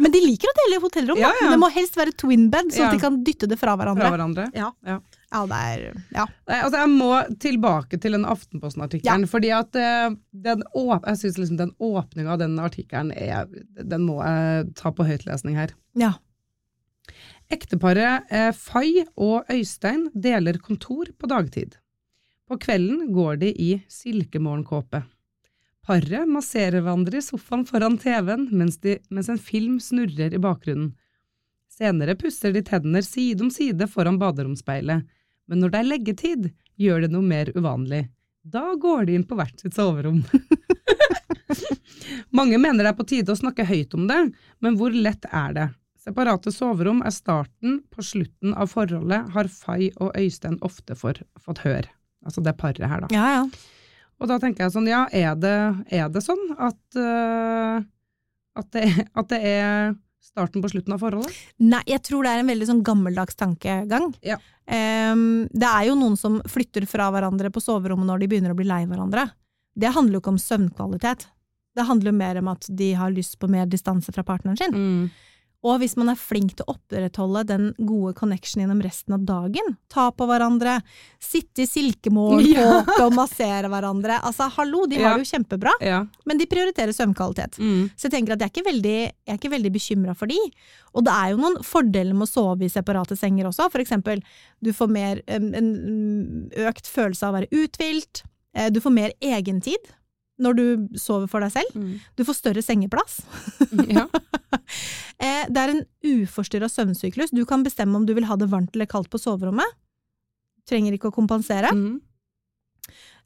Men 0.01 0.13
de 0.13 0.21
liker 0.21 0.51
å 0.51 0.57
dele 0.59 0.81
hotellrom, 0.83 1.17
da. 1.21 1.31
Men 1.41 1.55
det 1.55 1.61
må 1.63 1.71
helst 1.73 1.97
være 1.97 2.13
twin 2.13 2.49
bed, 2.53 2.69
sånn 2.75 2.89
at 2.91 2.97
de 2.99 3.01
kan 3.01 3.17
dytte 3.25 3.49
det 3.49 3.57
fra 3.61 3.73
hverandre. 3.79 4.05
Fra 4.05 4.13
hverandre. 4.17 4.47
Ja. 4.57 4.99
Ja. 5.31 5.39
Ja, 5.41 5.45
det 5.47 5.57
er 5.57 6.01
Ja. 6.11 6.25
Nei, 6.49 6.57
altså 6.61 6.79
Jeg 6.81 6.89
må 6.91 7.11
tilbake 7.39 7.99
til 8.01 8.11
den 8.17 8.25
Aftenposten-artikkelen. 8.27 9.27
fordi 9.31 9.51
at 9.55 9.75
uh, 9.79 10.15
den 10.33 10.63
åp 10.75 11.05
jeg 11.07 11.17
synes 11.21 11.37
liksom 11.39 11.57
den 11.57 11.71
åpninga 11.79 12.33
av 12.33 12.39
den 12.39 12.59
artikkelen 12.59 13.11
er 13.15 13.47
Den 13.75 14.03
må 14.09 14.19
jeg 14.23 14.73
ta 14.75 14.91
på 14.91 15.07
høytlesning 15.07 15.55
her. 15.55 15.71
ja. 15.95 16.13
Ekteparet 17.51 18.29
eh, 18.31 18.51
Fay 18.55 19.01
og 19.19 19.49
Øystein 19.51 20.05
deler 20.15 20.59
kontor 20.63 21.09
på 21.19 21.27
dagtid. 21.27 21.73
På 22.47 22.55
kvelden 22.61 23.09
går 23.11 23.41
de 23.41 23.49
i 23.51 23.71
silkemorgenkåpe. 23.91 25.01
Paret 25.83 26.29
masserer 26.29 26.79
hverandre 26.85 27.19
i 27.19 27.25
sofaen 27.25 27.65
foran 27.67 27.97
TV-en 27.99 28.47
mens, 28.55 28.77
mens 29.09 29.29
en 29.33 29.41
film 29.41 29.79
snurrer 29.83 30.31
i 30.31 30.39
bakgrunnen. 30.39 30.93
Senere 31.71 32.15
pusser 32.19 32.53
de 32.55 32.61
tennene 32.63 33.01
side 33.03 33.41
om 33.43 33.49
side 33.51 33.87
foran 33.89 34.19
baderomsspeilet, 34.21 35.03
men 35.49 35.61
når 35.61 35.73
det 35.73 35.79
er 35.79 35.89
leggetid, 35.89 36.49
gjør 36.81 37.05
det 37.05 37.11
noe 37.13 37.25
mer 37.25 37.51
uvanlig. 37.55 38.05
Da 38.41 38.71
går 38.81 39.05
de 39.05 39.17
inn 39.17 39.27
på 39.27 39.37
hvert 39.37 39.59
sitt 39.61 39.77
soverom. 39.77 40.23
Mange 42.37 42.57
mener 42.57 42.83
det 42.83 42.93
er 42.93 42.97
på 42.97 43.05
tide 43.07 43.33
å 43.33 43.37
snakke 43.37 43.67
høyt 43.67 43.93
om 43.97 44.07
det, 44.09 44.21
men 44.63 44.77
hvor 44.79 44.95
lett 44.95 45.27
er 45.29 45.57
det? 45.57 45.67
Separate 46.01 46.49
soverom 46.53 47.03
er 47.05 47.13
starten 47.13 47.83
på 47.93 48.05
slutten 48.05 48.55
av 48.57 48.71
forholdet, 48.71 49.29
har 49.35 49.51
Fay 49.53 49.91
og 50.01 50.15
Øystein 50.17 50.57
ofte 50.65 50.97
for, 50.97 51.19
fått 51.37 51.61
høre. 51.61 51.91
Altså 52.25 52.41
det 52.45 52.55
paret 52.57 52.81
her, 52.81 53.05
da. 53.05 53.13
ja, 53.13 53.27
ja. 53.37 53.45
Og 54.21 54.29
da 54.29 54.37
tenker 54.37 54.67
jeg 54.67 54.75
sånn, 54.75 54.89
ja, 54.89 55.05
er 55.09 55.33
det, 55.41 55.57
er 55.89 56.09
det 56.13 56.21
sånn 56.21 56.41
at, 56.61 56.77
uh, 56.93 57.81
at, 58.57 58.67
det, 58.75 58.85
at 59.17 59.31
det 59.33 59.39
er 59.49 59.95
starten 60.21 60.63
på 60.63 60.69
slutten 60.71 60.95
av 60.95 61.01
forholdet? 61.01 61.35
Nei, 61.63 61.81
jeg 61.89 62.03
tror 62.05 62.25
det 62.25 62.33
er 62.33 62.43
en 62.43 62.51
veldig 62.51 62.69
sånn 62.69 62.83
gammeldags 62.85 63.37
tankegang. 63.39 64.11
Ja. 64.25 64.37
Um, 64.71 65.49
det 65.51 65.67
er 65.67 65.89
jo 65.89 65.97
noen 65.99 66.17
som 66.19 66.39
flytter 66.49 66.85
fra 66.89 67.09
hverandre 67.13 67.51
på 67.51 67.63
soverommet 67.63 68.07
når 68.07 68.21
de 68.21 68.31
begynner 68.31 68.53
å 68.53 68.59
bli 68.59 68.69
lei 68.69 68.83
hverandre. 68.85 69.27
Det 69.73 69.91
handler 69.95 70.17
jo 70.17 70.23
ikke 70.23 70.35
om 70.35 70.41
søvnkvalitet. 70.41 71.27
Det 71.75 71.87
handler 71.87 72.11
jo 72.11 72.19
mer 72.19 72.39
om 72.41 72.51
at 72.51 72.67
de 72.67 72.93
har 72.99 73.13
lyst 73.15 73.37
på 73.39 73.49
mer 73.51 73.67
distanse 73.71 74.11
fra 74.11 74.23
partneren 74.27 74.59
sin. 74.59 74.75
Og 75.63 75.77
hvis 75.77 75.93
man 75.95 76.09
er 76.09 76.17
flink 76.17 76.55
til 76.57 76.65
å 76.65 76.73
opprettholde 76.73 77.43
den 77.45 77.67
gode 77.85 78.15
connectionen 78.17 78.63
gjennom 78.65 78.79
resten 78.81 79.13
av 79.13 79.25
dagen, 79.29 79.75
ta 79.93 80.07
på 80.09 80.25
hverandre, 80.25 80.79
sitte 81.21 81.61
i 81.61 81.67
silkemålkåpe 81.69 82.95
og 83.05 83.13
massere 83.13 83.69
hverandre, 83.69 84.17
altså 84.25 84.47
hallo, 84.55 84.87
de 84.89 84.97
har 85.03 85.19
det 85.19 85.27
jo 85.27 85.31
kjempebra, 85.35 85.75
Ja. 85.85 85.99
men 86.25 86.41
de 86.41 86.47
prioriterer 86.49 86.95
søvnkvalitet. 86.97 87.59
Så 87.95 88.09
jeg 88.09 88.15
tenker 88.15 88.33
at 88.33 88.41
jeg 88.41 88.49
er 88.49 88.55
ikke 88.55 88.65
veldig, 88.71 88.95
jeg 89.05 89.35
er 89.35 89.37
ikke 89.37 89.53
veldig 89.53 89.73
bekymra 89.77 90.15
for 90.17 90.25
de. 90.33 90.39
Og 90.97 91.05
det 91.05 91.13
er 91.13 91.29
jo 91.35 91.41
noen 91.43 91.61
fordeler 91.63 92.13
med 92.17 92.25
å 92.25 92.31
sove 92.33 92.65
i 92.65 92.73
separate 92.73 93.15
senger 93.15 93.51
også. 93.51 93.69
For 93.71 93.85
eksempel, 93.85 94.21
du 94.65 94.73
får 94.73 94.89
mer, 94.91 95.21
en, 95.29 95.53
en 95.55 95.71
økt 96.67 96.89
følelse 96.89 97.27
av 97.27 97.35
å 97.35 97.39
være 97.39 97.53
uthvilt. 97.63 98.23
eh, 98.57 98.69
Du 98.73 98.81
får 98.81 98.91
mer 98.97 99.13
egentid 99.21 99.93
når 100.41 100.57
du 100.57 100.65
sover 100.99 101.29
for 101.31 101.43
deg 101.45 101.53
selv. 101.53 101.77
Du 102.17 102.23
får 102.27 102.37
større 102.41 102.63
sengeplass. 102.65 103.21
ja. 103.89 104.07
Eh, 105.21 105.45
Det 105.53 105.59
er 105.61 105.69
en 105.69 105.81
uforstyrra 106.01 106.65
søvnsyklus. 106.71 107.29
Du 107.35 107.43
kan 107.45 107.61
bestemme 107.61 107.93
om 107.99 108.05
du 108.07 108.13
vil 108.17 108.25
ha 108.25 108.33
det 108.39 108.47
varmt 108.49 108.73
eller 108.73 108.87
kaldt 108.89 109.09
på 109.13 109.19
soverommet. 109.21 109.67
Trenger 110.69 110.95
ikke 110.97 111.11
å 111.11 111.13
kompensere. 111.13 111.69
Mm. 111.77 111.99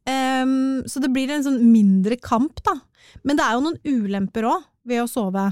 Um, 0.05 0.83
så 0.85 0.99
det 1.01 1.09
blir 1.15 1.31
en 1.31 1.45
sånn 1.45 1.61
mindre 1.71 2.17
kamp, 2.21 2.59
da. 2.67 2.75
Men 3.23 3.39
det 3.39 3.45
er 3.45 3.55
jo 3.55 3.63
noen 3.65 3.79
ulemper 3.87 4.45
òg 4.51 4.65
ved 4.85 5.01
å 5.01 5.07
sove 5.09 5.47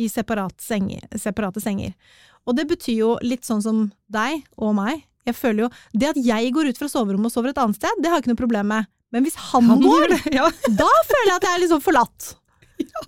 i 0.00 0.06
separat 0.08 0.62
senger, 0.64 1.02
separate 1.20 1.60
senger. 1.60 1.92
Og 2.48 2.56
det 2.56 2.64
betyr 2.70 2.96
jo 3.02 3.10
litt 3.26 3.44
sånn 3.46 3.60
som 3.64 3.82
deg 4.12 4.46
og 4.56 4.76
meg. 4.78 5.02
Jeg 5.28 5.36
føler 5.38 5.66
jo 5.66 5.68
Det 5.94 6.08
at 6.08 6.18
jeg 6.18 6.50
går 6.54 6.72
ut 6.72 6.78
fra 6.80 6.88
soverommet 6.90 7.28
og 7.28 7.34
sover 7.34 7.52
et 7.52 7.60
annet 7.62 7.78
sted, 7.78 8.00
det 8.00 8.08
har 8.10 8.16
jeg 8.18 8.24
ikke 8.24 8.32
noe 8.32 8.40
problem 8.46 8.70
med. 8.72 8.88
Men 9.12 9.26
hvis 9.26 9.36
han, 9.50 9.66
Han 9.68 9.82
går, 9.84 10.14
ja. 10.32 10.46
da 10.82 10.88
føler 11.08 11.28
jeg 11.30 11.36
at 11.36 11.46
jeg 11.48 11.54
er 11.58 11.62
liksom 11.66 11.82
forlatt. 11.84 12.30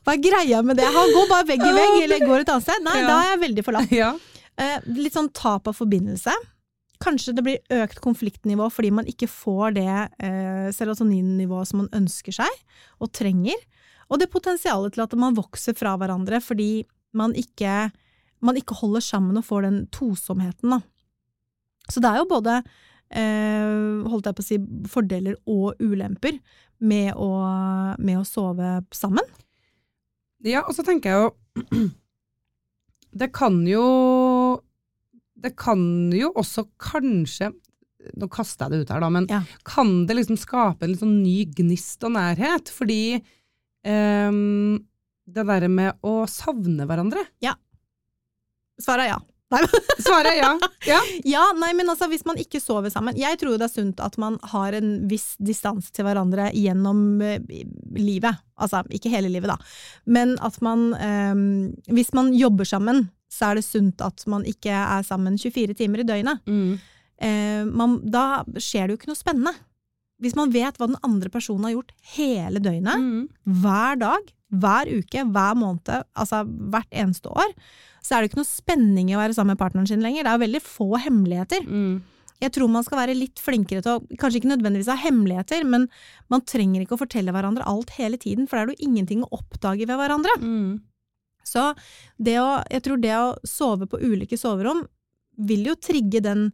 Hva 0.05 0.13
er 0.15 0.21
greia 0.23 0.61
med 0.63 0.77
det? 0.79 0.87
Han 0.93 1.13
går 1.17 1.29
bare 1.31 1.47
vegg 1.49 1.63
i 1.65 1.71
vegg, 1.75 1.95
eller 2.05 2.25
går 2.29 2.43
et 2.45 2.51
annet 2.53 2.67
sted. 2.67 2.83
Nei, 2.85 2.99
Ja. 3.01 3.07
da 3.09 3.15
er 3.23 3.31
jeg 3.33 3.41
veldig 3.49 3.65
forlatt. 3.67 3.95
ja. 3.97 4.11
Eh, 4.61 4.77
litt 4.95 5.17
sånn 5.17 5.33
tap 5.35 5.67
av 5.67 5.75
forbindelse. 5.75 6.31
Kanskje 7.03 7.33
det 7.35 7.43
blir 7.43 7.81
økt 7.83 7.99
konfliktnivå 8.05 8.69
fordi 8.71 8.93
man 8.95 9.09
ikke 9.11 9.27
får 9.29 9.75
det 9.81 9.89
eh, 10.23 10.69
serotoninnivået 10.77 11.67
som 11.73 11.81
man 11.83 11.89
ønsker 11.97 12.37
seg 12.37 12.61
og 13.03 13.11
trenger. 13.17 13.57
Og 14.13 14.21
det 14.21 14.29
potensialet 14.31 14.95
til 14.95 15.03
at 15.03 15.17
man 15.19 15.35
vokser 15.35 15.75
fra 15.77 15.97
hverandre 15.99 16.39
fordi 16.45 16.85
man 17.19 17.35
ikke, 17.35 17.91
man 18.45 18.61
ikke 18.61 18.77
holder 18.79 19.03
sammen 19.03 19.41
og 19.41 19.47
får 19.49 19.67
den 19.67 19.81
tosomheten. 19.95 20.77
Da. 20.77 20.81
Så 21.91 22.01
det 22.05 22.13
er 22.13 22.23
jo 22.23 22.31
både 22.31 22.61
holdt 23.13 24.27
jeg 24.27 24.37
på 24.39 24.43
å 24.43 24.47
si, 24.47 24.59
fordeler 24.91 25.37
og 25.47 25.81
ulemper 25.83 26.39
med 26.85 27.13
å, 27.17 27.29
med 27.99 28.19
å 28.21 28.25
sove 28.27 28.81
sammen. 28.95 29.25
Ja, 30.45 30.65
og 30.69 30.75
så 30.77 30.85
tenker 30.85 31.11
jeg 31.11 31.23
jo 31.25 31.89
Det 33.15 33.31
kan 33.33 33.61
jo 33.69 33.85
Det 35.41 35.55
kan 35.57 35.81
jo 36.13 36.33
også 36.37 36.67
kanskje 36.83 37.53
Nå 38.21 38.29
kaster 38.29 38.67
jeg 38.67 38.75
det 38.75 38.81
ut 38.85 38.91
her, 38.93 39.01
da, 39.01 39.09
men 39.15 39.29
Ja. 39.31 39.39
kan 39.65 40.03
det 40.09 40.19
liksom 40.19 40.37
skape 40.37 40.85
en 40.85 40.97
sånn 40.99 41.23
ny 41.23 41.47
gnist 41.57 42.03
og 42.05 42.13
nærhet? 42.19 42.69
Fordi 42.69 43.23
ehm, 43.89 44.83
det 45.25 45.47
derre 45.49 45.71
med 45.73 45.97
å 46.05 46.27
savne 46.29 46.85
hverandre 46.85 47.23
Ja. 47.41 47.55
Svaret 48.83 49.07
er 49.07 49.15
ja. 49.15 49.21
Svaret 50.07 50.31
er 50.33 50.39
ja. 50.41 50.51
ja. 50.89 51.01
Ja, 51.25 51.43
nei, 51.59 51.73
men 51.79 51.89
altså 51.93 52.09
hvis 52.11 52.25
man 52.29 52.39
ikke 52.41 52.61
sover 52.63 52.91
sammen 52.93 53.17
Jeg 53.19 53.39
tror 53.41 53.57
det 53.59 53.67
er 53.69 53.73
sunt 53.73 54.01
at 54.05 54.17
man 54.21 54.39
har 54.53 54.77
en 54.79 54.95
viss 55.11 55.35
distanse 55.39 55.93
til 55.95 56.07
hverandre 56.07 56.51
gjennom 56.55 57.21
eh, 57.25 57.39
livet. 57.97 58.41
Altså 58.61 58.83
ikke 58.95 59.13
hele 59.13 59.31
livet, 59.33 59.51
da. 59.53 59.59
Men 60.07 60.37
at 60.45 60.61
man 60.65 60.91
um, 60.95 61.45
Hvis 61.91 62.13
man 62.17 62.33
jobber 62.37 62.69
sammen, 62.69 63.07
så 63.33 63.51
er 63.51 63.59
det 63.61 63.67
sunt 63.67 64.03
at 64.05 64.27
man 64.31 64.45
ikke 64.47 64.71
er 64.71 65.03
sammen 65.07 65.39
24 65.41 65.75
timer 65.79 66.05
i 66.05 66.09
døgnet. 66.09 66.43
Mm. 66.47 66.75
Uh, 67.25 67.63
man, 67.71 67.97
da 68.11 68.43
skjer 68.59 68.87
det 68.87 68.95
jo 68.95 69.01
ikke 69.01 69.11
noe 69.11 69.19
spennende. 69.19 69.55
Hvis 70.23 70.37
man 70.39 70.53
vet 70.55 70.77
hva 70.79 70.87
den 70.87 71.01
andre 71.05 71.31
personen 71.35 71.67
har 71.67 71.75
gjort 71.75 71.91
hele 72.15 72.61
døgnet, 72.63 72.95
Mm. 73.03 73.25
hver 73.61 73.99
dag, 73.99 74.29
hver 74.63 74.91
uke, 75.01 75.27
hver 75.35 75.59
måned, 75.59 76.09
altså 76.15 76.43
hvert 76.45 76.91
eneste 76.91 77.33
år, 77.33 77.53
så 78.05 78.15
er 78.15 78.23
det 78.23 78.31
ikke 78.31 78.43
noe 78.43 78.49
spenning 78.49 79.11
i 79.11 79.17
å 79.17 79.21
være 79.23 79.37
sammen 79.37 79.55
med 79.55 79.63
partneren 79.63 79.89
sin 79.89 80.05
lenger. 80.05 80.27
Det 80.27 80.35
er 80.35 80.43
veldig 80.45 80.63
få 80.65 80.91
hemmeligheter. 81.01 81.65
Mm. 81.65 82.03
Jeg 82.43 82.53
tror 82.53 82.71
man 82.73 82.85
skal 82.85 83.01
være 83.01 83.17
litt 83.17 83.41
flinkere 83.41 83.85
til 83.85 83.95
å 83.95 84.19
kanskje 84.21 84.43
ikke 84.43 84.51
nødvendigvis 84.51 84.91
ha 84.93 84.99
hemmeligheter, 85.01 85.63
men 85.69 85.87
man 86.33 86.45
trenger 86.45 86.83
ikke 86.83 86.99
å 86.99 87.01
fortelle 87.05 87.33
hverandre 87.33 87.67
alt 87.69 87.95
hele 87.97 88.19
tiden, 88.21 88.49
for 88.49 88.59
det 88.59 88.63
er 88.63 88.71
det 88.71 88.77
jo 88.77 88.91
ingenting 88.91 89.23
å 89.25 89.31
oppdage 89.39 89.87
ved 89.87 89.97
hverandre. 90.01 90.35
Mm. 90.43 90.83
Så 91.45 91.71
det 92.17 92.37
å, 92.41 92.59
jeg 92.73 92.85
tror 92.85 93.01
det 93.01 93.15
å 93.17 93.33
sove 93.49 93.89
på 93.89 94.01
ulike 94.03 94.39
soverom 94.41 94.85
vil 95.49 95.65
jo 95.71 95.77
trigge 95.81 96.23
den 96.25 96.49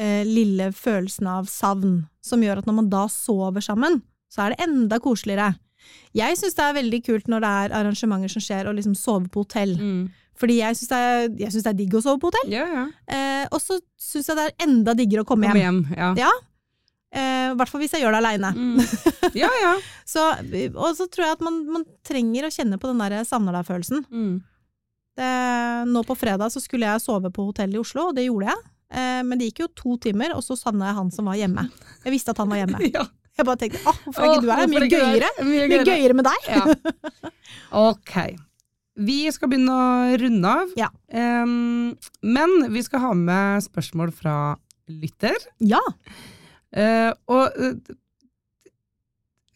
eh, 0.00 0.22
lille 0.26 0.70
følelsen 0.74 1.28
av 1.30 1.48
savn, 1.50 2.04
som 2.24 2.42
gjør 2.44 2.62
at 2.62 2.68
når 2.68 2.78
man 2.80 2.90
da 2.92 3.04
sover 3.12 3.64
sammen, 3.64 4.00
så 4.32 4.44
er 4.44 4.54
det 4.54 4.66
enda 4.66 4.98
koseligere. 5.02 5.54
Jeg 6.14 6.36
syns 6.38 6.54
det 6.54 6.64
er 6.68 6.76
veldig 6.78 7.00
kult 7.06 7.26
når 7.32 7.40
det 7.44 7.52
er 7.64 7.74
arrangementer 7.80 8.30
som 8.30 8.42
skjer, 8.44 8.68
å 8.70 8.74
liksom 8.76 8.94
sove 8.98 9.28
på 9.28 9.42
hotell. 9.44 9.74
Mm. 9.78 10.04
Fordi 10.38 10.56
jeg 10.60 10.76
syns 10.80 10.90
det, 10.90 11.52
det 11.54 11.66
er 11.70 11.76
digg 11.78 11.94
å 11.94 12.02
sove 12.02 12.18
på 12.22 12.30
hotell. 12.32 12.50
Ja, 12.52 12.64
ja. 12.66 12.84
Eh, 13.06 13.44
og 13.54 13.60
så 13.62 13.78
syns 14.00 14.28
jeg 14.30 14.36
det 14.38 14.48
er 14.50 14.66
enda 14.66 14.94
diggere 14.98 15.22
å 15.22 15.28
komme 15.28 15.46
komme 15.46 15.60
hjem. 15.62 15.84
hjem. 15.90 15.98
Ja. 15.98 16.10
Ja. 16.26 16.32
Eh, 17.14 17.52
I 17.52 17.54
hvert 17.54 17.70
fall 17.70 17.80
hvis 17.84 17.92
jeg 17.94 18.02
gjør 18.02 18.16
det 18.16 18.22
aleine. 18.24 18.50
Mm. 18.56 18.80
ja, 19.42 19.50
ja. 19.62 19.74
Så, 20.06 20.24
og 20.74 20.96
så 20.98 21.06
tror 21.06 21.28
jeg 21.28 21.36
at 21.36 21.44
man, 21.46 21.60
man 21.76 21.84
trenger 22.06 22.48
å 22.48 22.52
kjenne 22.54 22.78
på 22.82 22.90
den 22.90 22.98
der 23.04 23.20
savner 23.28 23.54
deg-følelsen. 23.60 24.02
Mm. 24.10 24.34
Det- 25.14 25.86
Nå 25.86 26.00
på 26.08 26.16
fredag 26.18 26.50
så 26.50 26.58
skulle 26.64 26.88
jeg 26.88 27.02
sove 27.04 27.30
på 27.30 27.44
hotell 27.46 27.74
i 27.74 27.78
Oslo, 27.78 28.08
og 28.10 28.16
det 28.16 28.24
gjorde 28.26 28.48
jeg. 28.50 28.62
Eh, 28.94 29.20
men 29.26 29.38
det 29.38 29.50
gikk 29.52 29.60
jo 29.64 29.68
to 29.76 29.96
timer, 30.02 30.34
og 30.34 30.42
så 30.42 30.56
savna 30.58 30.88
jeg 30.90 30.98
han 30.98 31.10
som 31.14 31.26
var 31.30 31.38
hjemme. 31.38 31.68
Jeg 32.04 32.12
visste 32.14 32.30
at 32.34 32.38
han 32.42 32.50
var 32.50 32.62
hjemme. 32.62 32.80
ja. 32.94 33.04
Jeg 33.34 33.46
bare 33.48 33.58
tenkte 33.58 33.80
åh, 33.82 33.96
hvorfor 34.04 34.24
er 34.24 34.32
ikke 34.32 34.44
du 34.44 34.50
her? 34.52 34.62
Er 34.62 34.70
Mye 34.70 34.90
gøyere. 34.90 35.30
Mye 35.48 35.68
gøyere. 35.70 35.86
gøyere 35.88 36.18
med 36.18 36.28
deg. 36.28 36.50
Ja. 36.50 37.32
Ok. 37.74 38.14
Vi 38.94 39.18
skal 39.34 39.50
begynne 39.50 39.74
å 39.74 40.18
runde 40.22 40.52
av. 40.60 40.76
Ja. 40.78 40.90
Um, 41.10 41.96
men 42.22 42.54
vi 42.70 42.84
skal 42.86 43.02
ha 43.02 43.10
med 43.18 43.64
spørsmål 43.66 44.14
fra 44.14 44.36
lytter. 44.86 45.34
Ja. 45.66 45.82
Uh, 46.74 47.10
og 47.30 47.58
eh, 47.58 47.94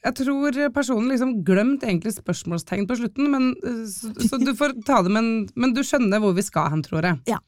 jeg 0.07 0.15
tror 0.21 0.59
personen 0.75 1.11
liksom 1.11 1.33
glemte 1.47 1.89
egentlig 1.89 2.15
spørsmålstegn 2.15 2.87
på 2.89 2.97
slutten, 3.01 3.31
men, 3.33 3.49
eh, 3.67 3.83
så, 3.91 4.13
så 4.27 4.39
du 4.43 4.53
får 4.59 4.77
ta 4.87 5.01
det, 5.05 5.13
men, 5.15 5.49
men 5.59 5.75
du 5.75 5.83
skjønner 5.87 6.23
hvor 6.23 6.37
vi 6.37 6.45
skal 6.47 6.71
hen, 6.73 6.85
tror 6.87 7.07
jeg. 7.07 7.19
Ja. 7.31 7.41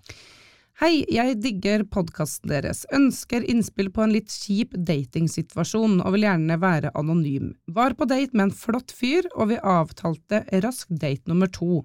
Hei, 0.81 1.03
jeg 1.13 1.35
digger 1.45 1.83
podkasten 1.93 2.49
deres. 2.49 2.87
Ønsker 2.97 3.45
innspill 3.53 3.91
på 3.93 4.01
en 4.01 4.15
litt 4.15 4.33
kjip 4.33 4.73
datingsituasjon 4.89 5.99
og 6.01 6.15
vil 6.15 6.23
gjerne 6.25 6.57
være 6.63 6.93
anonym. 6.97 7.51
Var 7.69 7.93
på 7.99 8.07
date 8.09 8.33
med 8.33 8.47
en 8.47 8.55
flott 8.57 8.95
fyr, 8.97 9.29
og 9.35 9.51
vi 9.51 9.59
avtalte 9.61 10.41
rask 10.65 10.89
date 10.89 11.29
nummer 11.29 11.53
to. 11.53 11.83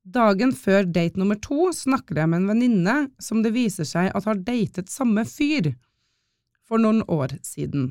Dagen 0.00 0.54
før 0.56 0.88
date 0.88 1.20
nummer 1.20 1.36
to 1.44 1.68
snakker 1.76 2.22
jeg 2.22 2.32
med 2.32 2.40
en 2.40 2.48
venninne 2.54 2.96
som 3.20 3.44
det 3.44 3.52
viser 3.52 3.84
seg 3.84 4.08
at 4.08 4.24
har 4.24 4.40
datet 4.48 4.88
samme 4.88 5.26
fyr 5.28 5.74
for 6.64 6.80
noen 6.80 7.04
år 7.12 7.36
siden. 7.44 7.90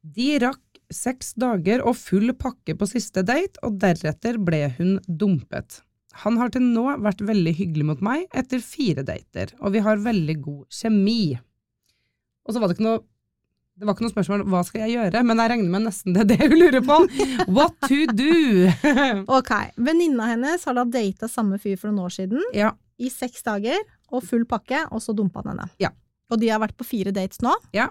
De 0.00 0.38
rakk 0.40 0.80
seks 0.88 1.34
dager 1.36 1.84
og 1.84 2.00
full 2.00 2.32
pakke 2.32 2.78
på 2.80 2.88
siste 2.88 3.28
date, 3.28 3.60
og 3.60 3.76
deretter 3.84 4.40
ble 4.40 4.70
hun 4.80 4.96
dumpet. 5.04 5.82
Han 6.24 6.40
har 6.40 6.50
til 6.52 6.64
nå 6.64 6.84
vært 7.04 7.22
veldig 7.22 7.52
hyggelig 7.54 7.86
mot 7.92 8.00
meg 8.04 8.26
etter 8.36 8.62
fire 8.64 9.04
dater, 9.06 9.52
og 9.62 9.76
vi 9.76 9.82
har 9.84 10.02
veldig 10.02 10.36
god 10.42 10.64
kjemi. 10.74 11.38
Og 12.46 12.54
så 12.54 12.60
var 12.62 12.70
det 12.70 12.78
ikke 12.78 12.88
noe 12.88 13.04
det 13.80 13.86
var 13.88 13.94
ikke 13.96 14.04
noe 14.04 14.12
spørsmål 14.12 14.42
hva 14.52 14.58
skal 14.68 14.82
jeg 14.82 14.92
gjøre, 14.92 15.22
men 15.24 15.38
jeg 15.40 15.50
regner 15.54 15.70
med 15.72 15.86
nesten 15.86 16.12
det 16.12 16.26
er 16.26 16.28
det 16.34 16.48
hun 16.50 16.58
lurer 16.60 16.82
på. 16.84 16.96
What 17.48 17.78
to 17.86 18.02
do? 18.12 18.66
Ok. 19.38 19.52
Venninna 19.80 20.26
hennes 20.28 20.66
har 20.68 20.76
da 20.76 20.84
data 20.84 21.30
samme 21.32 21.56
fyr 21.62 21.78
for 21.80 21.88
noen 21.88 22.04
år 22.04 22.12
siden, 22.12 22.44
ja, 22.52 22.74
i 23.00 23.08
seks 23.08 23.40
dager, 23.46 23.80
og 24.12 24.26
full 24.28 24.44
pakke, 24.50 24.82
og 24.92 25.00
så 25.00 25.14
dumpa 25.16 25.40
han 25.40 25.54
henne. 25.54 25.70
Ja. 25.80 25.94
Og 26.28 26.42
de 26.42 26.50
har 26.52 26.60
vært 26.60 26.76
på 26.76 26.84
fire 26.90 27.14
dates 27.16 27.40
nå. 27.40 27.54
Ja. 27.72 27.88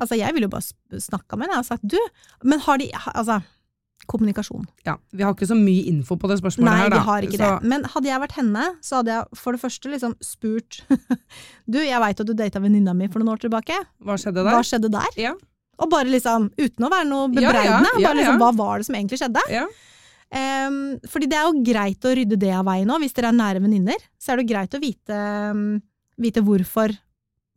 Altså, 0.00 0.18
jeg 0.18 0.34
ville 0.34 0.48
jo 0.48 0.56
bare 0.56 1.00
snakka 1.06 1.38
med 1.38 1.52
henne 1.52 1.62
og 1.62 1.68
sagt 1.70 1.86
du, 1.86 2.00
men 2.42 2.62
har 2.66 2.80
de 2.82 2.88
Altså, 3.12 3.38
kommunikasjon. 4.10 4.64
ja, 4.86 4.96
vi 5.12 5.24
har 5.24 5.34
ikke 5.34 5.48
så 5.48 5.56
mye 5.58 5.86
info 5.90 6.16
på 6.20 6.30
det 6.30 6.38
spørsmålet 6.40 6.68
Nei, 6.68 6.78
her, 6.80 6.90
da. 6.90 6.98
vi 6.98 7.08
har 7.10 7.26
ikke 7.28 7.38
så, 7.38 7.50
det. 7.60 7.70
Men 7.72 7.86
hadde 7.92 8.10
jeg 8.10 8.22
vært 8.24 8.36
henne, 8.38 8.66
så 8.84 8.98
hadde 9.00 9.14
jeg 9.14 9.40
for 9.42 9.56
det 9.56 9.62
første 9.62 9.92
liksom 9.92 10.16
spurt 10.24 10.82
Du, 11.72 11.78
jeg 11.78 12.02
veit 12.02 12.20
at 12.24 12.28
du 12.28 12.34
data 12.36 12.62
venninna 12.62 12.94
mi 12.96 13.08
for 13.12 13.22
noen 13.22 13.36
år 13.36 13.44
tilbake. 13.44 13.76
Hva 14.02 14.18
skjedde 14.20 14.42
der? 14.42 14.52
Hva 14.56 14.66
skjedde 14.66 14.90
der? 14.92 15.14
Ja. 15.20 15.32
Og 15.82 15.88
bare 15.92 16.10
liksom, 16.10 16.50
uten 16.58 16.86
å 16.86 16.90
være 16.92 17.08
noe 17.08 17.30
Ja, 17.30 17.46
ja, 17.46 17.48
bebreidende, 17.48 17.94
ja, 17.96 18.04
bare 18.06 18.20
liksom, 18.20 18.42
hva 18.42 18.50
var 18.58 18.82
det 18.82 18.88
som 18.88 18.98
egentlig 18.98 19.20
skjedde? 19.22 19.46
Ja. 19.52 19.64
Um, 20.32 20.76
fordi 21.12 21.28
det 21.28 21.36
er 21.36 21.44
jo 21.44 21.64
greit 21.66 22.06
å 22.08 22.12
rydde 22.16 22.38
det 22.40 22.52
av 22.56 22.64
veien 22.64 22.88
nå, 22.88 22.96
hvis 23.02 23.12
dere 23.16 23.32
er 23.32 23.38
nære 23.38 23.62
venninner. 23.64 24.04
Så 24.20 24.32
er 24.32 24.40
det 24.40 24.48
greit 24.48 24.76
å 24.76 24.80
vite, 24.82 25.22
um, 25.52 25.80
vite 26.20 26.44
hvorfor, 26.44 26.94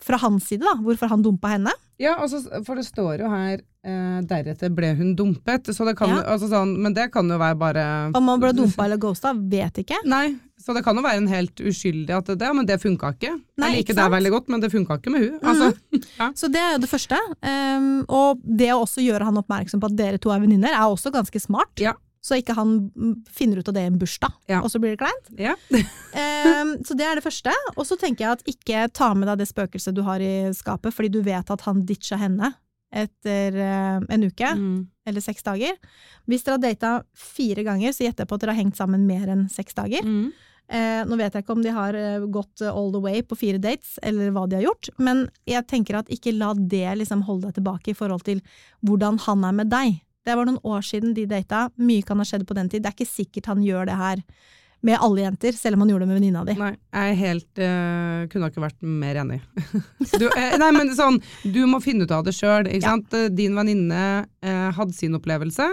fra 0.05 0.19
hans 0.21 0.49
side, 0.51 0.65
da, 0.65 0.75
hvorfor 0.83 1.11
han 1.11 1.23
dumpa 1.23 1.53
henne. 1.55 1.71
Ja, 2.01 2.17
altså, 2.19 2.41
for 2.67 2.75
det 2.75 2.83
står 2.85 3.21
jo 3.23 3.29
her 3.31 3.61
eh, 3.85 4.17
'deretter 4.27 4.73
ble 4.75 4.89
hun 4.97 5.13
dumpet', 5.15 5.69
så 5.71 5.85
det 5.87 5.95
kan, 5.95 6.09
Ja. 6.09 6.23
altså, 6.33 6.49
sånn, 6.51 6.73
men 6.81 6.93
det 6.93 7.11
kan 7.13 7.29
jo 7.29 7.37
være 7.37 7.55
bare 7.57 7.85
Om 8.13 8.23
man 8.23 8.39
ble 8.41 8.51
dumpa 8.51 8.83
eller 8.85 8.97
ghosta, 8.97 9.31
vet 9.33 9.77
ikke. 9.79 10.01
Nei, 10.05 10.35
så 10.59 10.73
det 10.75 10.83
kan 10.83 10.95
jo 10.95 11.01
være 11.05 11.17
en 11.21 11.27
helt 11.27 11.55
uskyldig 11.55 12.09
at 12.17 12.25
det, 12.25 12.41
ja, 12.41 12.51
men 12.53 12.65
det 12.65 12.81
funka 12.81 13.13
ikke. 13.15 13.31
Nei, 13.57 13.69
jeg 13.71 13.85
liker 13.85 13.95
deg 14.01 14.11
veldig 14.11 14.31
godt, 14.31 14.49
men 14.49 14.59
det 14.59 14.71
funka 14.71 14.97
ikke 14.99 15.11
med 15.11 15.21
hun. 15.23 15.39
Altså, 15.43 15.71
Så 16.35 16.51
det 16.51 16.59
er 16.59 16.73
jo 16.75 16.79
det 16.83 16.89
første. 16.89 17.19
Um, 17.43 18.05
og 18.09 18.41
det 18.43 18.71
å 18.73 18.81
også 18.83 19.03
gjøre 19.05 19.23
han 19.23 19.37
oppmerksom 19.37 19.79
på 19.79 19.91
at 19.91 19.95
dere 19.95 20.17
to 20.17 20.31
er 20.31 20.39
venninner, 20.39 20.73
er 20.73 20.89
også 20.89 21.11
ganske 21.13 21.39
smart. 21.39 21.71
Ja. 21.79 21.93
Så 22.25 22.39
ikke 22.41 22.55
han 22.57 22.71
finner 23.29 23.59
ut 23.61 23.67
av 23.69 23.75
det 23.77 23.83
i 23.85 23.89
en 23.91 23.99
bursdag, 24.01 24.33
Ja. 24.49 24.63
og 24.65 24.71
så 24.73 24.79
blir 24.81 24.95
det 24.95 25.01
kleint. 25.03 25.27
ja. 25.37 25.53
um, 25.69 26.71
så 26.87 26.97
det 26.97 27.05
er 27.05 27.19
det 27.19 27.23
første. 27.25 27.53
Og 27.75 27.85
så 27.85 27.97
tenker 28.01 28.25
jeg 28.25 28.31
at 28.39 28.45
ikke 28.49 28.85
ta 28.97 29.11
med 29.13 29.29
deg 29.29 29.43
det 29.43 29.49
spøkelset 29.51 29.93
du 29.93 30.01
har 30.07 30.23
i 30.23 30.49
skapet, 30.57 30.93
fordi 30.95 31.11
du 31.13 31.21
vet 31.25 31.51
at 31.53 31.65
han 31.67 31.83
ditcha 31.85 32.17
henne 32.17 32.53
etter 32.95 33.57
uh, 33.59 33.99
en 34.09 34.23
uke, 34.25 34.49
Mm. 34.55 34.87
eller 35.05 35.21
seks 35.21 35.43
dager. 35.43 35.75
Hvis 36.29 36.43
dere 36.45 36.55
har 36.57 36.63
data 36.63 36.91
fire 37.13 37.63
ganger, 37.67 37.91
så 37.93 38.05
gjetter 38.07 38.23
jeg 38.23 38.29
på 38.31 38.35
at 38.39 38.41
dere 38.45 38.55
har 38.55 38.61
hengt 38.63 38.77
sammen 38.79 39.05
mer 39.05 39.27
enn 39.29 39.45
seks 39.51 39.75
dager. 39.77 40.01
Mm. 40.05 40.31
Eh, 40.65 41.03
nå 41.05 41.17
vet 41.19 41.35
jeg 41.35 41.43
ikke 41.43 41.53
om 41.53 41.61
de 41.61 41.69
har 41.75 41.93
eh, 41.93 42.23
gått 42.33 42.63
all 42.65 42.87
the 42.93 42.97
way 43.03 43.19
på 43.21 43.35
fire 43.37 43.59
dates, 43.61 43.99
eller 44.01 44.31
hva 44.33 44.47
de 44.49 44.55
har 44.57 44.63
gjort, 44.65 44.89
men 44.97 45.27
jeg 45.45 45.61
tenker 45.69 45.99
at 45.99 46.07
ikke 46.09 46.33
la 46.33 46.53
det 46.57 46.87
liksom 47.03 47.21
holde 47.27 47.51
deg 47.51 47.59
tilbake 47.59 47.91
i 47.93 47.97
forhold 47.99 48.23
til 48.25 48.41
hvordan 48.81 49.19
han 49.27 49.43
er 49.45 49.53
med 49.59 49.69
deg. 49.69 49.99
Det 50.25 50.35
var 50.35 50.47
noen 50.47 50.61
år 50.65 50.85
siden 50.85 51.13
de 51.15 51.27
data, 51.29 51.67
mye 51.77 52.05
kan 52.05 52.21
ha 52.21 52.25
skjedd 52.27 52.47
på 52.49 52.57
den 52.57 52.69
tid. 52.71 52.83
Det 52.83 52.91
er 52.91 52.97
ikke 52.97 53.09
sikkert 53.09 53.51
han 53.51 53.63
gjør 53.65 53.89
det 53.91 53.97
her 53.99 54.23
med 54.85 55.01
alle 55.01 55.23
jenter, 55.23 55.55
selv 55.57 55.77
om 55.77 55.83
han 55.83 55.89
gjorde 55.89 56.05
det 56.05 56.11
med 56.11 56.19
venninna 56.19 56.43
di. 56.45 56.53
Nei, 56.59 56.71
jeg 56.93 57.17
helt 57.21 57.61
uh, 57.61 58.25
Kunne 58.29 58.49
ikke 58.51 58.63
vært 58.63 58.85
mer 58.85 59.21
enig. 59.23 59.39
Du, 60.21 60.27
eh, 60.29 60.55
nei, 60.61 60.69
men 60.75 60.93
sånn, 60.95 61.17
du 61.43 61.63
må 61.69 61.81
finne 61.83 62.05
ut 62.05 62.13
av 62.13 62.25
det 62.27 62.35
sjøl. 62.37 62.69
Ja. 62.69 62.93
Din 63.33 63.57
venninne 63.57 64.03
eh, 64.45 64.69
hadde 64.77 64.95
sin 64.95 65.17
opplevelse, 65.17 65.65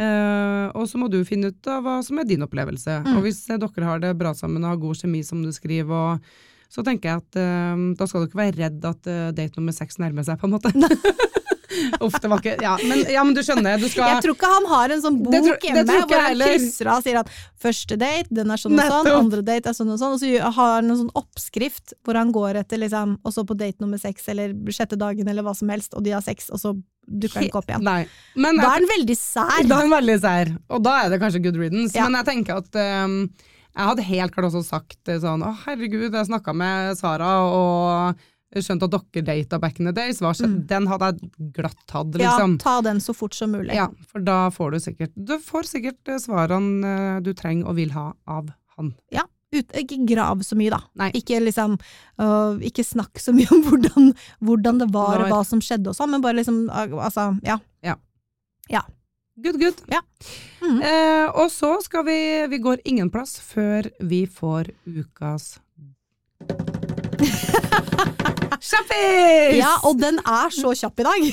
eh, 0.00 0.64
og 0.72 0.88
så 0.88 1.00
må 1.00 1.10
du 1.12 1.20
finne 1.28 1.52
ut 1.52 1.68
av 1.70 1.84
hva 1.84 1.98
som 2.06 2.20
er 2.20 2.28
din 2.28 2.44
opplevelse. 2.46 3.02
Mm. 3.04 3.18
Og 3.18 3.26
hvis 3.28 3.42
eh, 3.52 3.60
dere 3.60 3.90
har 3.90 4.02
det 4.02 4.14
bra 4.18 4.32
sammen 4.36 4.64
og 4.64 4.72
har 4.72 4.80
god 4.82 5.02
kjemi, 5.02 5.22
som 5.26 5.44
du 5.44 5.52
skriver, 5.54 5.92
og, 5.92 6.46
så 6.72 6.84
tenker 6.84 7.12
jeg 7.12 7.22
at 7.22 7.40
eh, 7.40 7.84
da 8.00 8.08
skal 8.08 8.24
du 8.24 8.30
ikke 8.30 8.42
være 8.42 8.58
redd 8.62 8.88
at 8.88 9.12
eh, 9.12 9.28
date 9.36 9.60
nummer 9.60 9.76
seks 9.76 10.00
nærmer 10.00 10.26
seg, 10.26 10.40
på 10.40 10.48
en 10.48 10.56
måte. 10.56 10.72
Uff, 12.04 12.14
det 12.22 12.30
var 12.32 12.40
ikke 12.42 12.54
ja 12.64 12.74
men, 12.88 13.02
ja, 13.12 13.22
men 13.26 13.34
du 13.36 13.42
skjønner. 13.44 13.78
Du 13.80 13.88
skal 13.90 14.14
Jeg 14.14 14.24
tror 14.24 14.36
ikke 14.36 14.50
han 14.54 14.68
har 14.70 14.94
en 14.94 15.02
sånn 15.04 15.18
bok 15.24 15.34
tror- 15.34 15.58
hjemme 15.66 15.84
hvor 15.88 16.22
han 16.24 16.38
krysser 16.40 16.90
av 16.90 17.00
og 17.00 17.06
sier 17.08 17.18
at 17.20 17.32
første 17.60 17.98
date, 18.00 18.28
den 18.30 18.50
er 18.54 18.60
sånn 18.60 18.72
og 18.76 18.80
sånn, 18.80 19.04
Nettopp. 19.08 19.18
andre 19.20 19.42
date 19.50 19.72
er 19.72 19.76
sånn 19.76 19.92
og 19.92 19.98
sånn, 20.00 20.14
og 20.16 20.22
så 20.22 20.52
har 20.58 20.72
han 20.78 20.90
en 20.92 21.00
sånn 21.02 21.12
oppskrift 21.18 21.92
hvor 22.06 22.18
han 22.20 22.32
går 22.34 22.60
etter 22.62 22.80
liksom, 22.80 23.18
og 23.24 23.34
så 23.34 23.44
på 23.48 23.56
date 23.58 23.84
nummer 23.84 24.00
seks 24.00 24.28
eller 24.32 24.54
sjette 24.74 24.98
dagen 25.00 25.28
eller 25.28 25.44
hva 25.46 25.54
som 25.58 25.68
helst, 25.74 25.92
og 25.98 26.06
de 26.06 26.14
har 26.16 26.24
sex, 26.24 26.48
og 26.54 26.62
så 26.62 26.74
dukker 27.08 27.40
han 27.40 27.48
ikke 27.48 27.60
opp 27.62 27.70
igjen. 27.72 27.84
Nei. 27.88 28.00
Men 28.36 28.56
Da 28.60 28.70
er 28.70 28.78
han 28.78 28.88
veldig 28.90 29.16
sær. 29.18 29.62
Da 29.68 29.78
er 29.78 29.86
han 29.86 29.94
veldig 29.96 30.18
sær, 30.24 30.50
og 30.68 30.82
da 30.84 30.96
er 31.04 31.12
det 31.12 31.20
kanskje 31.22 31.42
good 31.44 31.56
riddance. 31.60 31.96
Ja. 31.96 32.08
Men 32.08 32.20
jeg 32.20 32.28
tenker 32.32 32.60
at 32.62 32.80
um, 33.04 33.20
jeg 33.78 33.86
hadde 33.92 34.08
helt 34.08 34.34
klart 34.34 34.48
også 34.50 34.64
sagt 34.66 35.08
eh, 35.12 35.20
sånn 35.22 35.44
Å, 35.46 35.52
herregud, 35.66 36.10
jeg 36.10 36.26
snakka 36.28 36.54
med 36.56 36.96
Sara, 36.98 37.32
og 37.46 38.24
skjønt 38.54 38.82
at 38.82 38.90
dere 38.90 39.22
data 39.24 39.58
back 39.58 39.78
in 39.80 39.86
the 39.86 39.92
days, 39.92 40.20
var, 40.20 40.32
Mm. 40.34 40.66
den 40.66 40.86
hadde 40.86 41.04
jeg 41.12 41.52
glatt 41.52 41.76
tatt, 41.86 42.14
Ja, 42.18 42.36
liksom. 42.38 42.58
ta 42.58 42.80
den 42.80 42.98
så 42.98 43.14
fort 43.14 43.34
som 43.34 43.52
mulig. 43.52 43.74
Ja, 43.74 43.88
for 44.06 44.20
da 44.20 44.48
får 44.50 44.70
du 44.72 44.78
sikkert 44.78 45.12
Du 45.14 45.38
får 45.38 45.64
sikkert 45.68 46.08
eh, 46.08 46.18
svarene 46.18 46.84
eh, 47.16 47.20
du 47.20 47.34
trenger 47.34 47.68
og 47.68 47.76
vil 47.76 47.90
ha 47.90 48.12
av 48.26 48.50
han. 48.76 48.94
Ut, 49.50 49.64
ikke 49.72 50.04
grav 50.06 50.42
så 50.44 50.54
mye, 50.60 50.68
da. 50.68 51.08
Ikke, 51.16 51.40
liksom, 51.40 51.78
uh, 52.20 52.58
ikke 52.60 52.84
snakk 52.84 53.16
så 53.16 53.32
mye 53.32 53.48
om 53.50 53.62
hvordan, 53.68 54.10
hvordan 54.44 54.78
det 54.78 54.92
var, 54.92 55.22
og 55.22 55.30
hva 55.32 55.38
som 55.42 55.58
skjedde 55.58 55.88
og 55.88 55.96
sånn, 55.96 56.10
men 56.10 56.20
bare 56.20 56.36
liksom 56.36 56.68
uh, 56.68 56.84
Altså, 57.00 57.30
ja. 57.42 57.56
Good, 59.40 59.60
good. 59.60 59.74
Ja. 59.86 60.00
Mhm. 60.60 60.82
Eh, 60.82 61.30
og 61.30 61.50
så 61.54 61.80
skal 61.80 62.04
vi 62.04 62.46
Vi 62.50 62.58
går 62.58 62.80
ingen 62.84 63.08
plass 63.08 63.38
før 63.38 63.86
vi 64.00 64.26
får 64.26 64.72
ukas 64.84 65.60
Kjappis! 68.58 69.58
Ja, 69.58 69.74
og 69.86 69.98
den 70.00 70.18
er 70.22 70.54
så 70.54 70.72
kjapp 70.76 71.02
i 71.02 71.06
dag 71.06 71.26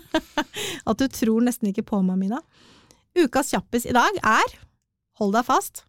at 0.90 1.02
du 1.02 1.06
tror 1.12 1.44
nesten 1.46 1.70
ikke 1.70 1.86
på 1.92 2.00
meg, 2.04 2.18
Mina. 2.20 2.40
Ukas 3.18 3.52
kjappis 3.52 3.86
i 3.90 3.94
dag 3.94 4.18
er, 4.22 4.56
hold 5.20 5.34
deg 5.36 5.46
fast, 5.46 5.84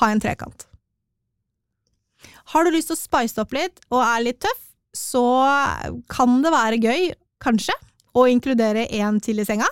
ha 0.00 0.10
en 0.12 0.22
trekant. 0.22 0.66
Har 2.52 2.64
du 2.64 2.72
lyst 2.74 2.90
til 2.90 2.96
å 2.96 3.00
spice 3.00 3.40
opp 3.40 3.54
litt 3.56 3.80
og 3.90 4.02
er 4.04 4.24
litt 4.24 4.40
tøff, 4.44 4.60
så 4.94 5.24
kan 6.12 6.38
det 6.44 6.52
være 6.54 6.80
gøy, 6.82 7.08
kanskje, 7.42 7.74
å 8.14 8.28
inkludere 8.30 8.86
en 9.00 9.18
til 9.22 9.40
i 9.42 9.46
senga. 9.48 9.66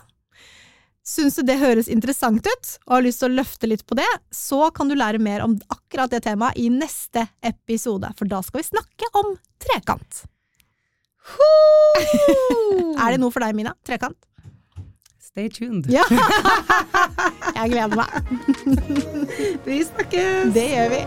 Syns 1.03 1.35
du 1.35 1.43
det 1.43 1.59
høres 1.59 1.89
interessant 1.91 2.47
ut, 2.47 2.69
og 2.87 2.95
har 2.95 3.03
lyst 3.03 3.23
til 3.23 3.33
å 3.33 3.37
løfte 3.41 3.67
litt 3.67 3.83
på 3.91 3.97
det, 3.99 4.07
så 4.31 4.69
kan 4.75 4.87
du 4.91 4.95
lære 4.95 5.19
mer 5.19 5.43
om 5.43 5.57
akkurat 5.75 6.13
det 6.13 6.23
temaet 6.29 6.61
i 6.63 6.69
neste 6.71 7.27
episode, 7.43 8.13
for 8.19 8.31
da 8.31 8.39
skal 8.47 8.63
vi 8.63 8.69
snakke 8.71 9.11
om 9.19 9.33
trekant. 9.63 10.23
Er 13.03 13.15
det 13.15 13.19
noe 13.23 13.35
for 13.35 13.43
deg, 13.43 13.55
Mina? 13.59 13.75
Trekant? 13.87 14.19
Stay 15.33 15.51
tuned. 15.51 15.91
Ja! 15.91 16.05
Jeg 17.59 17.73
gleder 17.73 17.97
meg. 17.99 18.11
Vi 19.67 19.83
snakkes! 19.89 20.53
Det 20.55 20.69
gjør 20.71 20.93
vi. 20.93 21.03